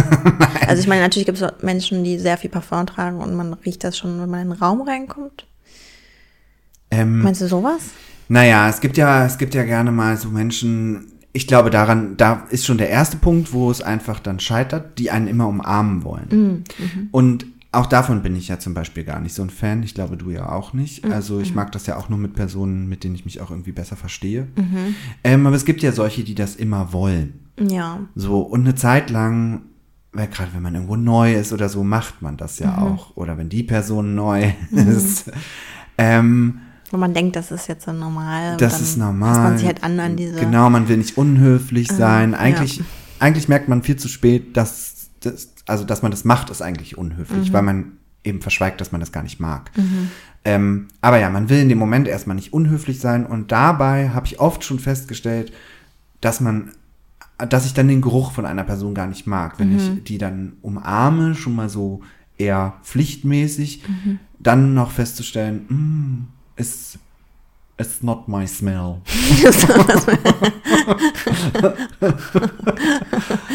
Also 0.66 0.80
ich 0.80 0.88
meine, 0.88 1.02
natürlich 1.02 1.26
gibt 1.26 1.40
es 1.40 1.62
Menschen, 1.62 2.02
die 2.02 2.18
sehr 2.18 2.36
viel 2.36 2.50
Parfum 2.50 2.86
tragen 2.86 3.18
und 3.18 3.34
man 3.36 3.52
riecht 3.54 3.84
das 3.84 3.96
schon, 3.96 4.20
wenn 4.20 4.28
man 4.28 4.40
in 4.40 4.48
den 4.50 4.58
Raum 4.58 4.82
reinkommt. 4.82 5.46
ähm, 6.90 7.22
Meinst 7.22 7.40
du 7.40 7.46
sowas? 7.46 7.82
Naja, 8.28 8.68
es 8.68 8.80
gibt 8.80 8.96
ja, 8.96 9.24
es 9.24 9.38
gibt 9.38 9.54
ja 9.54 9.62
gerne 9.62 9.92
mal 9.92 10.16
so 10.16 10.28
Menschen, 10.28 11.12
ich 11.36 11.46
glaube 11.46 11.68
daran, 11.70 12.16
da 12.16 12.46
ist 12.48 12.64
schon 12.64 12.78
der 12.78 12.88
erste 12.88 13.18
Punkt, 13.18 13.52
wo 13.52 13.70
es 13.70 13.82
einfach 13.82 14.20
dann 14.20 14.40
scheitert, 14.40 14.98
die 14.98 15.10
einen 15.10 15.26
immer 15.26 15.46
umarmen 15.46 16.02
wollen. 16.02 16.64
Und 17.12 17.46
auch 17.72 17.86
davon 17.86 18.22
bin 18.22 18.34
ich 18.34 18.48
ja 18.48 18.58
zum 18.58 18.72
Beispiel 18.72 19.04
gar 19.04 19.20
nicht 19.20 19.34
so 19.34 19.42
ein 19.42 19.50
Fan. 19.50 19.82
Ich 19.82 19.92
glaube, 19.92 20.16
du 20.16 20.30
ja 20.30 20.50
auch 20.50 20.72
nicht. 20.72 21.04
Also 21.04 21.40
ich 21.40 21.54
mag 21.54 21.72
das 21.72 21.86
ja 21.86 21.98
auch 21.98 22.08
nur 22.08 22.18
mit 22.18 22.34
Personen, 22.34 22.88
mit 22.88 23.04
denen 23.04 23.14
ich 23.14 23.26
mich 23.26 23.42
auch 23.42 23.50
irgendwie 23.50 23.72
besser 23.72 23.96
verstehe. 23.96 24.48
Ähm, 25.22 25.46
aber 25.46 25.54
es 25.54 25.66
gibt 25.66 25.82
ja 25.82 25.92
solche, 25.92 26.24
die 26.24 26.34
das 26.34 26.56
immer 26.56 26.94
wollen. 26.94 27.40
Ja. 27.60 28.00
So, 28.14 28.40
und 28.40 28.62
eine 28.62 28.74
Zeit 28.74 29.10
lang, 29.10 29.62
weil 30.12 30.28
gerade 30.28 30.54
wenn 30.54 30.62
man 30.62 30.74
irgendwo 30.74 30.96
neu 30.96 31.34
ist 31.34 31.52
oder 31.52 31.68
so, 31.68 31.84
macht 31.84 32.22
man 32.22 32.38
das 32.38 32.58
ja 32.58 32.78
auch. 32.78 33.14
Oder 33.14 33.36
wenn 33.36 33.50
die 33.50 33.62
Person 33.62 34.14
neu 34.14 34.52
ist. 34.70 35.30
Ähm, 35.98 36.60
Wo 36.90 36.96
man 36.96 37.14
denkt, 37.14 37.36
das 37.36 37.50
ist 37.50 37.68
jetzt 37.68 37.84
so 37.84 37.92
normal. 37.92 38.56
das 38.58 38.80
ist 38.80 38.96
normal. 38.96 39.32
Passt 39.32 39.42
man 39.42 39.58
sich 39.58 39.66
halt 39.66 39.82
an 39.82 39.98
an 39.98 40.16
diese. 40.16 40.38
Genau, 40.38 40.70
man 40.70 40.88
will 40.88 40.98
nicht 40.98 41.18
unhöflich 41.18 41.88
sein. 41.88 42.34
Eigentlich, 42.34 42.78
ja. 42.78 42.84
eigentlich 43.18 43.48
merkt 43.48 43.68
man 43.68 43.82
viel 43.82 43.96
zu 43.96 44.08
spät, 44.08 44.56
dass, 44.56 45.08
dass, 45.20 45.52
also, 45.66 45.84
dass 45.84 46.02
man 46.02 46.10
das 46.10 46.24
macht, 46.24 46.50
ist 46.50 46.62
eigentlich 46.62 46.96
unhöflich, 46.96 47.52
weil 47.52 47.62
man 47.62 47.92
eben 48.24 48.42
verschweigt, 48.42 48.80
dass 48.80 48.92
man 48.92 49.00
das 49.00 49.12
gar 49.12 49.22
nicht 49.22 49.40
mag. 49.40 49.70
Ähm, 50.44 50.88
aber 51.00 51.18
ja, 51.18 51.30
man 51.30 51.48
will 51.48 51.58
in 51.58 51.68
dem 51.68 51.78
Moment 51.78 52.06
erstmal 52.06 52.36
nicht 52.36 52.52
unhöflich 52.52 53.00
sein 53.00 53.26
und 53.26 53.50
dabei 53.50 54.10
habe 54.10 54.26
ich 54.26 54.38
oft 54.38 54.64
schon 54.64 54.78
festgestellt, 54.78 55.52
dass 56.20 56.40
man, 56.40 56.70
dass 57.38 57.66
ich 57.66 57.74
dann 57.74 57.88
den 57.88 58.00
Geruch 58.00 58.32
von 58.32 58.46
einer 58.46 58.64
Person 58.64 58.94
gar 58.94 59.06
nicht 59.06 59.26
mag, 59.26 59.58
wenn 59.58 59.76
ich 59.76 60.04
die 60.04 60.18
dann 60.18 60.54
umarme, 60.62 61.34
schon 61.34 61.54
mal 61.54 61.68
so 61.68 62.00
eher 62.38 62.74
pflichtmäßig, 62.82 63.82
dann 64.38 64.74
noch 64.74 64.90
festzustellen, 64.90 65.66
mm, 65.68 66.35
it's, 66.56 66.98
it's 67.78 68.02
not 68.02 68.28
my 68.28 68.46
smell. 68.46 69.00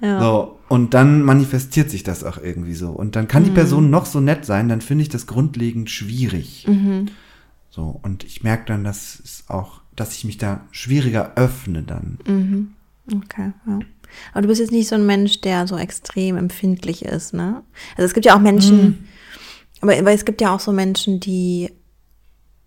So, 0.00 0.58
und 0.68 0.94
dann 0.94 1.22
manifestiert 1.22 1.90
sich 1.90 2.02
das 2.02 2.24
auch 2.24 2.38
irgendwie 2.38 2.74
so. 2.74 2.90
Und 2.90 3.16
dann 3.16 3.28
kann 3.28 3.44
die 3.44 3.50
Person 3.50 3.90
noch 3.90 4.06
so 4.06 4.20
nett 4.20 4.46
sein, 4.46 4.68
dann 4.68 4.80
finde 4.80 5.02
ich 5.02 5.08
das 5.10 5.26
grundlegend 5.26 5.90
schwierig. 5.90 6.66
So, 7.70 8.00
und 8.02 8.24
ich 8.24 8.42
merke 8.42 8.64
dann, 8.66 8.82
dass 8.82 9.20
es 9.22 9.44
auch, 9.48 9.82
dass 9.94 10.16
ich 10.16 10.24
mich 10.24 10.38
da 10.38 10.62
schwieriger 10.70 11.32
öffne 11.36 11.82
dann. 11.82 12.18
Okay, 13.24 13.52
ja. 13.66 13.78
Aber 14.32 14.42
du 14.42 14.48
bist 14.48 14.60
jetzt 14.60 14.72
nicht 14.72 14.88
so 14.88 14.94
ein 14.94 15.06
Mensch, 15.06 15.40
der 15.40 15.66
so 15.66 15.76
extrem 15.76 16.36
empfindlich 16.36 17.04
ist, 17.04 17.34
ne? 17.34 17.62
Also 17.96 18.06
es 18.06 18.14
gibt 18.14 18.26
ja 18.26 18.34
auch 18.34 18.40
Menschen, 18.40 19.08
aber, 19.80 19.96
aber 19.96 20.12
es 20.12 20.24
gibt 20.24 20.40
ja 20.40 20.54
auch 20.54 20.60
so 20.60 20.72
Menschen, 20.72 21.20
die, 21.20 21.70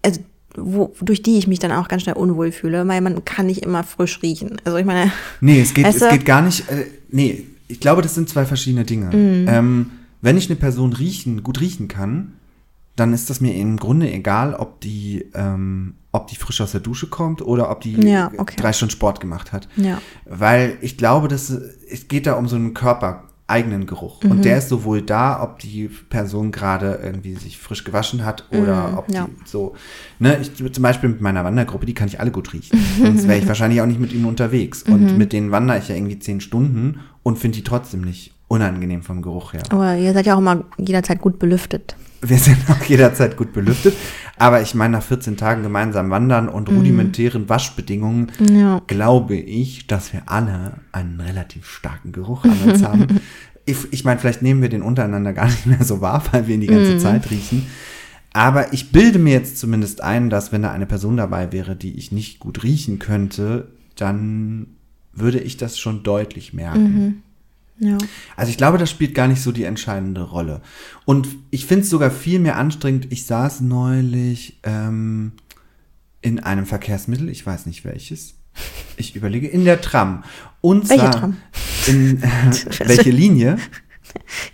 also 0.04 0.22
wo, 0.56 0.94
durch 1.02 1.24
die 1.24 1.38
ich 1.38 1.48
mich 1.48 1.60
dann 1.60 1.72
auch 1.72 1.88
ganz 1.88 2.04
schnell 2.04 2.16
unwohl 2.16 2.52
fühle, 2.52 2.88
weil 2.88 3.02
man 3.02 3.26
kann 3.26 3.48
nicht 3.48 3.64
immer 3.64 3.84
frisch 3.84 4.22
riechen. 4.22 4.62
Also 4.64 4.78
ich 4.78 4.86
meine, 4.86 5.12
Nee, 5.42 5.62
es 5.62 5.74
geht, 5.74 5.86
Weißt 5.86 6.02
es 6.02 6.10
geht 6.10 6.26
gar 6.26 6.42
nicht. 6.42 6.70
Äh, 6.70 6.86
nee, 7.10 7.46
ich 7.68 7.80
glaube, 7.80 8.02
das 8.02 8.14
sind 8.14 8.30
zwei 8.30 8.46
verschiedene 8.46 8.86
Dinge. 8.86 9.16
Mhm. 9.16 9.48
Ähm, 9.48 9.92
wenn 10.22 10.38
ich 10.38 10.50
eine 10.50 10.56
Person 10.56 10.94
riechen, 10.94 11.44
gut 11.44 11.60
riechen 11.60 11.88
kann, 11.88 12.34
dann 12.96 13.14
ist 13.14 13.30
das 13.30 13.42
mir 13.42 13.56
im 13.56 13.78
Grunde 13.78 14.12
egal, 14.12 14.54
ob 14.54 14.80
die, 14.82 15.26
ähm, 15.34 15.96
ob 16.12 16.28
die 16.28 16.36
frisch 16.36 16.62
aus 16.62 16.72
der 16.74 16.82
Dusche 16.82 17.08
kommt 17.08 17.42
oder 17.42 17.72
ob 17.72 17.82
die 17.82 17.94
Ja, 17.94 18.32
okay. 18.38 18.56
drei 18.56 18.72
Stunden 18.72 18.92
Sport 18.92 19.20
gemacht 19.20 19.52
hat. 19.52 19.68
Ja. 19.76 20.00
Weil 20.26 20.78
ich 20.82 20.98
glaube, 20.98 21.28
dass 21.28 21.50
es 21.50 22.08
geht 22.08 22.28
da 22.28 22.34
um 22.34 22.48
so 22.48 22.56
einen 22.56 22.76
körpereigenen 23.54 23.86
Geruch. 23.86 24.24
Mhm. 24.24 24.32
Und 24.32 24.46
der 24.46 24.58
ist 24.58 24.70
sowohl 24.70 25.02
da, 25.02 25.42
ob 25.44 25.60
die 25.60 25.90
Person 26.10 26.52
gerade 26.52 27.00
irgendwie 27.04 27.36
sich 27.36 27.58
frisch 27.58 27.84
gewaschen 27.84 28.26
hat 28.26 28.46
oder 28.52 28.96
ob 28.98 29.08
Mhm, 29.10 29.14
ja. 29.14 29.28
die 29.28 29.48
so, 29.50 29.76
ne, 30.20 30.40
ich 30.42 30.54
zum 30.74 30.82
Beispiel 30.82 31.10
mit 31.10 31.22
meiner 31.22 31.44
Wandergruppe, 31.44 31.86
die 31.86 31.94
kann 31.94 32.08
ich 32.08 32.20
alle 32.20 32.32
gut 32.32 32.54
riechen. 32.54 32.80
Sonst 33.02 33.28
wäre 33.28 33.40
ich 33.40 33.48
wahrscheinlich 33.48 33.82
auch 33.82 33.86
nicht 33.86 34.00
mit 34.00 34.14
ihnen 34.14 34.26
unterwegs. 34.26 34.86
Mhm. 34.88 34.94
Und 34.94 35.18
mit 35.18 35.34
denen 35.34 35.52
wandere 35.52 35.78
ich 35.80 35.88
ja 35.90 35.96
irgendwie 35.96 36.20
zehn 36.20 36.42
Stunden 36.42 37.00
und 37.24 37.38
finde 37.38 37.58
die 37.58 37.64
trotzdem 37.64 38.02
nicht 38.02 38.34
unangenehm 38.48 39.02
vom 39.02 39.22
Geruch 39.24 39.54
her. 39.54 39.64
aber 39.70 39.96
ihr 39.98 40.14
seid 40.14 40.28
ja 40.28 40.36
auch 40.36 40.40
immer 40.40 40.64
jederzeit 40.78 41.20
gut 41.22 41.40
belüftet. 41.40 41.96
Wir 42.22 42.38
sind 42.38 42.58
auch 42.70 42.84
jederzeit 42.84 43.36
gut 43.36 43.52
belüftet. 43.52 43.96
Aber 44.38 44.62
ich 44.62 44.74
meine, 44.76 44.98
nach 44.98 45.04
14 45.04 45.38
Tagen 45.38 45.64
gemeinsam 45.64 46.10
wandern 46.10 46.50
und 46.50 46.68
rudimentären 46.70 47.50
Waschbedingungen 47.50 48.32
Mhm. 48.40 48.56
Ja. 48.60 48.82
glaube 48.88 49.36
ich, 49.36 49.88
dass 49.88 50.12
wir 50.14 50.24
alle 50.28 50.74
einen 50.92 51.20
relativ 51.20 51.68
starken 51.68 52.12
Geruch 52.12 52.44
an 52.46 52.58
uns 52.66 52.84
haben. 52.84 53.20
Ich, 53.66 53.78
ich 53.92 54.04
meine, 54.04 54.20
vielleicht 54.20 54.42
nehmen 54.42 54.62
wir 54.62 54.70
den 54.70 54.82
untereinander 54.82 55.34
gar 55.34 55.46
nicht 55.46 55.66
mehr 55.66 55.84
so 55.84 56.02
wahr, 56.02 56.24
weil 56.32 56.48
wir 56.48 56.56
ihn 56.56 56.62
die 56.62 56.68
ganze 56.68 56.98
Zeit 56.98 57.30
riechen. 57.32 57.66
Aber 58.34 58.74
ich 58.74 58.92
bilde 58.92 59.20
mir 59.20 59.34
jetzt 59.34 59.60
zumindest 59.60 60.02
ein, 60.02 60.30
dass 60.30 60.52
wenn 60.52 60.64
da 60.64 60.72
eine 60.72 60.88
Person 60.88 61.18
dabei 61.18 61.52
wäre, 61.52 61.76
die 61.76 61.98
ich 61.98 62.12
nicht 62.12 62.40
gut 62.40 62.64
riechen 62.64 62.98
könnte, 62.98 63.72
dann 63.96 64.68
würde 65.14 65.40
ich 65.40 65.58
das 65.58 65.78
schon 65.78 66.02
deutlich 66.02 66.52
merken. 66.54 67.24
Ja. 67.80 67.98
Also 68.36 68.50
ich 68.50 68.58
glaube, 68.58 68.78
das 68.78 68.90
spielt 68.90 69.16
gar 69.16 69.28
nicht 69.28 69.42
so 69.42 69.52
die 69.52 69.64
entscheidende 69.64 70.22
Rolle. 70.22 70.62
Und 71.06 71.28
ich 71.52 71.66
finde 71.66 71.84
es 71.84 71.90
sogar 71.90 72.12
viel 72.12 72.40
mehr 72.40 72.58
anstrengend. 72.58 73.12
Ich 73.12 73.26
saß 73.26 73.62
neulich 73.62 74.60
ähm, 74.64 75.34
in 76.22 76.40
einem 76.40 76.66
Verkehrsmittel, 76.66 77.30
ich 77.30 77.46
weiß 77.46 77.66
nicht 77.66 77.86
welches. 77.86 78.36
Ich 78.98 79.16
überlege, 79.16 79.48
in 79.48 79.66
der 79.66 79.82
Tram. 79.82 80.24
Und 80.62 80.90
Welche 80.90 81.10
Tram? 81.10 81.38
in 81.88 82.22
äh, 82.24 82.28
welche 82.86 83.10
Linie? 83.12 83.58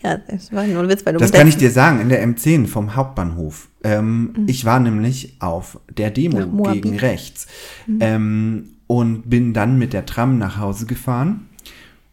ja, 0.04 0.18
das 0.18 0.52
war 0.54 0.66
nur 0.66 0.84
ein 0.84 0.90
Witz, 0.90 1.06
weil 1.06 1.14
du 1.14 1.20
Das 1.20 1.32
kann 1.32 1.48
ich 1.48 1.58
dir 1.58 1.72
sagen, 1.72 2.00
in 2.02 2.10
der 2.10 2.26
M10 2.26 2.68
vom 2.68 2.96
Hauptbahnhof. 2.96 3.70
Ähm, 3.84 4.34
Ich 4.48 4.66
war 4.66 4.80
nämlich 4.80 5.36
auf 5.40 5.80
der 5.96 6.12
Demo 6.12 6.40
Mhm. 6.46 6.74
Gegen 6.74 6.98
rechts 6.98 7.48
Mhm. 7.88 7.98
ähm, 8.02 8.64
und 8.88 9.30
bin 9.30 9.54
dann 9.54 9.78
mit 9.78 9.94
der 9.94 10.06
Tram 10.06 10.38
nach 10.38 10.58
Hause 10.58 10.86
gefahren. 10.86 11.48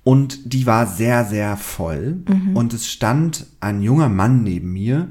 Und 0.04 0.52
die 0.52 0.66
war 0.66 0.86
sehr, 0.86 1.24
sehr 1.24 1.56
voll. 1.56 2.18
Mhm. 2.28 2.56
Und 2.56 2.72
es 2.74 2.88
stand 2.88 3.46
ein 3.60 3.82
junger 3.82 4.08
Mann 4.08 4.42
neben 4.42 4.72
mir, 4.72 5.08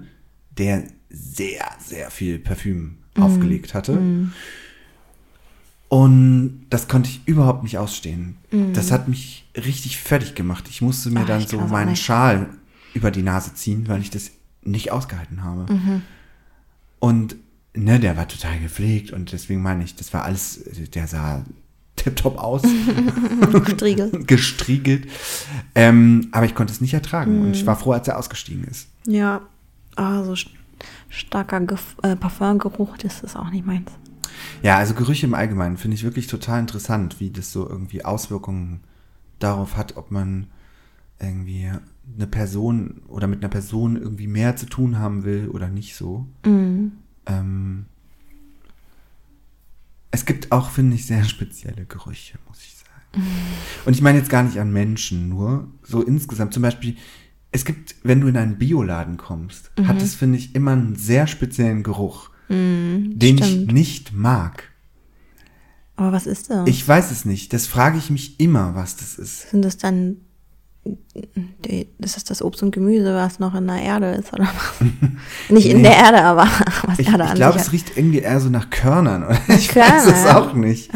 der 0.58 0.84
sehr, 1.10 1.66
sehr 1.80 2.12
viel 2.12 2.40
Parfüm 2.40 2.98
Mhm. 3.18 3.24
aufgelegt 3.24 3.74
hatte. 3.74 4.00
Und 5.88 6.66
das 6.70 6.88
konnte 6.88 7.10
ich 7.10 7.22
überhaupt 7.28 7.64
nicht 7.64 7.78
ausstehen. 7.78 8.38
Das 8.74 8.92
hat 8.92 9.08
mich 9.08 9.46
richtig 9.56 9.98
fertig 9.98 10.34
gemacht. 10.36 10.66
Ich 10.70 10.82
musste 10.82 11.10
mir 11.12 11.22
Ah, 11.22 11.26
dann 11.26 11.46
so 11.48 11.60
meinen. 11.60 11.96
Schal 11.96 12.50
über 12.94 13.12
die 13.12 13.22
Nase 13.22 13.54
ziehen, 13.54 13.88
weil 13.88 14.02
ich 14.02 14.10
das 14.10 14.32
nicht 14.64 14.92
ausgehalten 14.92 15.44
habe. 15.44 15.72
Mhm. 15.72 16.02
Und 17.00 17.36
ne, 17.76 18.00
der 18.00 18.18
war 18.18 18.28
total 18.28 18.60
gepflegt 18.60 19.12
und 19.12 19.32
deswegen 19.32 19.62
meine 19.62 19.84
ich, 19.84 19.96
das 19.96 20.14
war 20.14 20.24
alles, 20.24 20.62
der 20.94 21.08
sah 21.08 21.46
tipptopp 21.98 22.38
aus, 22.40 22.64
Striegel. 23.76 24.12
gestriegelt. 24.28 25.08
Ähm, 25.76 26.30
aber 26.32 26.46
ich 26.46 26.56
konnte 26.56 26.74
es 26.74 26.82
nicht 26.82 26.94
ertragen 26.94 27.40
und 27.42 27.48
Mhm. 27.48 27.54
ich 27.54 27.66
war 27.66 27.76
froh, 27.78 27.92
als 27.94 28.08
er 28.08 28.18
ausgestiegen 28.18 28.64
ist. 28.66 28.88
Ja, 29.08 29.42
so 29.98 30.34
st- 30.34 30.50
starker 31.10 31.62
Gef 31.62 31.96
äh, 32.02 32.16
Parfumgeruch, 32.16 32.98
das 32.98 33.22
ist 33.22 33.36
auch 33.36 33.50
nicht 33.52 33.66
meins. 33.66 33.92
Ja, 34.64 34.78
also 34.78 34.94
Gerüche 34.94 35.26
im 35.26 35.34
Allgemeinen 35.34 35.78
finde 35.78 35.96
ich 35.96 36.04
wirklich 36.04 36.28
total 36.28 36.60
interessant, 36.60 37.20
wie 37.20 37.30
das 37.30 37.52
so 37.52 37.68
irgendwie 37.68 38.04
Auswirkungen 38.04 38.82
darauf 39.40 39.78
hat, 39.78 39.98
ob 39.98 40.12
man 40.12 40.48
irgendwie 41.20 41.72
eine 42.16 42.28
Person 42.28 43.02
oder 43.08 43.28
mit 43.28 43.40
einer 43.40 43.50
Person 43.50 43.96
irgendwie 43.96 44.28
mehr 44.28 44.56
zu 44.56 44.66
tun 44.66 45.00
haben 45.00 45.24
will 45.24 45.50
oder 45.50 45.70
nicht 45.70 45.96
so. 45.96 46.26
Ähm, 47.26 47.86
es 50.12 50.26
gibt 50.26 50.52
auch, 50.52 50.70
finde 50.70 50.96
ich, 50.96 51.06
sehr 51.06 51.24
spezielle 51.24 51.86
Gerüche, 51.86 52.38
muss 52.48 52.64
ich 52.64 52.76
sagen. 52.76 53.28
Und 53.86 53.94
ich 53.94 54.02
meine 54.02 54.18
jetzt 54.18 54.30
gar 54.30 54.44
nicht 54.44 54.60
an 54.60 54.72
Menschen, 54.72 55.30
nur 55.30 55.68
so 55.84 56.02
insgesamt. 56.02 56.54
Zum 56.54 56.64
Beispiel, 56.64 56.96
es 57.52 57.66
gibt, 57.66 57.96
wenn 58.04 58.22
du 58.22 58.28
in 58.28 58.38
einen 58.38 58.58
Bioladen 58.58 59.18
kommst, 59.18 59.72
hat 59.84 60.02
es, 60.02 60.16
finde 60.16 60.38
ich, 60.38 60.56
immer 60.56 60.72
einen 60.72 60.96
sehr 60.96 61.28
speziellen 61.28 61.84
Geruch, 61.84 62.30
den 62.50 63.38
ich 63.38 63.46
stimmt. 63.46 63.72
nicht 63.74 64.14
mag. 64.14 64.64
Aber 65.96 66.12
was 66.12 66.28
ist 66.28 66.50
das? 66.50 66.68
Ich 66.68 66.86
weiß 66.88 67.12
es 67.12 67.26
nicht. 67.26 67.54
Das 67.54 67.68
frage 67.68 67.98
ich 67.98 68.10
mich 68.10 68.40
immer, 68.40 68.76
was 68.76 68.98
das 68.98 69.16
ist. 69.18 69.50
Sind 69.50 69.64
das 69.64 69.78
dann, 69.78 70.18
das 72.00 72.18
ist 72.18 72.30
das 72.30 72.42
Obst 72.42 72.62
und 72.64 72.72
Gemüse, 72.72 73.14
was 73.16 73.40
noch 73.40 73.56
in 73.56 73.66
der 73.66 73.82
Erde 73.82 74.12
ist, 74.12 74.34
oder 74.34 74.44
was? 74.44 74.88
Nicht 75.50 75.68
in 75.68 75.78
Nee. 75.78 75.84
der 75.84 75.96
Erde, 75.98 76.22
aber 76.24 76.44
was 76.86 77.00
Ich, 77.00 77.08
Erde 77.08 77.24
ich 77.30 77.34
glaube, 77.36 77.58
es 77.60 77.72
riecht 77.72 77.96
irgendwie 77.98 78.20
eher 78.20 78.40
so 78.42 78.50
nach 78.50 78.70
Körnern. 78.70 79.24
Oder? 79.24 79.40
Ich 79.56 79.70
Körner, 79.70 79.96
weiß 79.96 80.06
es 80.08 80.26
auch 80.28 80.54
nicht. 80.54 80.92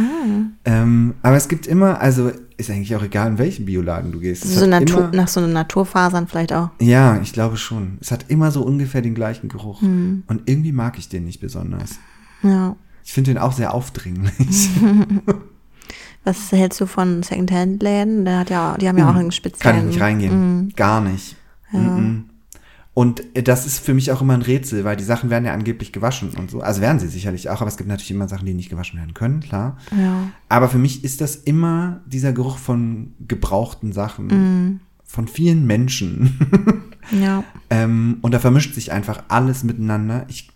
Ähm, 0.66 1.14
aber 1.24 1.38
es 1.38 1.48
gibt 1.48 1.66
immer, 1.66 2.00
also 2.02 2.32
ist 2.60 2.70
eigentlich 2.70 2.96
auch 2.96 3.04
egal, 3.04 3.30
in 3.30 3.38
welchen 3.38 3.66
Bioladen 3.66 4.12
du 4.12 4.20
gehst. 4.20 4.44
So 4.44 4.66
Natur, 4.66 5.00
immer, 5.00 5.12
nach 5.14 5.28
so 5.28 5.40
einer 5.40 5.50
Naturfasern 5.50 6.28
vielleicht 6.28 6.54
auch. 6.54 6.70
ja, 6.82 7.20
ich 7.22 7.34
glaube 7.34 7.58
schon. 7.58 7.98
Es 8.02 8.12
hat 8.12 8.26
immer 8.28 8.52
so 8.52 8.64
ungefähr 8.64 9.02
den 9.02 9.16
gleichen 9.16 9.48
Geruch. 9.48 9.82
Hm. 9.82 10.24
Und 10.28 10.42
irgendwie 10.46 10.72
mag 10.74 10.98
ich 10.98 11.10
den 11.10 11.24
nicht 11.26 11.40
besonders. 11.40 12.00
Ja. 12.44 12.76
Ich 13.04 13.14
finde 13.14 13.32
den 13.32 13.38
auch 13.38 13.54
sehr 13.54 13.74
aufdringlich. 13.74 14.70
Was 16.24 16.52
hältst 16.52 16.82
du 16.82 16.86
von 16.86 17.24
Secondhand-Läden? 17.24 18.26
Der 18.26 18.40
hat 18.40 18.50
ja, 18.50 18.76
die 18.78 18.88
haben 18.88 18.98
ja 18.98 19.10
auch 19.10 19.16
einen 19.16 19.32
speziellen. 19.32 19.78
Kann 19.78 19.88
ich 19.88 19.94
nicht 19.94 20.02
reingehen. 20.02 20.74
Gar 20.76 21.02
nicht. 21.02 21.38
Mhm. 21.72 22.30
Und 23.00 23.24
das 23.34 23.66
ist 23.66 23.80
für 23.80 23.94
mich 23.94 24.12
auch 24.12 24.22
immer 24.22 24.34
ein 24.34 24.42
Rätsel, 24.42 24.84
weil 24.84 24.98
die 24.98 25.06
Sachen 25.06 25.30
werden 25.30 25.46
ja 25.46 25.54
angeblich 25.54 25.94
gewaschen 25.94 26.32
und 26.32 26.52
so. 26.52 26.60
Also 26.60 26.82
werden 26.82 27.00
sie 27.00 27.08
sicherlich 27.08 27.50
auch, 27.50 27.62
aber 27.62 27.70
es 27.70 27.78
gibt 27.78 27.88
natürlich 27.88 28.12
immer 28.12 28.28
Sachen, 28.28 28.46
die 28.46 28.54
nicht 28.54 28.70
gewaschen 28.70 29.00
werden 29.00 29.14
können, 29.14 29.40
klar. 29.40 29.78
Ja. 29.98 30.30
Aber 30.50 30.68
für 30.68 30.80
mich 30.80 31.06
ist 31.06 31.22
das 31.22 31.38
immer 31.38 32.02
dieser 32.08 32.34
Geruch 32.34 32.58
von 32.58 33.14
gebrauchten 33.26 33.94
Sachen. 33.94 34.28
Mhm. 34.28 34.80
Von 35.06 35.30
vielen 35.30 35.66
Menschen. 35.66 36.38
Ja. 37.12 37.44
ähm, 37.72 38.18
und 38.22 38.34
da 38.34 38.40
vermischt 38.40 38.76
sich 38.76 38.92
einfach 38.92 39.24
alles 39.30 39.64
miteinander. 39.64 40.26
Ich 40.28 40.52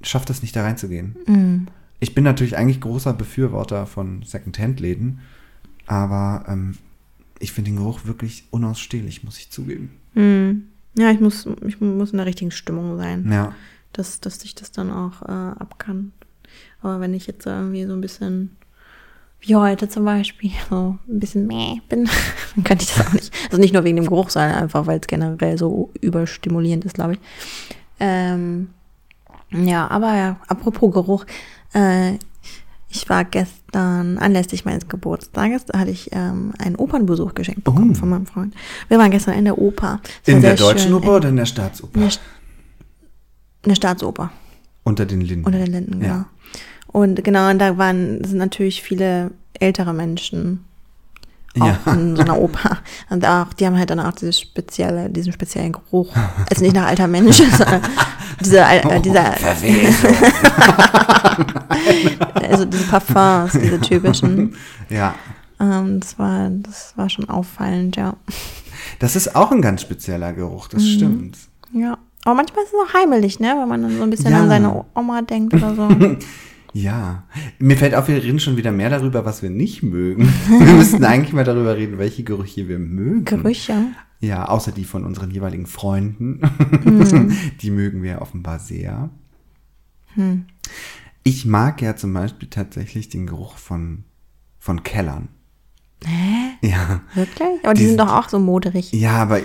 schaffe 0.00 0.26
das 0.26 0.42
nicht, 0.42 0.56
da 0.56 0.62
reinzugehen. 0.62 1.14
Mhm. 1.28 1.66
Ich 2.00 2.12
bin 2.14 2.24
natürlich 2.24 2.56
eigentlich 2.56 2.80
großer 2.80 3.12
Befürworter 3.12 3.86
von 3.86 4.22
Secondhand-Läden, 4.24 5.20
aber 5.86 6.44
ähm, 6.48 6.74
ich 7.38 7.52
finde 7.52 7.70
den 7.70 7.76
Geruch 7.76 8.04
wirklich 8.04 8.48
unausstehlich, 8.50 9.22
muss 9.22 9.38
ich 9.38 9.50
zugeben. 9.50 9.90
Mhm. 10.14 10.71
Ja, 10.94 11.10
ich 11.10 11.20
muss, 11.20 11.46
ich 11.66 11.80
muss 11.80 12.10
in 12.12 12.18
der 12.18 12.26
richtigen 12.26 12.50
Stimmung 12.50 12.96
sein, 12.98 13.30
Ja. 13.30 13.54
dass, 13.92 14.20
dass 14.20 14.42
ich 14.44 14.54
das 14.54 14.72
dann 14.72 14.90
auch 14.90 15.22
äh, 15.22 15.30
ab 15.58 15.78
kann. 15.78 16.12
Aber 16.82 17.00
wenn 17.00 17.14
ich 17.14 17.26
jetzt 17.26 17.46
irgendwie 17.46 17.86
so 17.86 17.92
ein 17.94 18.00
bisschen, 18.00 18.56
wie 19.40 19.56
heute 19.56 19.88
zum 19.88 20.04
Beispiel, 20.04 20.50
so 20.70 20.98
ein 21.08 21.18
bisschen 21.20 21.46
meh 21.46 21.80
bin, 21.88 22.04
dann 22.56 22.64
könnte 22.64 22.84
ich 22.84 22.94
das 22.94 23.06
auch 23.06 23.12
nicht. 23.12 23.32
Also 23.46 23.58
nicht 23.58 23.72
nur 23.72 23.84
wegen 23.84 23.96
dem 23.96 24.06
Geruch, 24.06 24.30
sondern 24.30 24.52
einfach, 24.54 24.86
weil 24.86 25.00
es 25.00 25.06
generell 25.06 25.56
so 25.58 25.90
überstimulierend 26.00 26.84
ist, 26.84 26.94
glaube 26.94 27.14
ich. 27.14 27.20
Ähm, 28.00 28.70
ja, 29.50 29.88
aber 29.90 30.14
ja, 30.16 30.40
apropos 30.48 30.92
Geruch, 30.92 31.24
äh, 31.74 32.14
ich 32.94 33.08
war 33.08 33.24
gestern 33.24 34.18
anlässlich 34.18 34.64
meines 34.64 34.86
Geburtstages, 34.86 35.64
da 35.64 35.78
hatte 35.78 35.90
ich 35.90 36.10
ähm, 36.12 36.52
einen 36.58 36.76
Opernbesuch 36.76 37.34
geschenkt 37.34 37.64
bekommen 37.64 37.92
Oh. 37.92 37.98
von 37.98 38.08
meinem 38.10 38.26
Freund. 38.26 38.54
Wir 38.88 38.98
waren 38.98 39.10
gestern 39.10 39.34
in 39.34 39.44
der 39.46 39.58
Oper. 39.58 40.00
War 40.26 40.34
In 40.34 40.42
der 40.42 40.54
deutschen 40.56 40.88
schön. 40.90 40.94
Oper 40.94 41.16
oder 41.16 41.28
in 41.30 41.36
der 41.36 41.46
Staatsoper? 41.46 41.94
In 41.94 42.00
der, 42.02 42.10
in 43.64 43.68
der 43.70 43.74
Staatsoper. 43.76 44.30
Unter 44.84 45.06
den 45.06 45.20
Linden. 45.20 45.44
Unter 45.46 45.58
den 45.58 45.72
Linden, 45.72 46.00
genau. 46.00 46.14
Ja. 46.14 46.26
Und 46.88 47.24
genau, 47.24 47.48
und 47.50 47.58
da 47.58 47.78
waren, 47.78 48.22
sind 48.24 48.38
natürlich 48.38 48.82
viele 48.82 49.30
ältere 49.54 49.94
Menschen 49.94 50.64
auch 51.60 51.86
Ja. 51.86 51.92
in 51.92 52.16
so 52.16 52.22
einer 52.22 52.38
Oper. 52.38 52.78
Und 53.10 53.26
auch, 53.26 53.52
die 53.52 53.66
haben 53.66 53.76
halt 53.78 53.90
dann 53.90 54.00
auch 54.00 54.12
dieses 54.12 54.40
spezielle, 54.40 55.10
diesen 55.10 55.32
speziellen 55.32 55.72
Geruch. 55.72 56.12
Also 56.50 56.62
nicht 56.62 56.74
nach 56.74 56.86
alter 56.86 57.06
Mensch, 57.08 57.36
sondern 57.56 57.82
dieser, 58.40 58.70
äh, 58.72 59.00
dieser, 59.00 59.32
Verwesung. 59.32 60.14
also 62.50 62.64
diese 62.64 62.84
Parfums, 62.84 63.52
diese 63.52 63.80
typischen. 63.80 64.54
ja. 64.88 65.14
Ähm, 65.60 66.00
das 66.00 66.18
war, 66.18 66.48
das 66.50 66.92
war 66.96 67.08
schon 67.08 67.28
auffallend, 67.28 67.96
ja. 67.96 68.14
Das 68.98 69.14
ist 69.14 69.36
auch 69.36 69.52
ein 69.52 69.62
ganz 69.62 69.82
spezieller 69.82 70.32
Geruch, 70.32 70.68
Mhm. 70.68 70.76
das 70.76 70.88
stimmt. 70.88 71.38
Ja. 71.72 71.98
Aber 72.24 72.34
manchmal 72.36 72.64
ist 72.64 72.72
es 72.72 72.90
auch 72.90 72.94
heimelig, 73.00 73.40
ne? 73.40 73.54
Wenn 73.58 73.68
man 73.68 73.82
dann 73.82 73.96
so 73.96 74.02
ein 74.02 74.10
bisschen 74.10 74.32
Ja. 74.32 74.40
an 74.42 74.48
seine 74.48 74.84
Oma 74.94 75.22
denkt 75.22 75.54
oder 75.54 75.74
so. 75.74 75.88
Ja. 76.72 77.24
Mir 77.58 77.76
fällt 77.76 77.94
auf, 77.94 78.08
wir 78.08 78.22
reden 78.22 78.40
schon 78.40 78.56
wieder 78.56 78.72
mehr 78.72 78.90
darüber, 78.90 79.24
was 79.24 79.42
wir 79.42 79.50
nicht 79.50 79.82
mögen. 79.82 80.32
Wir 80.48 80.72
müssten 80.72 81.04
eigentlich 81.04 81.32
mal 81.32 81.44
darüber 81.44 81.76
reden, 81.76 81.98
welche 81.98 82.22
Gerüche 82.22 82.66
wir 82.68 82.78
mögen. 82.78 83.24
Gerüche. 83.24 83.88
Ja, 84.20 84.46
außer 84.48 84.72
die 84.72 84.84
von 84.84 85.04
unseren 85.04 85.30
jeweiligen 85.30 85.66
Freunden. 85.66 86.40
Mhm. 86.84 87.36
Die 87.60 87.70
mögen 87.70 88.02
wir 88.02 88.22
offenbar 88.22 88.58
sehr. 88.58 89.10
Hm. 90.14 90.46
Ich 91.24 91.44
mag 91.44 91.82
ja 91.82 91.96
zum 91.96 92.12
Beispiel 92.12 92.48
tatsächlich 92.48 93.08
den 93.08 93.26
Geruch 93.26 93.56
von, 93.56 94.04
von 94.58 94.82
Kellern. 94.82 95.28
Hä? 96.06 96.66
Ja. 96.68 97.00
Wirklich? 97.14 97.48
Aber 97.62 97.74
die, 97.74 97.80
Die 97.82 97.86
sind 97.88 97.98
doch 98.00 98.12
auch 98.12 98.28
so 98.28 98.38
moderig. 98.38 98.92
Ja, 98.92 99.12
aber. 99.22 99.40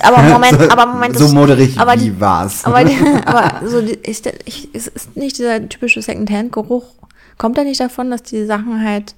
Aber 0.00 0.22
Moment, 0.22 0.52
so, 0.60 0.68
aber 0.70 0.86
Moment. 0.86 1.16
So 1.18 1.28
moderig 1.28 1.78
aber 1.78 1.94
wie 1.94 1.98
die- 2.10 2.20
war's. 2.20 2.64
Aber, 2.64 2.78
aber 3.26 3.66
so 3.68 3.80
die, 3.82 3.92
ist, 3.94 4.24
der- 4.26 4.34
ich, 4.44 4.68
es 4.72 4.88
ist 4.88 5.16
nicht 5.16 5.38
dieser 5.38 5.68
typische 5.68 6.02
Secondhand-Geruch. 6.02 6.84
Kommt 7.38 7.58
er 7.58 7.64
nicht 7.64 7.80
davon, 7.80 8.10
dass 8.10 8.22
die 8.22 8.44
Sachen 8.44 8.84
halt 8.84 9.14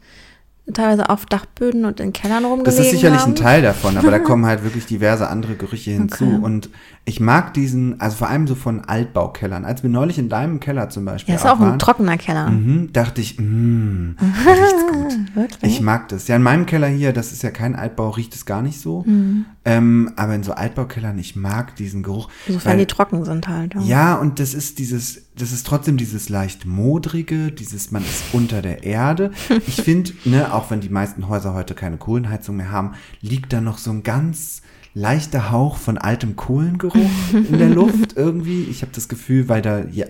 teilweise 0.73 1.11
auf 1.11 1.27
Dachböden 1.27 1.85
und 1.85 2.01
in 2.01 2.13
Kellern 2.15 2.45
rumgelegen 2.45 2.65
Das 2.65 2.79
ist 2.79 2.91
sicherlich 2.93 3.21
haben? 3.21 3.33
ein 3.33 3.37
Teil 3.37 3.61
davon, 3.63 3.99
aber 3.99 4.11
da 4.11 4.19
kommen 4.21 4.47
halt 4.47 4.65
wirklich 4.65 4.87
diverse 4.87 5.29
andere 5.29 5.57
Gerüche 5.57 5.91
hinzu. 5.91 6.25
Okay. 6.25 6.39
Und 6.43 6.71
ich 7.05 7.21
mag 7.21 7.53
diesen, 7.53 8.01
also 8.01 8.17
vor 8.17 8.29
allem 8.31 8.47
so 8.47 8.55
von 8.55 8.81
Altbaukellern. 8.83 9.67
Als 9.67 9.83
wir 9.83 9.91
neulich 9.91 10.19
in 10.19 10.31
deinem 10.31 10.61
Keller 10.61 10.89
zum 10.89 11.05
Beispiel 11.05 11.35
Ja, 11.35 11.41
ist 11.41 11.47
auch 11.47 11.61
ein 11.61 11.67
waren, 11.67 11.79
trockener 11.79 12.17
Keller. 12.17 12.49
mhm, 12.51 12.91
dachte 12.95 13.21
ich, 13.21 13.37
mh, 13.39 14.15
da 14.47 14.53
riecht's 14.53 14.87
gut. 14.91 15.37
Wirklich? 15.37 15.73
Ich 15.75 15.81
mag 15.83 16.09
das. 16.09 16.29
Ja, 16.29 16.37
in 16.37 16.43
meinem 16.43 16.65
Keller 16.65 16.87
hier, 16.87 17.13
das 17.13 17.33
ist 17.33 17.43
ja 17.43 17.51
kein 17.51 17.77
Altbau, 17.77 18.09
riecht 18.11 18.35
es 18.35 18.47
gar 18.47 18.63
nicht 18.63 18.81
so. 18.81 19.03
Mhm. 19.07 19.45
Ähm, 19.67 20.13
aber 20.17 20.35
in 20.35 20.43
so 20.43 20.53
Altbaukellern, 20.53 21.19
ich 21.19 21.37
mag 21.37 21.77
diesen 21.77 22.03
Geruch. 22.03 22.31
Sofern 22.49 22.73
weil- 22.73 22.79
die 22.79 22.87
trocken 22.87 23.25
sind 23.27 23.49
halt. 23.49 23.75
ja, 23.81 24.15
und 24.15 24.41
das 24.41 24.55
ist 24.55 24.79
dieses, 24.79 25.24
das 25.37 25.53
ist 25.53 25.67
trotzdem 25.67 25.97
dieses 25.97 26.29
leicht 26.29 26.67
modrige, 26.67 27.51
dieses, 27.53 27.91
man 27.91 28.03
ist 28.03 28.23
unter 28.33 28.63
der 28.63 28.85
Erde. 28.85 29.33
Ich 29.67 29.77
finde, 29.83 30.13
ne, 30.25 30.53
auch 30.53 30.71
wenn 30.71 30.81
die 30.81 30.89
meisten 30.89 31.29
Häuser 31.29 31.55
heute 31.55 31.75
keine 31.75 31.97
Kohlenheizung 31.97 32.57
mehr 32.57 32.71
haben, 32.71 32.93
liegt 33.21 33.53
da 33.53 33.61
noch 33.61 33.79
so 33.79 33.91
ein 33.91 34.03
ganz 34.03 34.63
leichter 34.97 35.51
Hauch 35.51 35.77
von 35.77 35.99
altem 35.99 36.37
Kohlengeruch 36.37 37.11
in 37.33 37.59
der 37.59 37.71
Luft 37.71 38.13
irgendwie. 38.17 38.63
Ich 38.65 38.83
habe 38.83 38.93
das 38.95 39.09
Gefühl, 39.09 39.49
weil 39.49 39.61
da 39.61 39.85
ja, 39.87 40.07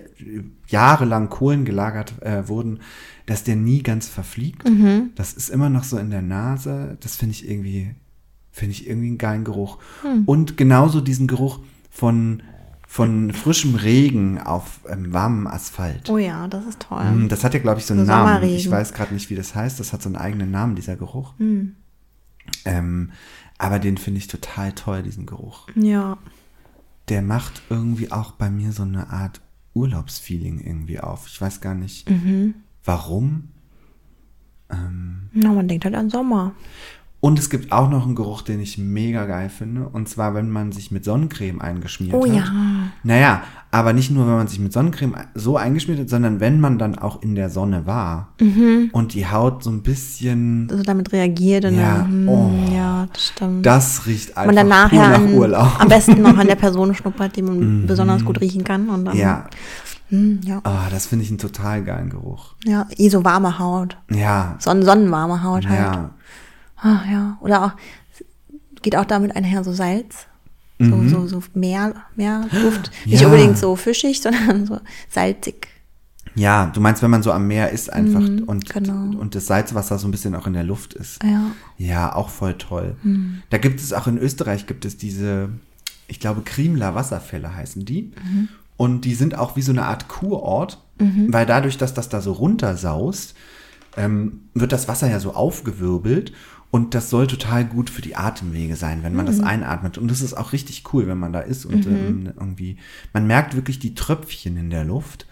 jahrelang 0.67 1.29
Kohlen 1.29 1.65
gelagert 1.65 2.21
äh, 2.21 2.47
wurden, 2.47 2.79
dass 3.25 3.43
der 3.43 3.55
nie 3.55 3.81
ganz 3.81 4.07
verfliegt. 4.07 4.63
Das 5.15 5.33
ist 5.33 5.49
immer 5.49 5.69
noch 5.69 5.83
so 5.83 5.97
in 5.97 6.11
der 6.11 6.21
Nase. 6.21 6.97
Das 7.01 7.15
finde 7.15 7.31
ich 7.33 7.49
irgendwie, 7.49 7.95
Finde 8.55 8.71
ich 8.71 8.87
irgendwie 8.87 9.07
einen 9.07 9.17
geilen 9.17 9.43
Geruch. 9.43 9.79
Hm. 10.01 10.23
Und 10.25 10.55
genauso 10.55 11.01
diesen 11.01 11.27
Geruch 11.27 11.59
von, 11.89 12.41
von 12.95 13.33
frischem 13.33 13.75
Regen 13.75 14.39
auf 14.39 14.79
ähm, 14.87 15.11
warmem 15.11 15.47
Asphalt. 15.47 16.09
Oh 16.09 16.17
ja, 16.17 16.47
das 16.47 16.65
ist 16.65 16.79
toll. 16.79 17.03
Mm, 17.03 17.27
Das 17.27 17.43
hat 17.43 17.53
ja, 17.53 17.59
glaube 17.59 17.81
ich, 17.81 17.85
so 17.85 17.93
einen 17.93 18.05
So 18.05 18.11
Namen. 18.13 18.41
Ich 18.43 18.71
weiß 18.71 18.93
gerade 18.93 19.13
nicht, 19.13 19.29
wie 19.29 19.35
das 19.35 19.53
heißt. 19.53 19.81
Das 19.81 19.91
hat 19.91 20.01
so 20.01 20.07
einen 20.07 20.15
eigenen 20.15 20.49
Namen, 20.49 20.75
dieser 20.75 20.95
Geruch. 20.95 21.33
Hm. 21.37 21.75
Ähm, 22.63 23.11
aber 23.57 23.79
den 23.79 23.97
finde 23.97 24.19
ich 24.19 24.27
total 24.27 24.71
toll, 24.71 25.03
diesen 25.03 25.25
Geruch. 25.25 25.67
Ja. 25.75 26.17
Der 27.09 27.21
macht 27.21 27.63
irgendwie 27.69 28.13
auch 28.13 28.31
bei 28.31 28.49
mir 28.49 28.71
so 28.71 28.83
eine 28.83 29.09
Art 29.09 29.41
Urlaubsfeeling 29.73 30.61
irgendwie 30.61 31.01
auf. 31.01 31.27
Ich 31.27 31.41
weiß 31.41 31.59
gar 31.59 31.75
nicht, 31.75 32.09
Mhm. 32.09 32.53
warum. 32.85 33.49
Na, 34.69 35.51
man 35.53 35.67
denkt 35.67 35.83
halt 35.83 35.95
an 35.95 36.09
Sommer. 36.09 36.53
Und 37.25 37.39
es 37.39 37.49
gibt 37.49 37.71
auch 37.71 37.89
noch 37.89 38.05
einen 38.05 38.13
Geruch, 38.13 38.43
den 38.43 38.59
ich 38.59 38.77
mega 38.77 39.25
geil 39.25 39.49
finde. 39.49 39.87
Und 39.89 40.07
zwar, 40.07 40.35
wenn 40.35 40.49
man 40.51 40.71
sich 40.71 40.91
mit 40.91 41.03
Sonnencreme 41.03 41.59
eingeschmiert 41.59 42.13
Oh 42.13 42.23
hat. 42.27 42.35
ja. 42.35 42.43
Naja, 43.03 43.41
aber 43.71 43.93
nicht 43.93 44.11
nur, 44.11 44.27
wenn 44.27 44.35
man 44.35 44.47
sich 44.47 44.59
mit 44.59 44.71
Sonnencreme 44.71 45.15
so 45.33 45.57
eingeschmiert 45.57 45.99
hat, 45.99 46.09
sondern 46.09 46.39
wenn 46.39 46.59
man 46.59 46.77
dann 46.77 46.99
auch 46.99 47.23
in 47.23 47.33
der 47.33 47.49
Sonne 47.49 47.87
war 47.87 48.27
Mhm. 48.39 48.89
und 48.91 49.15
die 49.15 49.25
Haut 49.27 49.63
so 49.63 49.71
ein 49.71 49.81
bisschen, 49.81 50.67
Also 50.69 50.83
damit 50.83 51.11
reagiert 51.13 51.65
und 51.65 51.75
Ja, 51.75 51.97
dann, 51.97 52.07
hm, 52.11 52.29
oh. 52.29 52.51
ja, 52.71 53.07
das 53.11 53.25
stimmt. 53.29 53.65
das 53.65 54.05
riecht 54.05 54.37
einfach 54.37 54.45
man 54.53 54.55
dann 54.55 54.67
nachher 54.67 55.17
nach 55.19 55.33
Urlaub. 55.33 55.81
am 55.81 55.87
besten 55.87 56.21
noch 56.21 56.37
an 56.37 56.45
der 56.45 56.55
Person 56.65 56.93
schnuppert, 56.93 57.35
die 57.37 57.41
man 57.41 57.87
besonders 57.87 58.23
gut 58.23 58.39
riechen 58.39 58.63
kann. 58.63 58.87
Und 58.87 59.05
dann, 59.05 59.17
Ja, 59.17 59.47
Hm, 60.09 60.41
ja. 60.45 60.59
ah, 60.63 60.87
das 60.91 61.07
finde 61.07 61.23
ich 61.25 61.31
einen 61.31 61.39
total 61.39 61.83
geilen 61.83 62.11
Geruch. 62.11 62.53
ja, 62.65 62.85
eh 62.95 63.09
so 63.09 63.25
warme 63.25 63.57
Haut. 63.57 63.97
Ja, 64.11 64.57
Sonnen 64.59 64.83
sonnenwarme 64.85 65.41
Haut 65.41 65.67
halt. 65.67 65.79
ja. 65.79 66.09
Ah, 66.77 67.01
ja. 67.11 67.37
Oder 67.41 67.65
auch, 67.65 67.71
geht 68.81 68.95
auch 68.95 69.05
damit 69.05 69.35
einher 69.35 69.63
so 69.63 69.73
Salz. 69.73 70.27
So, 70.77 70.85
Mhm. 70.97 71.09
so, 71.09 71.27
so 71.27 71.43
Meer, 71.53 71.93
Meerduft. 72.15 72.91
Nicht 73.05 73.21
Ja. 73.21 73.27
unbedingt 73.27 73.57
so 73.57 73.75
fischig, 73.77 74.21
sondern 74.21 74.65
so 74.65 74.79
salzig. 75.09 75.67
Ja, 76.37 76.65
du 76.65 76.81
meinst, 76.81 77.01
wenn 77.01 77.11
man 77.11 77.23
so 77.23 77.31
am 77.31 77.47
Meer 77.47 77.69
ist 77.69 77.91
einfach 77.93 78.19
Mhm, 78.19 78.43
und, 78.43 78.69
genau. 78.69 79.17
und 79.17 79.35
das 79.35 79.45
Salzwasser 79.45 79.97
so 79.97 80.05
ein 80.07 80.11
bisschen 80.11 80.35
auch 80.35 80.47
in 80.47 80.53
der 80.53 80.65
Luft 80.65 80.93
ist. 80.93 81.23
Ja. 81.23 81.51
Ja, 81.77 82.13
auch 82.13 82.27
voll 82.27 82.55
toll. 82.57 82.97
Mhm. 83.03 83.41
Da 83.51 83.57
gibt 83.57 83.79
es 83.79 83.93
auch 83.93 84.07
in 84.07 84.17
Österreich 84.17 84.67
gibt 84.67 84.83
es 84.83 84.97
diese, 84.97 85.47
ich 86.09 86.19
glaube, 86.19 86.41
Kriemler 86.41 86.93
Wasserfälle 86.93 87.55
heißen 87.55 87.85
die. 87.85 88.11
Mhm. 88.21 88.49
Und 88.75 89.01
die 89.05 89.15
sind 89.15 89.37
auch 89.37 89.55
wie 89.55 89.61
so 89.61 89.71
eine 89.71 89.85
Art 89.85 90.09
Kurort, 90.09 90.81
weil 90.97 91.45
dadurch, 91.45 91.77
dass 91.77 91.93
das 91.93 92.09
da 92.09 92.19
so 92.19 92.33
runtersaust, 92.33 93.33
ähm, 93.97 94.41
wird 94.53 94.73
das 94.73 94.89
Wasser 94.89 95.09
ja 95.09 95.21
so 95.21 95.33
aufgewirbelt 95.33 96.33
und 96.75 96.93
das 96.93 97.09
soll 97.09 97.25
total 97.25 97.63
gut 97.63 97.89
für 97.89 98.01
die 98.01 98.17
Atemwege 98.17 98.75
sein, 98.75 99.01
wenn 99.01 99.15
man 99.15 99.25
das 99.25 99.39
einatmet. 99.39 99.97
Und 99.97 100.11
das 100.11 100.19
ist 100.19 100.33
auch 100.33 100.51
richtig 100.51 100.83
cool, 100.91 101.07
wenn 101.07 101.17
man 101.17 101.31
da 101.31 101.39
ist 101.39 101.63
und 101.63 101.85
ähm, 101.85 102.33
irgendwie, 102.37 102.75
man 103.13 103.25
merkt 103.25 103.55
wirklich 103.55 103.79
die 103.79 103.95
Tröpfchen 103.95 104.57
in 104.57 104.69
der 104.69 104.83
Luft. 104.83 105.25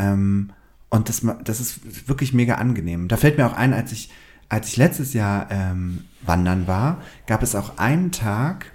Ähm, 0.00 0.50
und 0.88 1.08
das, 1.08 1.24
das 1.44 1.60
ist 1.60 2.08
wirklich 2.08 2.32
mega 2.32 2.56
angenehm. 2.56 3.06
Da 3.06 3.16
fällt 3.16 3.38
mir 3.38 3.46
auch 3.46 3.52
ein, 3.52 3.72
als 3.72 3.92
ich, 3.92 4.10
als 4.48 4.66
ich 4.66 4.78
letztes 4.78 5.12
Jahr 5.12 5.48
ähm, 5.52 6.06
wandern 6.22 6.66
war, 6.66 7.00
gab 7.28 7.44
es 7.44 7.54
auch 7.54 7.78
einen 7.78 8.10
Tag, 8.10 8.72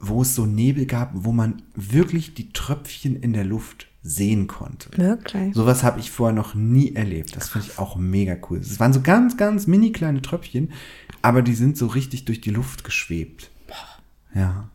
wo 0.00 0.22
es 0.22 0.34
so 0.34 0.46
Nebel 0.46 0.86
gab, 0.86 1.12
wo 1.14 1.30
man 1.30 1.62
wirklich 1.76 2.34
die 2.34 2.52
Tröpfchen 2.52 3.14
in 3.14 3.32
der 3.32 3.44
Luft 3.44 3.86
sehen 4.06 4.46
konnte. 4.46 4.96
Wirklich. 4.96 5.54
Sowas 5.54 5.82
habe 5.82 5.98
ich 5.98 6.10
vorher 6.10 6.34
noch 6.34 6.54
nie 6.54 6.94
erlebt. 6.94 7.34
Das 7.34 7.48
finde 7.48 7.66
ich 7.68 7.78
auch 7.78 7.96
mega 7.96 8.36
cool. 8.48 8.58
Es 8.58 8.78
waren 8.78 8.92
so 8.92 9.00
ganz, 9.00 9.36
ganz 9.36 9.66
mini 9.66 9.90
kleine 9.90 10.22
Tröpfchen, 10.22 10.70
aber 11.26 11.42
die 11.42 11.54
sind 11.54 11.76
so 11.76 11.88
richtig 11.88 12.24
durch 12.24 12.40
die 12.40 12.50
Luft 12.50 12.84
geschwebt. 12.84 13.50
Ja. 14.32 14.68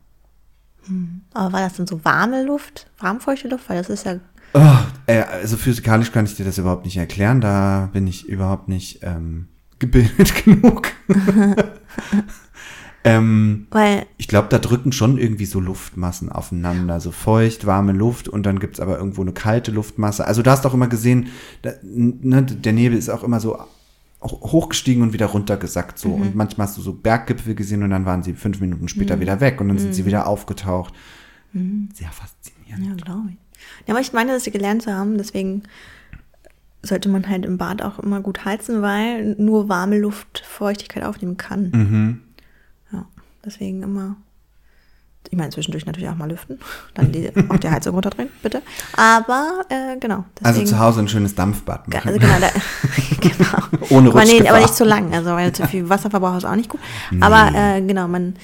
Aber 1.33 1.53
war 1.53 1.61
das 1.61 1.77
denn 1.77 1.87
so 1.87 2.03
warme 2.03 2.43
Luft? 2.43 2.87
Warmfeuchte 2.99 3.47
Luft? 3.47 3.69
Weil 3.69 3.77
das 3.77 3.89
ist 3.89 4.05
ja. 4.05 4.17
Oh, 4.53 4.77
äh, 5.07 5.21
also 5.21 5.55
physikalisch 5.55 6.11
kann 6.11 6.25
ich 6.25 6.35
dir 6.35 6.43
das 6.43 6.57
überhaupt 6.57 6.83
nicht 6.83 6.97
erklären. 6.97 7.39
Da 7.39 7.89
bin 7.93 8.05
ich 8.05 8.27
überhaupt 8.27 8.67
nicht 8.67 8.99
ähm, 9.01 9.47
gebildet 9.79 10.43
genug. 10.43 10.91
ähm, 13.05 13.67
Weil, 13.71 14.05
ich 14.17 14.27
glaube, 14.27 14.49
da 14.49 14.59
drücken 14.59 14.91
schon 14.91 15.17
irgendwie 15.17 15.45
so 15.45 15.61
Luftmassen 15.61 16.29
aufeinander. 16.29 16.99
So 16.99 17.11
feucht, 17.11 17.65
warme 17.65 17.93
Luft 17.93 18.27
und 18.27 18.45
dann 18.45 18.59
gibt's 18.59 18.81
aber 18.81 18.97
irgendwo 18.97 19.21
eine 19.21 19.31
kalte 19.31 19.71
Luftmasse. 19.71 20.27
Also 20.27 20.41
du 20.41 20.51
hast 20.51 20.65
auch 20.65 20.73
immer 20.73 20.89
gesehen, 20.89 21.27
da, 21.61 21.71
ne, 21.81 22.43
der 22.43 22.73
Nebel 22.73 22.97
ist 22.97 23.07
auch 23.07 23.23
immer 23.23 23.39
so 23.39 23.57
hochgestiegen 24.23 25.01
und 25.03 25.13
wieder 25.13 25.25
runtergesackt 25.27 25.97
so. 25.97 26.09
Und 26.09 26.35
manchmal 26.35 26.67
hast 26.67 26.77
du 26.77 26.81
so 26.81 26.93
Berggipfel 26.93 27.55
gesehen 27.55 27.83
und 27.83 27.89
dann 27.89 28.05
waren 28.05 28.21
sie 28.23 28.33
fünf 28.33 28.61
Minuten 28.61 28.87
später 28.87 29.19
wieder 29.19 29.39
weg 29.39 29.59
und 29.59 29.67
dann 29.67 29.79
sind 29.79 29.93
sie 29.93 30.05
wieder 30.05 30.27
aufgetaucht. 30.27 30.93
Sehr 31.53 32.11
faszinierend. 32.11 32.85
ja, 32.85 33.03
glaube 33.03 33.29
ich. 33.31 33.37
Ja, 33.87 33.93
aber 33.93 34.01
ich 34.01 34.13
meine, 34.13 34.31
dass 34.31 34.43
sie 34.43 34.51
gelernt 34.51 34.83
zu 34.83 34.93
haben, 34.93 35.17
deswegen 35.17 35.63
sollte 36.83 37.09
man 37.09 37.27
halt 37.27 37.45
im 37.45 37.57
Bad 37.57 37.81
auch 37.81 37.99
immer 37.99 38.21
gut 38.21 38.45
heizen, 38.45 38.81
weil 38.81 39.35
nur 39.37 39.69
warme 39.69 39.99
Luft 39.99 40.43
Feuchtigkeit 40.45 41.03
aufnehmen 41.03 41.37
kann. 41.37 41.71
Mhm. 41.71 42.21
Ja, 42.91 43.05
deswegen 43.45 43.83
immer. 43.83 44.17
Ich 45.29 45.37
meine, 45.37 45.49
zwischendurch 45.51 45.85
natürlich 45.85 46.09
auch 46.09 46.15
mal 46.15 46.29
lüften. 46.29 46.59
Dann 46.93 47.11
die, 47.11 47.31
auch 47.49 47.57
die 47.57 47.69
Heizung 47.69 47.93
runterdrehen, 47.93 48.29
bitte. 48.43 48.61
Aber, 48.97 49.61
äh, 49.69 49.97
genau. 49.97 50.25
Also 50.43 50.59
deswegen- 50.59 50.67
zu 50.67 50.79
Hause 50.79 50.99
ein 51.01 51.07
schönes 51.07 51.35
Dampfbad 51.35 51.87
machen. 51.87 52.07
Also 52.09 52.19
genau, 52.19 52.33
da, 52.39 52.49
genau. 53.21 53.85
Ohne 53.89 54.09
aber, 54.09 54.19
nee, 54.19 54.31
Rutschgefahr. 54.31 54.49
aber 54.55 54.59
nicht 54.61 54.75
zu 54.75 54.83
lang, 54.83 55.13
also 55.13 55.29
weil 55.31 55.53
zu 55.53 55.65
viel 55.67 55.87
Wasserverbrauch 55.89 56.37
ist 56.37 56.45
auch 56.45 56.55
nicht 56.55 56.69
gut. 56.69 56.81
Aber 57.21 57.51
äh, 57.55 57.81
genau, 57.81 58.07
man, 58.09 58.35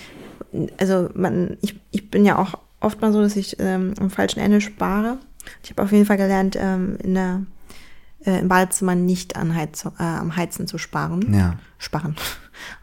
also 0.79 1.09
man, 1.13 1.57
ich, 1.61 1.77
ich 1.91 2.09
bin 2.09 2.23
ja 2.23 2.37
auch 2.37 2.53
oft 2.79 3.01
mal 3.01 3.11
so, 3.11 3.21
dass 3.21 3.35
ich 3.35 3.57
ähm, 3.59 3.93
am 3.99 4.09
falschen 4.09 4.39
Ende 4.39 4.61
spare. 4.61 5.17
Ich 5.63 5.71
habe 5.71 5.83
auf 5.83 5.91
jeden 5.91 6.05
Fall 6.05 6.17
gelernt, 6.17 6.57
ähm, 6.59 6.97
in 7.03 7.15
der, 7.15 7.41
äh, 8.27 8.39
im 8.39 8.49
Badezimmer 8.49 8.93
nicht 8.93 9.35
an 9.35 9.55
Heizung, 9.55 9.93
äh, 9.99 10.03
am 10.03 10.35
Heizen 10.35 10.67
zu 10.67 10.77
sparen. 10.77 11.33
Ja. 11.33 11.55
Sparen. 11.77 12.15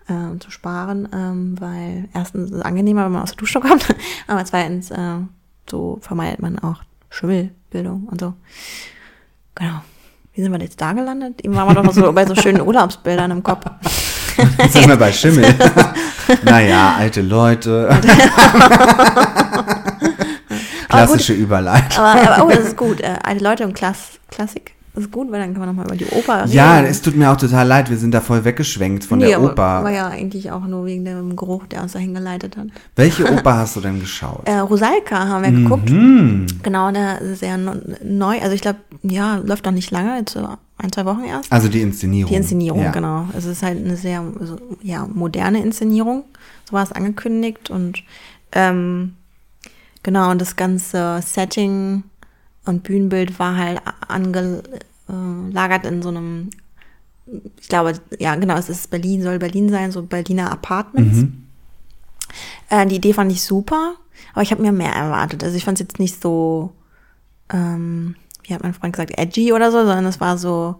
Äh, 0.06 0.38
zu 0.38 0.50
sparen, 0.50 1.08
ähm, 1.12 1.56
weil 1.58 2.08
erstens 2.14 2.50
ist 2.50 2.56
es 2.58 2.62
angenehmer, 2.62 3.06
wenn 3.06 3.12
man 3.12 3.22
aus 3.22 3.30
der 3.30 3.38
Dusche 3.38 3.58
kommt, 3.58 3.86
aber 4.28 4.44
zweitens, 4.44 4.90
äh, 4.90 5.16
so 5.68 5.98
vermeidet 6.00 6.40
man 6.40 6.58
auch 6.58 6.82
Schimmelbildung 7.10 8.04
und 8.04 8.20
so. 8.20 8.34
Genau. 9.54 9.82
Wie 10.34 10.42
sind 10.42 10.52
wir 10.52 10.60
jetzt 10.60 10.80
da 10.80 10.92
gelandet? 10.92 11.40
Eben 11.42 11.56
waren 11.56 11.68
wir 11.68 11.74
doch 11.74 11.82
noch 11.82 11.94
so 11.94 12.12
bei 12.12 12.26
so 12.26 12.36
schönen 12.36 12.60
Urlaubsbildern 12.66 13.30
im 13.30 13.42
Kopf. 13.42 13.64
Jetzt 14.58 14.74
sind 14.74 14.88
wir 14.88 14.96
bei 14.96 15.10
Schimmel. 15.10 15.54
naja, 16.44 16.94
alte 16.98 17.22
Leute. 17.22 17.88
Klassische 20.88 21.32
Überleitung. 21.32 22.04
Aber, 22.04 22.30
aber 22.30 22.44
oh, 22.44 22.50
das 22.50 22.66
ist 22.66 22.76
gut. 22.76 23.00
Äh, 23.00 23.16
alte 23.22 23.42
Leute 23.42 23.64
und 23.64 23.72
Klass, 23.72 24.20
Klassik. 24.30 24.73
Das 24.94 25.02
ist 25.02 25.10
gut, 25.10 25.32
weil 25.32 25.40
dann 25.40 25.52
kann 25.52 25.60
man 25.60 25.68
nochmal 25.70 25.86
über 25.86 25.96
die 25.96 26.06
Oper 26.06 26.44
reden. 26.44 26.52
Ja, 26.52 26.80
es 26.80 27.02
tut 27.02 27.16
mir 27.16 27.28
auch 27.30 27.36
total 27.36 27.66
leid, 27.66 27.90
wir 27.90 27.96
sind 27.96 28.12
da 28.12 28.20
voll 28.20 28.44
weggeschwenkt 28.44 29.04
von 29.04 29.18
Nee, 29.18 29.26
der 29.26 29.42
Oper. 29.42 29.82
War 29.82 29.90
ja 29.90 30.06
eigentlich 30.06 30.52
auch 30.52 30.64
nur 30.66 30.86
wegen 30.86 31.04
dem 31.04 31.34
Geruch, 31.34 31.66
der 31.66 31.82
uns 31.82 31.92
dahin 31.92 32.14
geleitet 32.14 32.56
hat. 32.56 32.68
Welche 32.94 33.24
Oper 33.32 33.56
hast 33.56 33.74
du 33.74 33.80
denn 33.80 33.98
geschaut? 33.98 34.42
Äh, 34.44 34.58
Rosalka 34.58 35.26
haben 35.26 35.42
wir 35.42 35.50
geguckt. 35.50 35.90
Hm. 35.90 36.46
Genau, 36.62 36.86
eine 36.86 37.34
sehr 37.34 37.58
neu. 37.58 38.40
Also 38.40 38.52
ich 38.54 38.60
glaube, 38.60 38.78
ja, 39.02 39.36
läuft 39.38 39.64
noch 39.64 39.72
nicht 39.72 39.90
lange, 39.90 40.16
jetzt 40.16 40.36
ein, 40.36 40.92
zwei 40.92 41.04
Wochen 41.04 41.24
erst. 41.24 41.52
Also 41.52 41.68
die 41.68 41.82
Inszenierung. 41.82 42.30
Die 42.30 42.36
Inszenierung, 42.36 42.82
ja. 42.82 42.92
genau. 42.92 43.26
Es 43.36 43.46
ist 43.46 43.64
halt 43.64 43.84
eine 43.84 43.96
sehr 43.96 44.22
so, 44.40 44.58
ja, 44.80 45.08
moderne 45.12 45.60
Inszenierung. 45.60 46.24
So 46.68 46.74
war 46.74 46.84
es 46.84 46.92
angekündigt 46.92 47.68
und 47.68 48.04
ähm, 48.52 49.14
genau, 50.04 50.30
und 50.30 50.40
das 50.40 50.54
ganze 50.54 51.20
Setting 51.20 52.04
und 52.64 52.82
Bühnenbild 52.82 53.38
war 53.38 53.56
halt 53.56 53.80
angelagert 54.08 55.86
in 55.86 56.02
so 56.02 56.08
einem, 56.08 56.50
ich 57.60 57.68
glaube, 57.68 57.94
ja, 58.18 58.34
genau, 58.36 58.56
es 58.56 58.68
ist 58.68 58.90
Berlin, 58.90 59.22
soll 59.22 59.38
Berlin 59.38 59.68
sein, 59.68 59.92
so 59.92 60.02
Berliner 60.02 60.50
Apartments. 60.50 61.18
Mhm. 61.18 61.44
Äh, 62.70 62.86
die 62.86 62.96
Idee 62.96 63.12
fand 63.12 63.30
ich 63.32 63.42
super, 63.42 63.94
aber 64.32 64.42
ich 64.42 64.50
habe 64.50 64.62
mir 64.62 64.72
mehr 64.72 64.92
erwartet. 64.92 65.44
Also 65.44 65.56
ich 65.56 65.64
fand 65.64 65.78
es 65.78 65.86
jetzt 65.86 65.98
nicht 65.98 66.20
so, 66.20 66.72
ähm, 67.52 68.16
wie 68.42 68.54
hat 68.54 68.62
mein 68.62 68.74
Freund 68.74 68.94
gesagt, 68.94 69.18
edgy 69.18 69.52
oder 69.52 69.70
so, 69.70 69.78
sondern 69.78 70.06
es 70.06 70.20
war 70.20 70.38
so, 70.38 70.76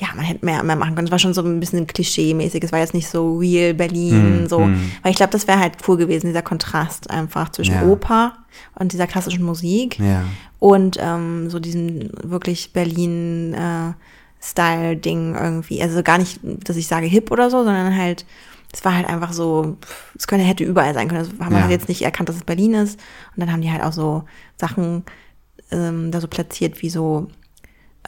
ja, 0.00 0.08
man 0.14 0.24
hätte 0.24 0.44
mehr, 0.44 0.62
mehr 0.62 0.76
machen 0.76 0.94
können. 0.94 1.08
Es 1.08 1.10
war 1.10 1.18
schon 1.18 1.34
so 1.34 1.42
ein 1.42 1.58
bisschen 1.58 1.86
klischee-mäßig. 1.88 2.62
Es 2.62 2.70
war 2.70 2.78
jetzt 2.78 2.94
nicht 2.94 3.08
so 3.08 3.36
real 3.38 3.74
Berlin, 3.74 4.40
Hm, 4.42 4.46
so. 4.48 4.60
hm. 4.60 4.92
Weil 5.02 5.10
ich 5.10 5.16
glaube, 5.16 5.32
das 5.32 5.48
wäre 5.48 5.58
halt 5.58 5.72
cool 5.88 5.96
gewesen, 5.96 6.28
dieser 6.28 6.42
Kontrast 6.42 7.10
einfach 7.10 7.48
zwischen 7.50 7.74
Ja. 7.74 7.82
Oper 7.84 8.34
und 8.76 8.92
dieser 8.92 9.08
klassischen 9.08 9.42
Musik 9.44 9.98
Ja. 9.98 10.22
und 10.60 10.98
ähm, 11.00 11.50
so 11.50 11.58
diesen 11.58 12.10
wirklich 12.22 12.72
Berlin 12.72 13.54
äh, 13.54 13.92
Style-Ding 14.40 15.34
irgendwie. 15.34 15.82
Also 15.82 16.02
gar 16.02 16.18
nicht, 16.18 16.38
dass 16.44 16.76
ich 16.76 16.86
sage 16.86 17.06
hip 17.06 17.30
oder 17.30 17.50
so, 17.50 17.64
sondern 17.64 17.96
halt, 17.96 18.24
es 18.72 18.84
war 18.84 18.94
halt 18.94 19.08
einfach 19.08 19.32
so, 19.32 19.76
es 20.16 20.26
könnte, 20.28 20.44
hätte 20.44 20.62
überall 20.64 20.94
sein 20.94 21.08
können. 21.08 21.24
Das 21.24 21.44
haben 21.44 21.50
wir 21.52 21.56
Ja. 21.58 21.62
halt 21.64 21.72
jetzt 21.72 21.88
nicht 21.88 22.02
erkannt, 22.02 22.28
dass 22.28 22.36
es 22.36 22.44
Berlin 22.44 22.74
ist. 22.74 23.00
Und 23.34 23.40
dann 23.40 23.50
haben 23.52 23.62
die 23.62 23.70
halt 23.72 23.82
auch 23.82 23.92
so 23.92 24.24
Sachen 24.56 25.02
ähm, 25.70 26.10
da 26.12 26.20
so 26.20 26.28
platziert 26.28 26.82
wie 26.82 26.88
so 26.88 27.26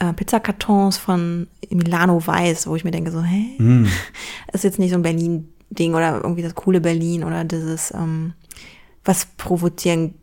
äh, 0.01 0.13
Pizzakartons 0.13 0.97
von 0.97 1.47
Milano 1.69 2.25
Weiß, 2.25 2.67
wo 2.67 2.75
ich 2.75 2.83
mir 2.83 2.91
denke 2.91 3.11
so, 3.11 3.21
hä? 3.21 3.57
Hm. 3.57 3.87
ist 4.53 4.63
jetzt 4.63 4.79
nicht 4.79 4.89
so 4.89 4.97
ein 4.97 5.03
Berlin 5.03 5.47
Ding 5.69 5.93
oder 5.93 6.21
irgendwie 6.23 6.41
das 6.41 6.55
coole 6.55 6.81
Berlin 6.81 7.23
oder 7.23 7.43
dieses, 7.43 7.93
ähm, 7.93 8.33
was 9.05 9.25
provozieren. 9.37 10.15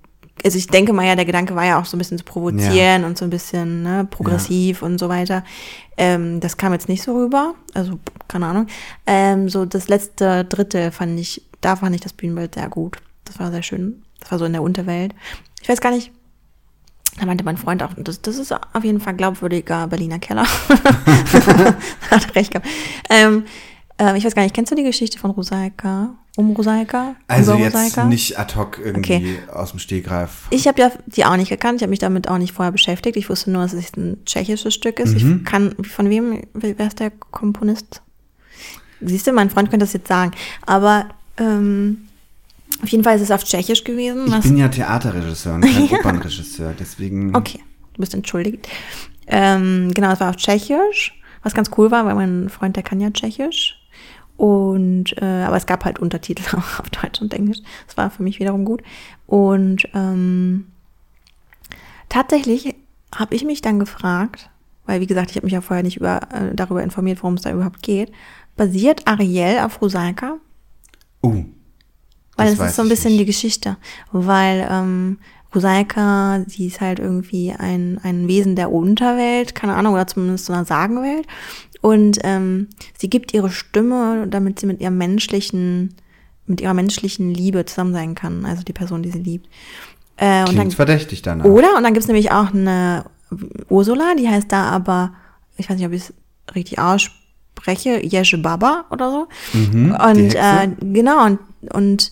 Also 0.44 0.58
ich 0.58 0.66
denke 0.66 0.92
mal 0.92 1.06
ja, 1.06 1.16
der 1.16 1.24
Gedanke 1.24 1.54
war 1.54 1.64
ja 1.64 1.80
auch 1.80 1.84
so 1.84 1.96
ein 1.96 1.98
bisschen 1.98 2.18
zu 2.18 2.24
provozieren 2.24 3.04
und 3.04 3.18
so 3.18 3.24
ein 3.24 3.30
bisschen 3.30 3.82
ne, 3.82 4.06
progressiv 4.08 4.82
und 4.82 4.98
so 4.98 5.08
weiter. 5.08 5.42
Ähm, 5.96 6.40
das 6.40 6.56
kam 6.56 6.72
jetzt 6.72 6.88
nicht 6.88 7.02
so 7.02 7.16
rüber, 7.16 7.54
also 7.74 7.98
keine 8.28 8.46
Ahnung. 8.46 8.66
Ähm, 9.06 9.48
so 9.48 9.64
das 9.64 9.88
letzte 9.88 10.44
Drittel 10.44 10.90
fand 10.90 11.18
ich, 11.18 11.42
da 11.60 11.76
fand 11.76 11.94
ich 11.94 12.02
das 12.02 12.12
Bühnenbild 12.12 12.54
sehr 12.54 12.68
gut. 12.68 12.98
Das 13.24 13.38
war 13.40 13.50
sehr 13.50 13.62
schön. 13.62 14.02
Das 14.20 14.30
war 14.30 14.38
so 14.38 14.44
in 14.44 14.52
der 14.52 14.62
Unterwelt. 14.62 15.14
Ich 15.60 15.68
weiß 15.68 15.80
gar 15.80 15.90
nicht, 15.90 16.12
da 17.18 17.26
meinte 17.26 17.44
mein 17.44 17.56
Freund 17.56 17.82
auch, 17.82 17.90
das, 17.96 18.22
das 18.22 18.36
ist 18.36 18.52
auf 18.52 18.84
jeden 18.84 19.00
Fall 19.00 19.14
glaubwürdiger 19.14 19.86
Berliner 19.88 20.18
Keller. 20.18 20.46
Hat 22.10 22.34
recht 22.34 22.52
gehabt. 22.52 22.66
Ähm, 23.10 23.44
ähm, 23.98 24.16
ich 24.16 24.24
weiß 24.24 24.34
gar 24.34 24.42
nicht, 24.42 24.54
kennst 24.54 24.70
du 24.72 24.76
die 24.76 24.84
Geschichte 24.84 25.18
von 25.18 25.30
Rosaika? 25.32 26.10
Um 26.36 26.52
Rosaika? 26.52 27.16
Also 27.26 27.54
jetzt 27.54 27.74
Rosaika? 27.74 28.04
nicht 28.04 28.38
ad 28.38 28.54
hoc 28.54 28.78
irgendwie 28.82 29.16
Okay. 29.16 29.38
aus 29.52 29.70
dem 29.70 29.80
Stegreif. 29.80 30.46
Ich 30.50 30.68
habe 30.68 30.80
ja 30.80 30.92
die 31.06 31.24
auch 31.24 31.36
nicht 31.36 31.48
gekannt. 31.48 31.76
Ich 31.76 31.82
habe 31.82 31.90
mich 31.90 31.98
damit 31.98 32.28
auch 32.28 32.38
nicht 32.38 32.52
vorher 32.52 32.70
beschäftigt. 32.70 33.16
Ich 33.16 33.28
wusste 33.28 33.50
nur, 33.50 33.62
dass 33.62 33.72
es 33.72 33.96
ein 33.96 34.24
tschechisches 34.24 34.72
Stück 34.72 35.00
ist. 35.00 35.20
Mhm. 35.20 35.38
Ich 35.38 35.44
kann, 35.50 35.74
von 35.82 36.08
wem, 36.10 36.42
wer 36.54 36.86
ist 36.86 37.00
der 37.00 37.10
Komponist? 37.10 38.02
Siehst 39.00 39.26
du, 39.26 39.32
mein 39.32 39.50
Freund 39.50 39.70
könnte 39.70 39.84
das 39.84 39.92
jetzt 39.92 40.08
sagen. 40.08 40.30
Aber 40.64 41.06
ähm, 41.38 42.07
auf 42.82 42.88
jeden 42.88 43.04
Fall 43.04 43.16
ist 43.16 43.22
es 43.22 43.30
auf 43.30 43.44
Tschechisch 43.44 43.84
gewesen. 43.84 44.32
Ich 44.38 44.44
bin 44.44 44.56
ja 44.56 44.68
Theaterregisseur 44.68 45.54
und 45.54 45.62
kein 45.62 45.90
Opernregisseur, 45.98 46.74
deswegen. 46.78 47.34
Okay, 47.34 47.60
du 47.94 48.00
bist 48.00 48.14
entschuldigt. 48.14 48.68
Ähm, 49.26 49.90
genau, 49.94 50.12
es 50.12 50.20
war 50.20 50.30
auf 50.30 50.36
Tschechisch, 50.36 51.20
was 51.42 51.54
ganz 51.54 51.70
cool 51.76 51.90
war, 51.90 52.06
weil 52.06 52.14
mein 52.14 52.48
Freund, 52.48 52.76
der 52.76 52.82
kann 52.82 53.00
ja 53.00 53.10
Tschechisch. 53.10 53.74
Und, 54.36 55.20
äh, 55.20 55.42
aber 55.42 55.56
es 55.56 55.66
gab 55.66 55.84
halt 55.84 55.98
Untertitel 55.98 56.44
auch 56.56 56.80
auf 56.80 56.90
Deutsch 56.90 57.20
und 57.20 57.34
Englisch. 57.34 57.58
Das 57.86 57.96
war 57.96 58.10
für 58.10 58.22
mich 58.22 58.38
wiederum 58.38 58.64
gut. 58.64 58.82
Und 59.26 59.88
ähm, 59.94 60.66
tatsächlich 62.08 62.74
habe 63.14 63.34
ich 63.34 63.44
mich 63.44 63.62
dann 63.62 63.80
gefragt, 63.80 64.50
weil 64.86 65.00
wie 65.00 65.06
gesagt, 65.06 65.30
ich 65.30 65.36
habe 65.36 65.46
mich 65.46 65.54
ja 65.54 65.60
vorher 65.60 65.82
nicht 65.82 65.96
über, 65.96 66.20
äh, 66.32 66.54
darüber 66.54 66.82
informiert, 66.82 67.22
worum 67.22 67.34
es 67.34 67.42
da 67.42 67.52
überhaupt 67.52 67.82
geht. 67.82 68.12
Basiert 68.56 69.06
Ariel 69.06 69.58
auf 69.58 69.82
Rosalka? 69.82 70.36
Uh, 71.22 71.44
Weil 72.38 72.50
Das 72.50 72.58
weiß 72.58 72.70
ist 72.70 72.76
so 72.76 72.82
ein 72.82 72.88
bisschen 72.88 73.10
nicht. 73.10 73.20
die 73.20 73.26
Geschichte. 73.26 73.76
Weil 74.12 74.66
ähm, 74.70 75.18
Rosalka, 75.54 76.44
sie 76.46 76.66
ist 76.66 76.80
halt 76.80 76.98
irgendwie 76.98 77.52
ein, 77.52 77.98
ein 78.02 78.28
Wesen 78.28 78.54
der 78.56 78.70
Unterwelt, 78.70 79.54
keine 79.54 79.74
Ahnung, 79.74 79.94
oder 79.94 80.06
zumindest 80.06 80.46
so 80.46 80.52
einer 80.52 80.64
Sagenwelt. 80.64 81.26
Und 81.80 82.18
ähm, 82.24 82.68
sie 82.98 83.08
gibt 83.08 83.32
ihre 83.34 83.50
Stimme, 83.50 84.26
damit 84.28 84.60
sie 84.60 84.66
mit 84.66 84.80
ihrem 84.80 84.98
menschlichen, 84.98 85.94
mit 86.46 86.60
ihrer 86.60 86.74
menschlichen 86.74 87.32
Liebe 87.32 87.64
zusammen 87.64 87.92
sein 87.92 88.14
kann, 88.14 88.44
also 88.44 88.62
die 88.62 88.72
Person, 88.72 89.02
die 89.02 89.10
sie 89.10 89.20
liebt. 89.20 89.48
Äh, 90.16 90.48
und 90.48 90.56
dann, 90.56 90.70
verdächtig 90.70 91.22
danach. 91.22 91.44
oder? 91.44 91.76
Und 91.76 91.84
dann 91.84 91.94
gibt's 91.94 92.08
nämlich 92.08 92.32
auch 92.32 92.52
eine 92.52 93.04
Ursula, 93.68 94.14
die 94.18 94.28
heißt 94.28 94.50
da 94.50 94.64
aber, 94.64 95.12
ich 95.56 95.70
weiß 95.70 95.76
nicht, 95.76 95.86
ob 95.86 95.92
ich 95.92 96.02
es 96.02 96.14
richtig 96.54 96.78
ausspreche, 96.78 98.04
Jesche 98.04 98.38
Baba 98.38 98.84
oder 98.90 99.10
so. 99.10 99.28
Mhm, 99.52 99.92
und 99.92 100.34
äh, 100.34 100.68
genau, 100.80 101.24
und, 101.26 101.38
und 101.72 102.10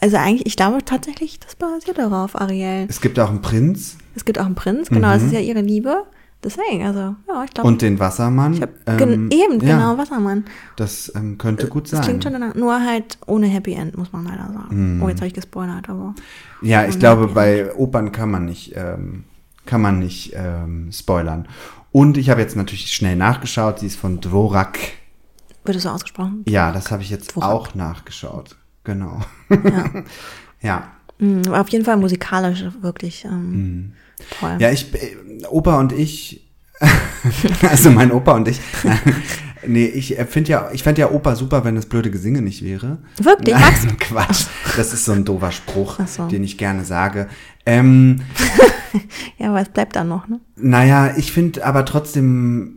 also 0.00 0.16
eigentlich, 0.16 0.46
ich 0.46 0.56
glaube 0.56 0.84
tatsächlich, 0.84 1.38
das 1.40 1.56
basiert 1.56 1.98
darauf, 1.98 2.40
Ariel. 2.40 2.86
Es 2.88 3.00
gibt 3.00 3.18
auch 3.18 3.30
einen 3.30 3.42
Prinz 3.42 3.96
Es 4.14 4.24
gibt 4.24 4.38
auch 4.38 4.46
einen 4.46 4.54
Prinz, 4.54 4.88
genau, 4.88 5.12
das 5.12 5.22
ist 5.22 5.32
ja 5.32 5.40
ihre 5.40 5.60
Liebe. 5.60 6.04
Deswegen, 6.44 6.84
also, 6.86 7.16
ja, 7.28 7.44
ich 7.44 7.50
glaube. 7.54 7.66
Mhm. 7.68 7.74
und 7.74 7.82
den 7.82 7.98
Wassermann. 7.98 8.52
ich 8.54 8.62
hab, 8.62 8.70
Ähm, 8.86 9.30
eben, 9.30 9.58
ja, 9.66 9.74
genau, 9.76 9.98
Wassermann. 9.98 10.44
Das 10.76 11.10
ähm, 11.16 11.38
könnte 11.38 11.66
gut 11.66 11.88
sein. 11.88 11.98
Das 11.98 12.06
klingt 12.06 12.22
schon 12.22 12.34
danach, 12.34 12.54
nur 12.54 12.78
halt 12.84 13.18
ohne 13.26 13.46
Happy 13.46 13.72
End, 13.72 13.96
muss 13.96 14.12
man 14.12 14.24
leider 14.24 14.48
Mhm. 14.48 14.54
sagen. 14.54 15.00
Oh, 15.02 15.08
jetzt 15.08 15.18
habe 15.18 15.26
ich 15.28 15.34
gespoilert, 15.34 15.88
aber. 15.88 16.14
Ja, 16.62 16.86
ich 16.86 16.98
glaube, 16.98 17.22
Happy 17.22 17.34
bei 17.34 17.74
Opern 17.74 18.12
kann 18.12 18.30
man 18.30 18.44
nicht, 18.44 18.74
ähm, 18.76 19.24
kann 19.64 19.80
man 19.80 19.98
nicht 19.98 20.34
ähm, 20.36 20.90
spoilern. 20.92 21.48
Und 21.90 22.16
ich 22.18 22.28
habe 22.30 22.42
jetzt 22.42 22.54
natürlich 22.54 22.92
schnell 22.92 23.16
nachgeschaut, 23.16 23.80
sie 23.80 23.86
ist 23.86 23.96
von 23.96 24.20
Dvorak. 24.20 24.78
Wird 25.64 25.78
es 25.78 25.82
so 25.84 25.88
ausgesprochen? 25.88 26.44
Ja, 26.46 26.70
das 26.70 26.90
habe 26.92 27.02
ich 27.02 27.10
jetzt 27.10 27.32
Dvorak. 27.32 27.50
auch 27.50 27.74
nachgeschaut. 27.74 28.56
Genau. 28.86 29.20
Ja. 29.50 29.90
ja. 30.62 30.92
Mhm, 31.18 31.52
auf 31.52 31.68
jeden 31.68 31.84
Fall 31.84 31.96
musikalisch 31.96 32.64
wirklich 32.80 33.24
ähm, 33.24 33.92
toll. 34.40 34.54
Mhm. 34.54 34.60
Ja, 34.60 34.70
ich, 34.70 34.94
äh, 34.94 35.16
Opa 35.50 35.78
und 35.78 35.92
ich, 35.92 36.46
also 37.68 37.90
mein 37.90 38.12
Opa 38.12 38.32
und 38.32 38.48
ich, 38.48 38.60
nee, 39.66 39.86
ich 39.86 40.16
finde 40.28 40.50
ja, 40.50 40.70
ich 40.72 40.82
fände 40.82 41.00
ja 41.00 41.10
Opa 41.10 41.34
super, 41.36 41.64
wenn 41.64 41.74
das 41.74 41.86
blöde 41.86 42.10
Gesinge 42.10 42.42
nicht 42.42 42.62
wäre. 42.62 42.98
Wirklich? 43.18 43.54
Nein, 43.54 43.64
Magst 43.64 43.84
du? 43.84 43.94
Quatsch. 43.98 44.46
Das 44.76 44.92
ist 44.92 45.04
so 45.04 45.12
ein 45.12 45.24
doofer 45.24 45.52
Spruch, 45.52 45.98
so. 46.06 46.28
den 46.28 46.44
ich 46.44 46.56
gerne 46.58 46.84
sage. 46.84 47.28
Ähm, 47.66 48.22
Ja, 49.38 49.48
aber 49.48 49.60
es 49.60 49.68
bleibt 49.68 49.96
dann 49.96 50.08
noch, 50.08 50.28
ne? 50.28 50.40
Naja, 50.56 51.14
ich 51.16 51.32
finde 51.32 51.64
aber 51.66 51.84
trotzdem, 51.84 52.75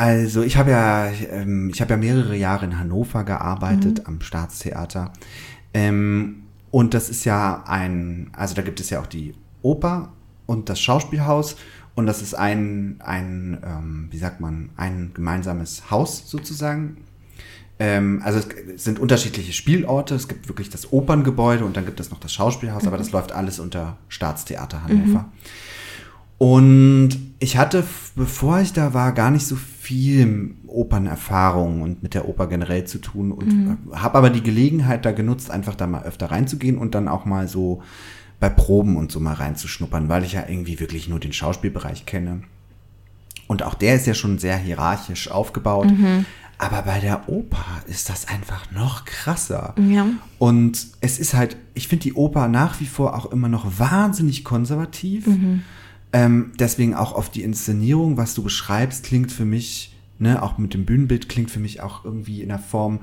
also 0.00 0.42
ich 0.42 0.56
habe 0.56 0.70
ja, 0.70 1.08
ähm, 1.30 1.68
ich 1.68 1.82
habe 1.82 1.90
ja 1.90 1.96
mehrere 1.98 2.34
Jahre 2.34 2.64
in 2.64 2.78
Hannover 2.78 3.22
gearbeitet 3.22 4.06
am 4.06 4.22
Staatstheater. 4.22 5.12
Ähm, 5.74 6.44
und 6.70 6.94
das 6.94 7.10
ist 7.10 7.26
ja 7.26 7.64
ein, 7.66 8.30
also 8.32 8.54
da 8.54 8.62
gibt 8.62 8.80
es 8.80 8.88
ja 8.88 9.02
auch 9.02 9.06
die 9.06 9.34
Oper 9.60 10.10
und 10.46 10.70
das 10.70 10.80
Schauspielhaus. 10.80 11.56
Und 11.94 12.06
das 12.06 12.22
ist 12.22 12.32
ein, 12.32 12.96
ein 13.00 13.58
ähm, 13.62 14.08
wie 14.10 14.16
sagt 14.16 14.40
man, 14.40 14.70
ein 14.78 15.10
gemeinsames 15.12 15.90
Haus 15.90 16.30
sozusagen. 16.30 16.96
Ähm, 17.78 18.22
also 18.24 18.40
es 18.74 18.82
sind 18.82 19.00
unterschiedliche 19.00 19.52
Spielorte. 19.52 20.14
Es 20.14 20.28
gibt 20.28 20.48
wirklich 20.48 20.70
das 20.70 20.94
Operngebäude 20.94 21.66
und 21.66 21.76
dann 21.76 21.84
gibt 21.84 22.00
es 22.00 22.10
noch 22.10 22.20
das 22.20 22.32
Schauspielhaus, 22.32 22.86
aber 22.86 22.96
das 22.96 23.12
läuft 23.12 23.32
alles 23.32 23.58
unter 23.58 23.98
Staatstheater 24.08 24.82
Hannover. 24.82 25.26
Und 26.40 27.18
ich 27.38 27.58
hatte, 27.58 27.84
bevor 28.16 28.60
ich 28.60 28.72
da 28.72 28.94
war, 28.94 29.12
gar 29.12 29.30
nicht 29.30 29.46
so 29.46 29.56
viel 29.56 30.54
Opernerfahrung 30.66 31.82
und 31.82 32.02
mit 32.02 32.14
der 32.14 32.26
Oper 32.26 32.46
generell 32.46 32.86
zu 32.86 32.96
tun 32.96 33.30
und 33.30 33.76
habe 33.92 34.16
aber 34.16 34.30
die 34.30 34.42
Gelegenheit 34.42 35.04
da 35.04 35.12
genutzt, 35.12 35.50
einfach 35.50 35.74
da 35.74 35.86
mal 35.86 36.04
öfter 36.04 36.30
reinzugehen 36.30 36.78
und 36.78 36.94
dann 36.94 37.08
auch 37.08 37.26
mal 37.26 37.46
so 37.46 37.82
bei 38.40 38.48
Proben 38.48 38.96
und 38.96 39.12
so 39.12 39.20
mal 39.20 39.34
reinzuschnuppern, 39.34 40.08
weil 40.08 40.24
ich 40.24 40.32
ja 40.32 40.48
irgendwie 40.48 40.80
wirklich 40.80 41.10
nur 41.10 41.20
den 41.20 41.34
Schauspielbereich 41.34 42.06
kenne. 42.06 42.40
Und 43.46 43.62
auch 43.62 43.74
der 43.74 43.96
ist 43.96 44.06
ja 44.06 44.14
schon 44.14 44.38
sehr 44.38 44.56
hierarchisch 44.56 45.30
aufgebaut. 45.30 45.88
Aber 46.56 46.80
bei 46.80 47.00
der 47.00 47.28
Oper 47.28 47.66
ist 47.86 48.08
das 48.08 48.28
einfach 48.28 48.70
noch 48.70 49.04
krasser. 49.04 49.74
Ja. 49.76 50.06
Und 50.38 50.86
es 51.02 51.18
ist 51.18 51.34
halt, 51.34 51.58
ich 51.74 51.88
finde 51.88 52.04
die 52.04 52.14
Oper 52.14 52.48
nach 52.48 52.80
wie 52.80 52.86
vor 52.86 53.14
auch 53.14 53.30
immer 53.30 53.50
noch 53.50 53.78
wahnsinnig 53.78 54.42
konservativ. 54.42 55.26
Ähm, 56.12 56.52
deswegen 56.58 56.94
auch 56.94 57.12
auf 57.12 57.30
die 57.30 57.42
Inszenierung, 57.42 58.16
was 58.16 58.34
du 58.34 58.42
beschreibst, 58.42 59.04
klingt 59.04 59.30
für 59.30 59.44
mich, 59.44 59.94
ne, 60.18 60.42
auch 60.42 60.58
mit 60.58 60.74
dem 60.74 60.84
Bühnenbild 60.84 61.28
klingt 61.28 61.50
für 61.50 61.60
mich 61.60 61.80
auch 61.80 62.04
irgendwie 62.04 62.42
in 62.42 62.48
der 62.48 62.58
Form, 62.58 63.00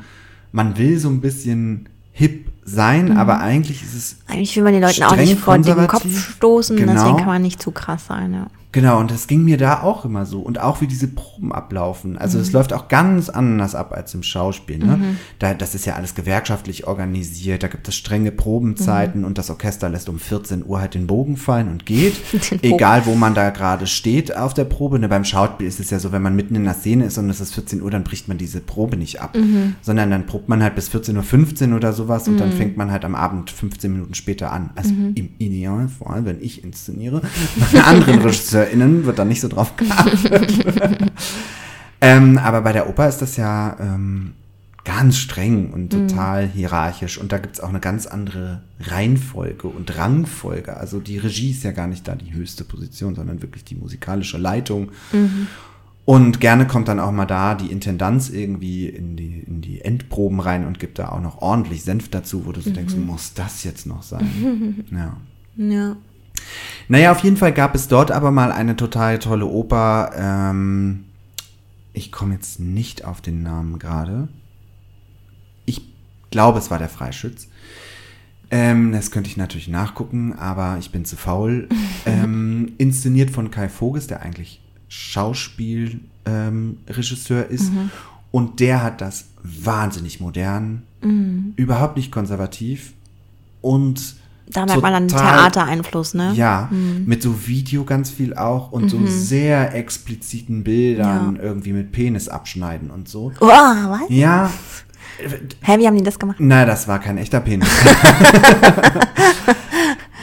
man 0.52 0.78
will 0.78 1.00
so 1.00 1.10
ein 1.10 1.22
bisschen 1.22 1.88
hip 2.12 2.50
sein, 2.64 3.16
aber 3.16 3.40
eigentlich 3.40 3.84
ist 3.84 3.94
es 3.94 4.18
Eigentlich 4.28 4.56
will 4.56 4.64
man 4.64 4.74
den 4.74 4.82
Leuten 4.82 5.04
auch 5.04 5.16
nicht 5.16 5.38
vor 5.38 5.58
den 5.58 5.88
Kopf 5.88 6.36
stoßen, 6.36 6.76
Genau. 6.76 6.94
deswegen 6.94 7.18
kann 7.18 7.28
man 7.28 7.42
nicht 7.42 7.62
zu 7.62 7.72
krass 7.72 8.08
sein, 8.08 8.34
ja. 8.34 8.48
Genau, 8.74 9.00
und 9.00 9.12
das 9.12 9.28
ging 9.28 9.44
mir 9.44 9.58
da 9.58 9.82
auch 9.82 10.04
immer 10.04 10.26
so. 10.26 10.40
Und 10.42 10.60
auch 10.60 10.82
wie 10.82 10.88
diese 10.88 11.08
Proben 11.08 11.54
ablaufen. 11.54 12.18
Also 12.18 12.38
es 12.38 12.52
läuft 12.52 12.74
auch 12.74 12.90
ganz 12.90 13.30
anders 13.30 13.76
ab 13.76 13.94
als 13.94 14.14
im 14.14 14.24
Schauspiel. 14.24 14.78
Ne? 14.78 15.16
Da, 15.40 15.54
das 15.54 15.74
ist 15.74 15.86
ja 15.86 15.96
alles 15.96 16.16
gewerkschaftlich 16.16 16.86
organisiert. 16.86 17.64
Da 17.64 17.70
gibt 17.70 17.88
es 17.88 17.96
strenge 17.96 18.32
Probenzeiten 18.32 19.24
und 19.24 19.38
das 19.38 19.50
Orchester 19.50 19.88
lässt 19.90 20.10
um 20.10 20.20
14 20.20 20.66
Uhr 20.66 20.82
halt 20.82 20.96
den 20.96 21.08
Bogen 21.08 21.38
fallen 21.38 21.70
und 21.70 21.86
geht. 21.86 22.16
Egal, 22.62 23.06
wo 23.06 23.16
man 23.16 23.34
da 23.34 23.52
gerade 23.52 23.88
steht 23.88 24.36
auf 24.36 24.54
der 24.54 24.66
Probe. 24.66 25.00
Ne? 25.00 25.08
Beim 25.08 25.24
Schauspiel 25.24 25.66
ist 25.66 25.80
es 25.80 25.90
ja 25.90 26.00
so, 26.00 26.12
wenn 26.12 26.22
man 26.22 26.36
mitten 26.36 26.56
in 26.56 26.66
der 26.66 26.74
Szene 26.74 27.06
ist 27.06 27.18
und 27.18 27.30
es 27.30 27.40
ist 27.40 27.56
14 27.56 27.82
Uhr, 27.82 27.90
dann 27.90 28.04
bricht 28.04 28.28
man 28.28 28.38
diese 28.38 28.60
Probe 28.60 28.98
nicht 28.98 29.22
ab. 29.22 29.36
Sondern 29.82 30.12
dann 30.12 30.26
probt 30.26 30.50
man 30.50 30.62
halt 30.62 30.76
bis 30.76 30.90
14.15 30.90 31.70
Uhr 31.70 31.78
oder 31.78 31.94
sowas 31.94 32.28
und 32.28 32.38
dann 32.38 32.52
fängt 32.52 32.76
man 32.76 32.92
halt 32.92 33.06
am 33.06 33.16
Abend 33.16 33.50
15 33.50 33.92
Minuten 33.92 34.14
später 34.14 34.52
an. 34.52 34.72
Also 34.76 34.94
im 35.16 35.30
Idealfall, 35.38 36.26
wenn 36.26 36.42
ich 36.42 36.66
inszeniere. 36.66 37.22
Bei 37.74 37.82
anderen 37.82 38.22
RegisseurInnen 38.58 39.06
wird 39.06 39.20
da 39.20 39.26
nicht 39.26 39.42
so 39.42 39.48
drauf 39.48 39.76
geachtet. 39.76 40.66
ähm, 42.02 42.38
aber 42.38 42.62
bei 42.62 42.74
der 42.74 42.90
Oper 42.90 43.08
ist 43.08 43.22
das 43.22 43.38
ja 43.38 43.78
ähm, 43.80 44.34
ganz 44.84 45.18
streng 45.18 45.72
und 45.74 45.90
total 45.90 46.48
hierarchisch. 46.48 47.18
Und 47.18 47.32
da 47.32 47.38
gibt's 47.38 47.60
auch 47.60 47.70
eine 47.70 47.80
ganz 47.80 48.06
andere 48.06 48.62
Reihenfolge 48.80 49.68
und 49.68 49.98
Rangfolge. 49.98 50.78
Also 50.78 51.00
die 51.00 51.18
Regie 51.18 51.52
ist 51.52 51.64
ja 51.64 51.72
gar 51.72 51.88
nicht 51.88 52.08
da 52.08 52.16
die 52.16 52.34
höchste 52.34 52.64
Position, 52.64 53.16
sondern 53.16 53.42
wirklich 53.42 53.66
die 53.66 53.76
musikalische 53.76 54.38
Leitung. 54.38 54.92
Und 56.06 56.40
gerne 56.40 56.66
kommt 56.68 56.88
dann 56.88 57.02
auch 57.02 57.12
mal 57.12 57.26
da 57.26 57.54
die 57.54 57.70
Intendanz 57.70 58.30
irgendwie 58.30 58.88
in 58.88 59.18
die, 59.18 59.44
in 59.46 59.60
die 59.60 59.82
Endproben 59.82 60.40
rein 60.40 60.66
und 60.66 60.80
gibt 60.80 61.00
da 61.00 61.10
auch 61.10 61.20
noch 61.20 61.42
ordentlich 61.42 61.84
Senf 61.84 62.10
dazu, 62.10 62.46
wo 62.46 62.54
du 62.54 62.62
so 62.62 62.70
denkst, 62.70 62.96
muss 62.96 63.34
das 63.34 63.66
jetzt 63.66 63.86
noch 63.86 64.04
sein? 64.04 64.86
ja. 64.92 65.18
Ja. 65.58 65.98
Naja, 66.90 67.12
auf 67.12 67.20
jeden 67.20 67.38
Fall 67.38 67.54
gab 67.54 67.76
es 67.76 67.88
dort 67.88 68.12
aber 68.12 68.32
mal 68.32 68.52
eine 68.52 68.76
total 68.76 69.20
tolle 69.20 69.46
Oper. 69.46 70.12
Ähm, 70.16 71.06
ich 71.94 72.12
komme 72.12 72.34
jetzt 72.34 72.60
nicht 72.60 73.06
auf 73.06 73.22
den 73.22 73.44
Namen 73.44 73.78
gerade. 73.80 74.28
Ich 75.66 75.82
glaube, 76.32 76.60
es 76.60 76.72
war 76.72 76.80
der 76.80 76.90
Freischütz. 76.90 77.48
Ähm, 78.50 78.94
das 78.94 79.12
könnte 79.12 79.30
ich 79.30 79.36
natürlich 79.36 79.68
nachgucken, 79.68 80.32
aber 80.34 80.78
ich 80.80 80.92
bin 80.92 81.04
zu 81.04 81.18
faul. 81.18 81.68
ähm, 82.06 82.72
inszeniert 82.78 83.32
von 83.32 83.52
Kai 83.52 83.68
Voges, 83.68 84.08
der 84.08 84.22
eigentlich 84.22 84.62
Schauspielregisseur 84.88 87.46
ähm, 87.46 87.54
ist. 87.54 87.74
Und 88.32 88.62
der 88.62 88.84
hat 88.84 89.02
das 89.02 89.26
wahnsinnig 89.44 90.20
modern, 90.20 90.84
überhaupt 91.56 91.98
nicht 91.98 92.12
konservativ 92.12 92.94
und 93.62 94.16
Da 94.50 94.66
merkt 94.66 94.82
man 94.82 94.94
dann 94.94 95.08
Theatereinfluss, 95.10 96.14
ne? 96.14 96.32
ja, 96.34 96.70
mit 96.72 97.22
so 97.22 97.48
Video 97.48 97.84
ganz 97.84 98.10
viel 98.10 98.34
auch 98.36 98.72
und 98.72 98.90
so 98.90 98.98
sehr 99.06 99.76
expliziten 99.76 100.64
Bildern 100.64 101.38
irgendwie 101.42 101.74
mit 101.74 101.92
Penis 101.92 102.30
abschneiden 102.30 102.90
und 102.90 103.10
so. 103.10 103.32
Oh, 103.42 103.46
was? 103.48 104.02
Ja, 104.10 104.50
Hä, 105.62 105.80
wie 105.80 105.88
haben 105.88 105.98
die 105.98 106.04
das 106.04 106.20
gemacht? 106.20 106.38
na, 106.40 106.64
das 106.66 106.88
war 106.88 107.00
kein 107.00 107.18
echter 107.18 107.40
Penis. 107.40 107.68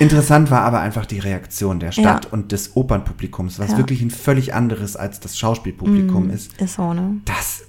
Interessant 0.00 0.50
war 0.50 0.62
aber 0.62 0.80
einfach 0.80 1.06
die 1.06 1.20
Reaktion 1.20 1.78
der 1.80 1.92
Stadt 1.92 2.24
Ja. 2.24 2.30
und 2.32 2.50
des 2.52 2.76
Opernpublikums, 2.76 3.58
was 3.58 3.72
Ja. 3.72 3.78
wirklich 3.78 4.02
ein 4.02 4.10
völlig 4.10 4.52
anderes 4.54 4.96
als 4.96 5.20
das 5.20 5.38
Schauspielpublikum 5.38 6.30
ist. 6.30 6.60
Ist 6.60 6.74
so, 6.74 6.92
ne? 6.92 7.18
Das, 7.24 7.62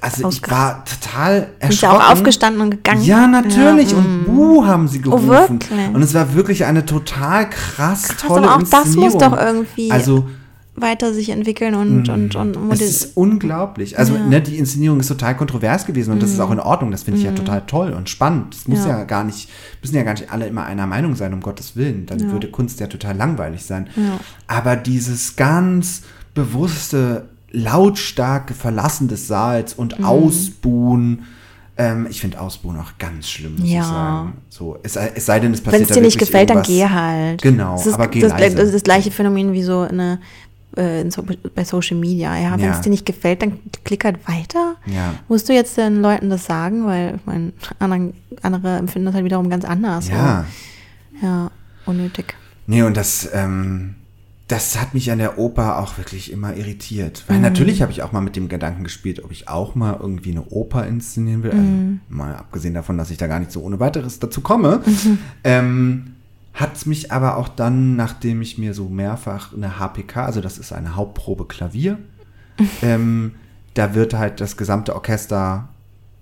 also 0.00 0.28
ich 0.28 0.40
war 0.50 0.84
total 0.84 1.40
Sind 1.40 1.50
erschrocken. 1.60 1.72
sie 1.72 1.86
auch 2.04 2.10
aufgestanden 2.12 2.62
und 2.62 2.70
gegangen? 2.70 3.02
Ja, 3.02 3.26
natürlich. 3.26 3.90
Ja, 3.92 3.98
und 3.98 4.24
Buh 4.26 4.64
haben 4.66 4.88
sie 4.88 5.00
gerufen. 5.00 5.28
wirklich? 5.28 5.70
Und 5.92 6.02
es 6.02 6.14
war 6.14 6.34
wirklich 6.34 6.64
eine 6.64 6.84
total 6.86 7.50
krass, 7.50 8.08
Krass, 8.08 8.16
tolle 8.26 8.48
aber 8.48 8.62
auch 8.62 8.68
das 8.68 8.94
muss 8.96 9.16
doch 9.18 9.36
irgendwie 9.36 9.90
Also 9.90 10.26
weiter 10.76 11.14
sich 11.14 11.30
entwickeln 11.30 11.76
und, 11.76 12.08
und, 12.08 12.34
und 12.34 12.72
es 12.72 12.80
ist 12.80 13.16
unglaublich. 13.16 13.96
Also 13.96 14.14
Ja. 14.16 14.26
ne, 14.26 14.40
die 14.40 14.58
Inszenierung 14.58 14.98
ist 14.98 15.06
total 15.06 15.36
kontrovers 15.36 15.86
gewesen 15.86 16.10
und 16.12 16.20
das 16.20 16.30
ist 16.32 16.40
auch 16.40 16.50
in 16.50 16.58
Ordnung. 16.58 16.90
Das 16.90 17.04
finde 17.04 17.20
ich 17.20 17.24
ja 17.26 17.30
total 17.30 17.62
toll 17.66 17.92
und 17.92 18.10
spannend. 18.10 18.54
Das 18.54 18.66
muss 18.66 18.80
ja. 18.80 18.98
Ja. 18.98 19.04
gar 19.04 19.22
nicht, 19.22 19.48
müssen 19.82 19.94
ja 19.94 20.02
gar 20.02 20.14
nicht 20.14 20.32
alle 20.32 20.48
immer 20.48 20.64
einer 20.64 20.88
Meinung 20.88 21.14
sein, 21.14 21.32
um 21.32 21.40
Gottes 21.40 21.76
Willen. 21.76 22.06
Dann 22.06 22.32
würde 22.32 22.48
Kunst 22.50 22.80
ja 22.80 22.88
total 22.88 23.16
langweilig 23.16 23.64
sein. 23.64 23.88
Aber 24.48 24.74
dieses 24.74 25.36
ganz 25.36 26.02
bewusste, 26.34 27.28
lautstarke 27.54 28.52
Verlassen 28.54 29.08
des 29.08 29.26
Saals 29.28 29.74
und 29.74 29.98
Mhm. 29.98 30.04
Ausbuhen, 30.04 31.22
ähm, 31.76 32.06
ich 32.10 32.20
finde 32.20 32.40
Ausbuhen 32.40 32.78
auch 32.78 32.92
ganz 32.98 33.28
schlimm, 33.28 33.56
muss 33.56 33.64
ich 33.64 33.72
Ja. 33.72 33.84
sagen. 33.84 34.32
So, 34.48 34.78
es, 34.82 34.92
sei- 34.94 35.12
es 35.14 35.26
sei 35.26 35.40
denn, 35.40 35.52
es 35.52 35.58
Wenn 35.60 35.64
passiert 35.64 35.82
es 35.82 35.88
da 35.88 35.94
dir 35.94 36.00
nicht 36.02 36.18
gefällt, 36.18 36.50
dann 36.50 36.62
geh 36.62 36.84
halt. 36.86 37.42
Genau, 37.42 37.76
das 37.76 37.86
ist, 37.86 37.94
aber 37.94 38.08
geh 38.08 38.20
das, 38.20 38.32
leise. 38.32 38.56
das 38.56 38.66
ist 38.66 38.74
das 38.74 38.82
gleiche 38.82 39.10
Phänomen 39.10 39.52
wie 39.52 39.62
so 39.62 39.80
eine, 39.80 40.20
äh, 40.76 41.08
so, 41.10 41.24
bei 41.54 41.64
Social 41.64 41.96
Media. 41.96 42.36
Ja, 42.36 42.52
wenn 42.52 42.60
Ja. 42.66 42.72
es 42.72 42.80
dir 42.80 42.90
nicht 42.90 43.06
gefällt, 43.06 43.42
dann 43.42 43.58
klick 43.84 44.04
halt 44.04 44.18
weiter. 44.28 44.74
Ja. 44.86 45.14
Musst 45.28 45.48
du 45.48 45.52
jetzt 45.52 45.76
den 45.76 46.00
Leuten 46.02 46.30
das 46.30 46.44
sagen, 46.46 46.86
weil 46.86 47.14
ich 47.16 47.26
meine, 47.26 47.52
anderen, 47.78 48.14
andere 48.42 48.76
empfinden 48.78 49.06
das 49.06 49.14
halt 49.14 49.24
wiederum 49.24 49.48
ganz 49.50 49.64
anders. 49.64 50.08
Ja. 50.08 50.44
Ja, 51.22 51.50
unnötig. 51.86 52.34
Nee, 52.66 52.82
und 52.82 52.96
das, 52.96 53.28
ähm, 53.32 53.94
das 54.48 54.78
hat 54.78 54.92
mich 54.92 55.10
an 55.10 55.18
der 55.18 55.38
Oper 55.38 55.78
auch 55.78 55.96
wirklich 55.96 56.30
immer 56.30 56.54
irritiert. 56.54 57.24
Mhm. 57.26 57.32
Weil 57.32 57.40
natürlich 57.40 57.80
habe 57.80 57.92
ich 57.92 58.02
auch 58.02 58.12
mal 58.12 58.20
mit 58.20 58.36
dem 58.36 58.48
Gedanken 58.48 58.84
gespielt, 58.84 59.24
ob 59.24 59.32
ich 59.32 59.48
auch 59.48 59.74
mal 59.74 59.96
irgendwie 59.98 60.32
eine 60.32 60.44
Oper 60.44 60.86
inszenieren 60.86 61.42
will. 61.42 61.54
Mhm. 61.54 62.00
Also, 62.08 62.16
mal 62.16 62.36
abgesehen 62.36 62.74
davon, 62.74 62.98
dass 62.98 63.10
ich 63.10 63.16
da 63.16 63.26
gar 63.26 63.38
nicht 63.38 63.52
so 63.52 63.62
ohne 63.62 63.80
weiteres 63.80 64.18
dazu 64.18 64.40
komme. 64.40 64.82
Ähm, 65.44 66.14
hat 66.52 66.76
es 66.76 66.86
mich 66.86 67.10
aber 67.10 67.36
auch 67.36 67.48
dann, 67.48 67.96
nachdem 67.96 68.40
ich 68.42 68.58
mir 68.58 68.74
so 68.74 68.88
mehrfach 68.88 69.52
eine 69.52 69.78
HPK, 69.78 70.24
also 70.24 70.40
das 70.40 70.58
ist 70.58 70.72
eine 70.72 70.94
Hauptprobe 70.94 71.46
Klavier, 71.46 71.98
ähm, 72.82 73.32
da 73.74 73.94
wird 73.94 74.14
halt 74.14 74.40
das 74.40 74.56
gesamte 74.56 74.94
Orchester 74.94 75.68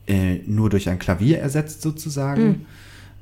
äh, 0.06 0.38
nur 0.46 0.70
durch 0.70 0.88
ein 0.88 0.98
Klavier 0.98 1.40
ersetzt 1.40 1.82
sozusagen. 1.82 2.66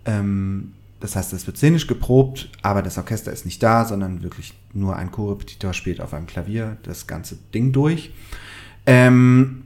Ähm, 0.04 0.72
das 1.00 1.16
heißt, 1.16 1.32
es 1.32 1.46
wird 1.46 1.56
szenisch 1.56 1.86
geprobt, 1.86 2.50
aber 2.62 2.82
das 2.82 2.98
Orchester 2.98 3.32
ist 3.32 3.44
nicht 3.44 3.62
da, 3.62 3.84
sondern 3.84 4.22
wirklich 4.22 4.54
nur 4.72 4.96
ein 4.96 5.10
Chorrepetitor 5.10 5.72
spielt 5.72 6.00
auf 6.00 6.12
einem 6.14 6.26
Klavier 6.26 6.76
das 6.82 7.06
ganze 7.06 7.36
Ding 7.54 7.72
durch. 7.72 8.12
Ähm, 8.86 9.62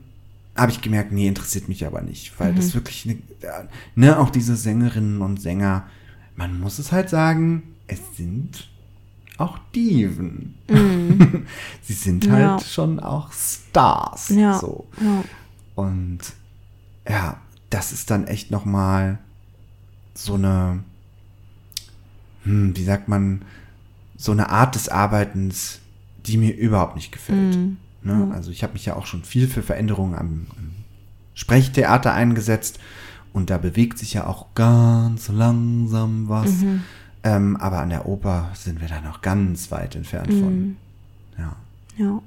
habe 0.55 0.71
ich 0.71 0.81
gemerkt, 0.81 1.11
nee, 1.11 1.27
interessiert 1.27 1.67
mich 1.67 1.85
aber 1.85 2.01
nicht, 2.01 2.39
weil 2.39 2.53
das 2.53 2.73
wirklich, 2.73 3.05
ne, 3.05 3.17
ja, 3.41 3.65
ne, 3.95 4.17
auch 4.19 4.29
diese 4.29 4.55
Sängerinnen 4.55 5.21
und 5.21 5.41
Sänger, 5.41 5.85
man 6.37 6.59
muss 6.59 6.79
es 6.79 6.91
halt 6.93 7.09
sagen, 7.09 7.63
es 7.87 7.99
sind 8.15 8.69
auch 9.37 9.59
Diven. 9.75 10.55
Sie 11.81 11.93
sind 11.93 12.29
halt 12.31 12.41
Ja. 12.41 12.59
schon 12.59 13.01
auch 13.01 13.33
Stars. 13.33 14.29
Ja. 14.29 14.57
So. 14.57 14.87
ja. 15.01 15.23
Und 15.75 16.19
ja, 17.07 17.41
das 17.69 17.91
ist 17.91 18.09
dann 18.09 18.25
echt 18.27 18.49
nochmal 18.49 19.19
so 20.13 20.35
eine, 20.35 20.83
hm, 22.45 22.75
wie 22.75 22.83
sagt 22.83 23.07
man, 23.07 23.41
so 24.17 24.31
eine 24.31 24.49
Art 24.49 24.75
des 24.75 24.87
Arbeitens, 24.89 25.79
die 26.25 26.37
mir 26.37 26.55
überhaupt 26.55 26.95
nicht 26.95 27.11
gefällt. 27.11 27.57
Ne? 28.01 28.31
Also 28.33 28.49
ich 28.51 28.63
habe 28.63 28.73
mich 28.73 28.85
ja 28.85 28.95
auch 28.95 29.05
schon 29.05 29.23
viel 29.23 29.47
für 29.47 29.61
Veränderungen 29.61 30.15
am, 30.15 30.47
am 30.57 30.71
Sprechtheater 31.33 32.13
eingesetzt 32.13 32.79
und 33.33 33.49
da 33.49 33.57
bewegt 33.57 33.97
sich 33.99 34.13
ja 34.13 34.25
auch 34.25 34.45
ganz 34.55 35.27
langsam 35.27 36.29
was. 36.29 36.51
Ähm, 37.23 37.57
aber 37.57 37.79
an 37.79 37.89
der 37.89 38.05
Oper 38.07 38.49
sind 38.53 38.79
wir 38.79 38.87
da 38.87 39.01
noch 39.01 39.21
ganz 39.21 39.69
weit 39.71 39.95
entfernt 39.95 40.31
von. 40.31 40.77
Ja. 41.37 41.55
Ja. 41.97 42.21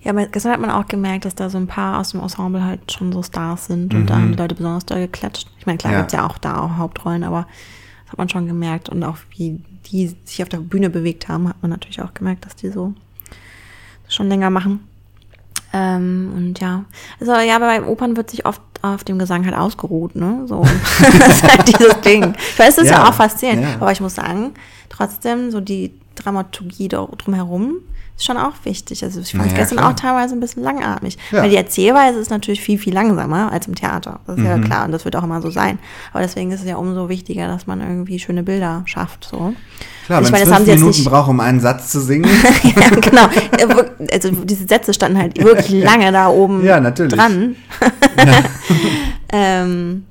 Ja, 0.00 0.10
aber 0.10 0.26
gestern 0.26 0.52
hat 0.52 0.60
man 0.60 0.70
auch 0.70 0.88
gemerkt, 0.88 1.26
dass 1.26 1.36
da 1.36 1.48
so 1.48 1.58
ein 1.58 1.68
paar 1.68 2.00
aus 2.00 2.10
dem 2.10 2.20
Ensemble 2.20 2.64
halt 2.64 2.90
schon 2.90 3.12
so 3.12 3.22
Stars 3.22 3.66
sind 3.66 3.94
und 3.94 4.06
da 4.10 4.16
haben 4.16 4.32
die 4.32 4.38
Leute 4.38 4.56
besonders 4.56 4.84
doll 4.84 4.98
geklatscht. 4.98 5.48
Ich 5.60 5.66
meine, 5.66 5.78
klar 5.78 5.92
Mhm. 5.92 5.94
Ja. 5.94 6.00
gibt's 6.00 6.14
ja 6.14 6.26
auch 6.26 6.38
da 6.38 6.58
auch 6.58 6.76
Hauptrollen, 6.76 7.22
aber 7.22 7.46
das 8.12 8.18
hat 8.18 8.18
man 8.18 8.28
schon 8.28 8.46
gemerkt 8.46 8.90
und 8.90 9.02
auch 9.04 9.16
wie 9.36 9.58
die 9.86 10.14
sich 10.24 10.42
auf 10.42 10.48
der 10.50 10.58
Bühne 10.58 10.90
bewegt 10.90 11.28
haben, 11.28 11.48
hat 11.48 11.56
man 11.62 11.70
natürlich 11.70 12.02
auch 12.02 12.12
gemerkt, 12.12 12.44
dass 12.44 12.54
die 12.54 12.68
so 12.68 12.92
schon 14.06 14.28
länger 14.28 14.50
machen. 14.50 14.86
Ähm, 15.72 16.30
und 16.36 16.60
ja, 16.60 16.84
also 17.18 17.32
ja, 17.32 17.58
bei 17.58 17.82
Opern 17.82 18.14
wird 18.18 18.30
sich 18.30 18.44
oft 18.44 18.60
auf 18.82 19.02
dem 19.04 19.18
Gesang 19.18 19.46
halt 19.46 19.56
ausgeruht, 19.56 20.14
ne? 20.14 20.44
So. 20.46 20.62
das 21.18 21.28
ist 21.36 21.42
halt 21.50 21.68
dieses 21.68 22.00
Ding. 22.02 22.34
Ich 22.36 22.58
weiß, 22.58 22.76
das 22.76 22.84
ist 22.84 22.90
ja, 22.90 22.98
Ja, 22.98 23.08
auch 23.08 23.14
faszinierend, 23.14 23.62
ja. 23.62 23.74
aber 23.76 23.92
ich 23.92 24.02
muss 24.02 24.14
sagen, 24.14 24.52
trotzdem, 24.90 25.50
so 25.50 25.62
die 25.62 25.94
Dramaturgie 26.14 26.88
drumherum 26.88 27.76
ist 28.16 28.24
schon 28.26 28.36
auch 28.36 28.52
wichtig. 28.64 29.02
Also 29.02 29.20
ich 29.20 29.32
fand 29.32 29.46
Na 29.46 29.50
ja, 29.52 29.56
gestern 29.58 29.78
klar. 29.78 29.90
auch 29.90 29.96
teilweise 29.96 30.34
ein 30.34 30.40
bisschen 30.40 30.62
langatmig. 30.62 31.16
Ja. 31.32 31.42
Weil 31.42 31.50
die 31.50 31.56
Erzählweise 31.56 32.18
ist 32.18 32.30
natürlich 32.30 32.60
viel, 32.60 32.78
viel 32.78 32.92
langsamer 32.94 33.50
als 33.50 33.66
im 33.66 33.74
Theater. 33.74 34.20
Das 34.26 34.36
ist 34.38 34.44
ja 34.44 34.56
Mhm. 34.56 34.64
klar 34.64 34.84
und 34.84 34.92
das 34.92 35.04
wird 35.04 35.16
auch 35.16 35.24
immer 35.24 35.40
so 35.42 35.50
sein. 35.50 35.78
Aber 36.12 36.22
deswegen 36.22 36.50
ist 36.52 36.60
es 36.60 36.66
ja 36.66 36.76
umso 36.76 37.08
wichtiger, 37.08 37.48
dass 37.48 37.66
man 37.66 37.80
irgendwie 37.80 38.18
schöne 38.18 38.42
Bilder 38.42 38.82
schafft. 38.84 39.24
So. 39.30 39.54
Klar, 40.06 40.18
Also 40.18 40.20
ich 40.20 40.26
es 40.26 40.30
meine, 40.32 40.44
das 40.44 40.52
haben 40.52 40.56
fünf 40.58 40.64
sie 40.66 40.70
jetzt 40.72 40.80
Minuten 40.80 40.98
nicht- 40.98 41.08
braucht, 41.10 41.28
um 41.30 41.40
einen 41.40 41.60
Satz 41.60 41.90
zu 41.90 42.00
singen. 42.00 42.24
ja, 42.76 42.88
genau. 42.90 43.28
Ja, 43.58 43.68
wir- 43.68 43.90
Also 44.12 44.30
diese 44.30 44.66
Sätze 44.68 44.92
standen 44.92 45.18
halt 45.18 45.42
wirklich 45.42 45.70
lange 45.84 46.12
da 46.12 46.28
oben 46.28 46.64
Ja, 46.64 46.80
natürlich. 46.80 47.14
dran. 47.14 47.56
ähm, 49.32 50.04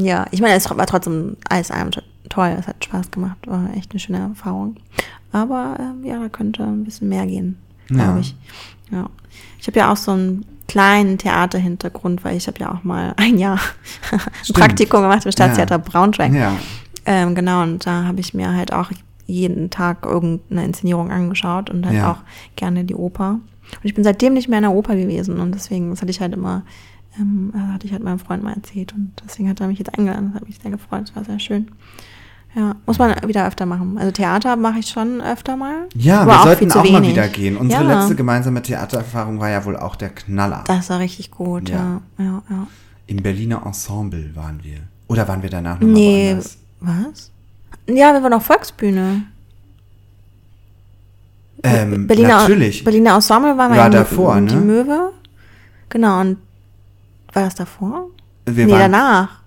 ja, 0.00 0.26
ich 0.30 0.40
meine, 0.40 0.54
es 0.54 0.68
war 0.70 0.86
trotzdem 0.86 1.36
alles 1.48 1.70
einem 1.70 1.90
toll. 2.28 2.56
Es 2.58 2.66
hat 2.66 2.84
Spaß 2.84 3.10
gemacht. 3.10 3.38
War 3.46 3.68
echt 3.76 3.90
eine 3.92 4.00
schöne 4.00 4.18
Erfahrung. 4.18 4.76
Aber 5.32 5.76
ähm, 5.78 6.04
ja, 6.04 6.18
da 6.18 6.28
könnte 6.28 6.64
ein 6.64 6.84
bisschen 6.84 7.08
mehr 7.08 7.26
gehen, 7.26 7.56
glaube 7.88 8.02
Ja. 8.02 8.18
ich. 8.18 8.34
Ja. 8.90 9.10
Ich 9.60 9.66
habe 9.66 9.78
ja 9.78 9.92
auch 9.92 9.96
so 9.96 10.12
einen 10.12 10.44
kleinen 10.68 11.18
Theaterhintergrund, 11.18 12.24
weil 12.24 12.36
ich 12.36 12.46
habe 12.46 12.58
ja 12.60 12.72
auch 12.72 12.84
mal 12.84 13.14
ein 13.16 13.38
Jahr 13.38 13.58
ein. 14.10 14.20
Praktikum 14.54 15.02
gemacht 15.02 15.24
im 15.26 15.32
Staatstheater 15.32 15.76
Ja. 15.76 15.82
Braunschweig. 15.84 16.32
ja. 16.32 16.56
Ähm, 17.06 17.34
genau, 17.34 17.62
und 17.62 17.86
da 17.86 18.04
habe 18.04 18.20
ich 18.20 18.34
mir 18.34 18.52
halt 18.54 18.72
auch 18.72 18.90
jeden 19.26 19.70
Tag 19.70 20.04
irgendeine 20.04 20.64
Inszenierung 20.64 21.10
angeschaut 21.10 21.70
und 21.70 21.84
halt 21.86 21.96
Ja. 21.96 22.12
auch 22.12 22.18
gerne 22.56 22.84
die 22.84 22.94
Oper. 22.94 23.32
Und 23.32 23.84
ich 23.84 23.94
bin 23.94 24.04
seitdem 24.04 24.34
nicht 24.34 24.48
mehr 24.48 24.58
in 24.58 24.62
der 24.64 24.72
Oper 24.72 24.94
gewesen 24.96 25.40
und 25.40 25.54
deswegen, 25.54 25.90
das 25.90 26.00
hatte 26.02 26.10
ich 26.10 26.20
halt 26.20 26.34
immer, 26.34 26.62
ähm, 27.18 27.52
äh, 27.54 27.72
hatte 27.72 27.86
ich 27.86 27.92
halt 27.92 28.02
meinem 28.02 28.18
Freund 28.18 28.42
mal 28.42 28.54
erzählt 28.54 28.92
und 28.94 29.12
deswegen 29.24 29.48
hat 29.50 29.60
er 29.60 29.68
mich 29.68 29.78
jetzt 29.78 29.98
eingeladen, 29.98 30.32
das 30.32 30.40
hat 30.40 30.48
mich 30.48 30.58
sehr 30.58 30.70
gefreut, 30.70 31.02
das 31.02 31.16
war 31.16 31.24
sehr 31.24 31.38
schön. 31.38 31.68
Ja, 32.54 32.74
muss 32.86 32.98
man 32.98 33.14
wieder 33.26 33.46
öfter 33.46 33.66
machen. 33.66 33.98
Also 33.98 34.10
Theater 34.10 34.56
mache 34.56 34.78
ich 34.78 34.88
schon 34.88 35.20
öfter 35.20 35.56
mal. 35.56 35.86
Ja, 35.94 36.22
aber 36.22 36.32
wir 36.32 36.40
auch 36.40 36.44
sollten 36.44 36.72
auch 36.72 36.76
mal 36.76 36.84
wenig. 37.02 37.10
wieder 37.10 37.28
gehen. 37.28 37.56
Unsere 37.56 37.84
ja, 37.84 38.00
letzte 38.00 38.14
gemeinsame 38.14 38.62
Theatererfahrung 38.62 39.38
war 39.38 39.50
ja 39.50 39.64
wohl 39.64 39.76
auch 39.76 39.96
der 39.96 40.08
Knaller. 40.08 40.64
Das 40.66 40.90
war 40.90 40.98
richtig 40.98 41.30
gut, 41.30 41.68
ja. 41.68 42.00
Ja. 42.18 42.24
Ja, 42.24 42.42
ja. 42.50 42.66
Im 43.06 43.22
Berliner 43.22 43.62
Ensemble 43.64 44.34
waren 44.34 44.60
wir. 44.62 44.78
Oder 45.08 45.28
waren 45.28 45.42
wir 45.42 45.50
danach 45.50 45.74
nochmal 45.74 45.92
Nee, 45.92 46.28
woanders? 46.28 46.58
was? 46.80 47.30
Ja, 47.86 48.12
wir 48.12 48.22
waren 48.22 48.32
auf 48.34 48.44
Volksbühne. 48.44 49.22
Ähm, 51.62 52.06
Berliner, 52.06 52.40
natürlich. 52.40 52.84
Berliner 52.84 53.14
Ensemble 53.14 53.56
waren 53.56 53.72
wir 53.72 53.78
War 53.78 53.86
in 53.86 53.92
davor, 53.92 54.36
in 54.36 54.46
die 54.46 54.54
ne? 54.54 54.60
Möwe. 54.60 55.12
Genau, 55.88 56.20
und 56.20 56.38
war 57.32 57.44
das 57.44 57.54
davor? 57.54 58.08
wir 58.46 58.66
nee, 58.66 58.72
waren, 58.72 58.92
danach. 58.92 59.37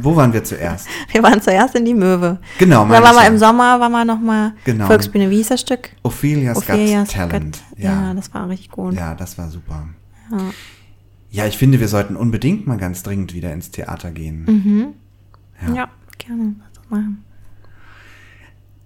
Wo 0.00 0.14
waren 0.16 0.32
wir 0.32 0.42
zuerst? 0.44 0.86
Wir 1.10 1.22
waren 1.22 1.40
zuerst 1.40 1.74
in 1.74 1.84
die 1.84 1.94
Möwe. 1.94 2.38
Genau, 2.58 2.80
Dann 2.80 2.88
meine 2.88 3.04
waren 3.04 3.14
wir 3.16 3.22
ja. 3.22 3.28
im 3.28 3.38
Sommer, 3.38 3.80
waren 3.80 3.92
wir 3.92 4.04
nochmal 4.04 4.52
Genau. 4.64 4.86
Volksbühne. 4.86 5.30
Wie 5.30 5.36
hieß 5.36 5.48
das 5.48 5.60
Stück? 5.60 5.90
Ophelia's, 6.02 6.56
Ophelia's 6.58 7.08
Got 7.08 7.14
Talent. 7.16 7.60
Got- 7.70 7.78
Ja. 7.78 8.02
Ja. 8.08 8.14
das 8.14 8.32
war 8.34 8.48
richtig 8.48 8.70
gut. 8.70 8.94
ja, 8.94 9.14
das 9.14 9.38
war 9.38 9.48
super. 9.50 9.88
Ja. 10.30 10.38
Ja, 11.30 11.46
ich 11.46 11.56
finde, 11.56 11.80
wir 11.80 11.88
sollten 11.88 12.14
unbedingt 12.16 12.66
mal 12.66 12.76
ganz 12.76 13.02
dringend 13.02 13.32
wieder 13.34 13.52
ins 13.52 13.70
Theater 13.70 14.10
gehen. 14.10 14.44
Mhm. 14.44 15.74
Ja. 15.74 15.88
Gerne. 16.18 16.54
Machen. 16.90 17.24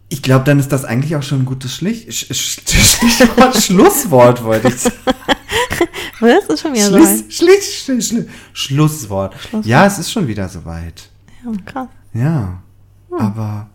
Ich 0.09 0.23
glaube, 0.23 0.45
dann 0.45 0.61
ist 0.61 0.71
das 0.71 0.85
eigentlich 0.85 1.17
auch 1.17 1.23
schon 1.25 1.41
ein 1.41 1.45
gutes 1.45 1.75
Schlich 1.75 2.07
Sch 2.17 2.33
Sch 2.33 2.61
Stichwort 2.63 3.57
Schlusswort, 3.63 4.45
wollte 4.45 4.69
ich 4.69 4.77
sagen. 4.77 4.95
Was? 6.21 6.45
Ist 6.49 6.61
schon 6.61 6.73
wieder 6.75 6.87
Schluss, 6.87 7.09
weit? 7.25 7.33
Schlicht, 7.33 7.73
Schlicht, 7.73 8.09
Schlicht, 8.09 8.29
Schlusswort. 8.53 9.35
Schlusswort. 9.35 9.67
Ja, 9.67 9.87
es 9.87 9.99
ist 9.99 10.11
schon 10.11 10.27
wieder 10.27 10.49
soweit. 10.49 11.11
Ja, 11.45 11.53
krass. 11.65 11.89
Ja, 12.15 12.63
Hm. 13.11 13.19
aber 13.19 13.69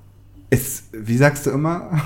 es, 0.50 0.84
wie 0.92 1.18
sagst 1.18 1.46
du 1.46 1.52
immer, 1.52 2.02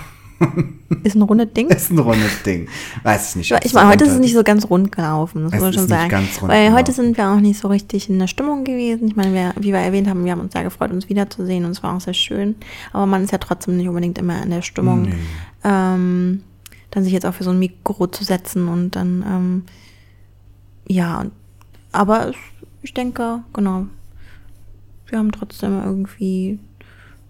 Ist 1.03 1.15
ein 1.15 1.21
rundes 1.21 1.53
Ding. 1.53 1.69
ist 1.69 1.89
ein 1.91 1.97
rundes 1.99 2.43
Ding. 2.43 2.67
Weiß 3.03 3.29
ich 3.29 3.35
nicht. 3.37 3.65
Ich 3.65 3.73
meine, 3.73 3.89
heute 3.89 4.03
ist 4.03 4.11
es 4.11 4.19
nicht 4.19 4.33
so 4.33 4.43
ganz 4.43 4.69
rund 4.69 4.91
gelaufen, 4.91 5.45
das 5.45 5.53
Es 5.53 5.59
muss 5.61 5.69
ich 5.69 5.75
schon 5.75 5.87
sagen. 5.87 6.09
ganz 6.09 6.41
rund 6.41 6.51
Weil 6.51 6.73
heute 6.73 6.91
sind 6.91 7.17
wir 7.17 7.29
auch 7.29 7.39
nicht 7.39 7.59
so 7.59 7.69
richtig 7.69 8.09
in 8.09 8.19
der 8.19 8.27
Stimmung 8.27 8.65
gewesen. 8.65 9.07
Ich 9.07 9.15
meine, 9.15 9.33
wir, 9.33 9.53
wie 9.57 9.71
wir 9.71 9.79
erwähnt 9.79 10.09
haben, 10.09 10.25
wir 10.25 10.33
haben 10.33 10.41
uns 10.41 10.51
sehr 10.53 10.63
gefreut, 10.63 10.91
uns 10.91 11.07
wiederzusehen 11.09 11.63
und 11.63 11.71
es 11.71 11.81
war 11.83 11.95
auch 11.95 12.01
sehr 12.01 12.13
schön. 12.13 12.55
Aber 12.91 13.05
man 13.05 13.23
ist 13.23 13.31
ja 13.31 13.37
trotzdem 13.37 13.77
nicht 13.77 13.87
unbedingt 13.87 14.17
immer 14.17 14.43
in 14.43 14.49
der 14.49 14.61
Stimmung, 14.61 15.03
Nee. 15.03 15.13
ähm, 15.63 16.43
dann 16.91 17.03
sich 17.05 17.13
jetzt 17.13 17.25
auch 17.25 17.33
für 17.33 17.43
so 17.45 17.51
ein 17.51 17.59
Mikro 17.59 18.07
zu 18.07 18.23
setzen 18.25 18.67
und 18.67 18.91
dann, 18.97 19.23
ähm, 19.27 19.63
ja, 20.87 21.25
aber 21.91 22.29
es, 22.29 22.35
ich 22.81 22.93
denke, 22.93 23.39
genau, 23.53 23.87
wir 25.07 25.19
haben 25.19 25.31
trotzdem 25.31 25.81
irgendwie, 25.83 26.59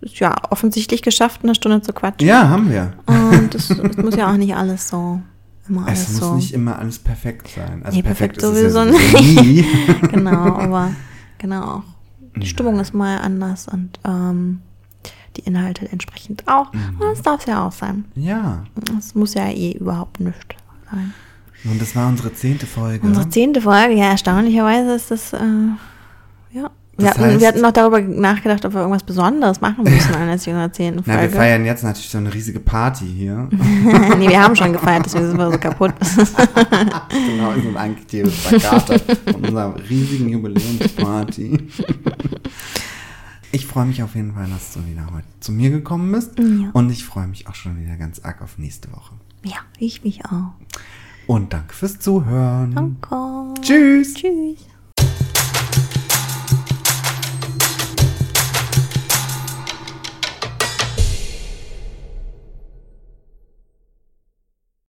ja, 0.01 0.33
offensichtlich 0.49 1.01
geschafft, 1.01 1.41
eine 1.43 1.55
Stunde 1.55 1.81
zu 1.81 1.93
quatschen. 1.93 2.27
Ja, 2.27 2.49
haben 2.49 2.69
wir. 2.69 2.93
Und 3.05 3.53
es, 3.55 3.69
es 3.69 3.97
muss 3.97 4.15
ja 4.15 4.31
auch 4.31 4.37
nicht 4.37 4.55
alles 4.55 4.89
so, 4.89 5.21
immer 5.67 5.85
alles 5.87 6.01
Es 6.03 6.09
muss 6.13 6.19
so. 6.19 6.35
nicht 6.35 6.53
immer 6.53 6.77
alles 6.79 6.99
perfekt 6.99 7.47
sein. 7.55 7.81
Also 7.83 7.95
Nee, 7.97 8.03
perfekt 8.03 8.37
ist 8.37 8.43
es 8.43 8.73
sowieso 8.73 8.79
ja 8.79 8.85
nicht. 8.91 9.41
nie. 9.41 9.65
genau, 10.11 10.55
aber 10.57 10.91
genau 11.37 11.61
auch. 11.63 11.83
Die 12.37 12.47
Stimmung 12.47 12.79
ist 12.79 12.93
mal 12.93 13.17
anders 13.19 13.67
und 13.67 13.97
ähm, 14.03 14.61
die 15.37 15.41
Inhalte 15.41 15.89
entsprechend 15.89 16.43
auch. 16.47 16.71
Mhm. 16.73 16.95
Und 16.99 17.09
das 17.11 17.21
darf 17.21 17.41
es 17.41 17.45
ja 17.45 17.65
auch 17.65 17.71
sein. 17.71 18.05
ja. 18.15 18.63
Es 18.97 19.15
muss 19.15 19.33
ja 19.33 19.47
eh 19.49 19.71
überhaupt 19.71 20.19
nichts 20.19 20.55
sein. 20.91 21.13
Und 21.69 21.81
das 21.81 21.95
war 21.95 22.07
unsere 22.07 22.33
zehnte 22.33 22.65
Folge. 22.67 23.05
Unsere 23.05 23.27
zehnte 23.29 23.61
Folge, 23.61 23.95
ja, 23.95 24.05
erstaunlicherweise 24.11 24.93
ist 24.95 25.11
das, 25.11 25.33
äh, 25.33 25.37
ja. 26.51 26.69
Wir 26.97 27.07
Das 27.09 27.17
hatten, 27.17 27.23
heißt- 27.23 27.39
wir 27.41 27.47
hatten 27.49 27.61
noch 27.61 27.71
darüber 27.73 27.99
nachgedacht, 27.99 28.63
ob 28.63 28.73
wir 28.73 28.79
irgendwas 28.79 29.03
Besonderes 29.03 29.59
machen 29.59 29.83
müssen 29.83 30.13
an 30.15 30.27
der 30.27 30.33
unserer 30.35 30.71
zehnten 30.71 31.01
Na, 31.05 31.13
wir 31.13 31.19
Folge. 31.23 31.35
feiern 31.35 31.65
jetzt 31.65 31.83
natürlich 31.83 32.09
so 32.09 32.19
eine 32.19 32.33
riesige 32.33 32.61
Party 32.61 33.05
hier. 33.05 33.49
nee, 34.17 34.29
wir 34.29 34.41
haben 34.41 34.55
schon 34.55 34.71
gefeiert, 34.71 35.05
deswegen 35.05 35.27
sind 35.27 35.37
wir 35.37 35.51
so 35.51 35.57
kaputt. 35.57 35.93
genau, 37.11 37.53
so 37.61 37.67
ein 37.69 37.75
angeklebtes 37.77 38.43
Plakat 38.45 39.01
von 39.25 39.35
unserer 39.43 39.75
riesigen 39.89 40.29
Jubiläumsparty. 40.29 41.67
Ich 43.51 43.65
freue 43.67 43.85
mich 43.85 44.01
auf 44.03 44.15
jeden 44.15 44.33
Fall, 44.33 44.47
dass 44.47 44.73
du 44.73 44.79
wieder 44.85 45.05
heute 45.13 45.27
zu 45.41 45.51
mir 45.51 45.71
gekommen 45.71 46.11
bist. 46.13 46.37
Ja. 46.39 46.69
Und 46.71 46.89
ich 46.91 47.03
freue 47.05 47.27
mich 47.27 47.47
auch 47.47 47.55
schon 47.55 47.77
wieder 47.81 47.97
ganz 47.97 48.19
arg 48.19 48.41
auf 48.41 48.57
nächste 48.57 48.89
Woche. 48.93 49.15
ja, 49.43 49.57
ich 49.79 50.03
mich 50.05 50.23
auch. 50.25 50.53
Und 51.27 51.53
danke 51.53 51.73
fürs 51.73 51.99
Zuhören. 51.99 52.73
Danke. 52.75 53.61
Tschüss. 53.61 54.13
Tschüss. 54.13 54.59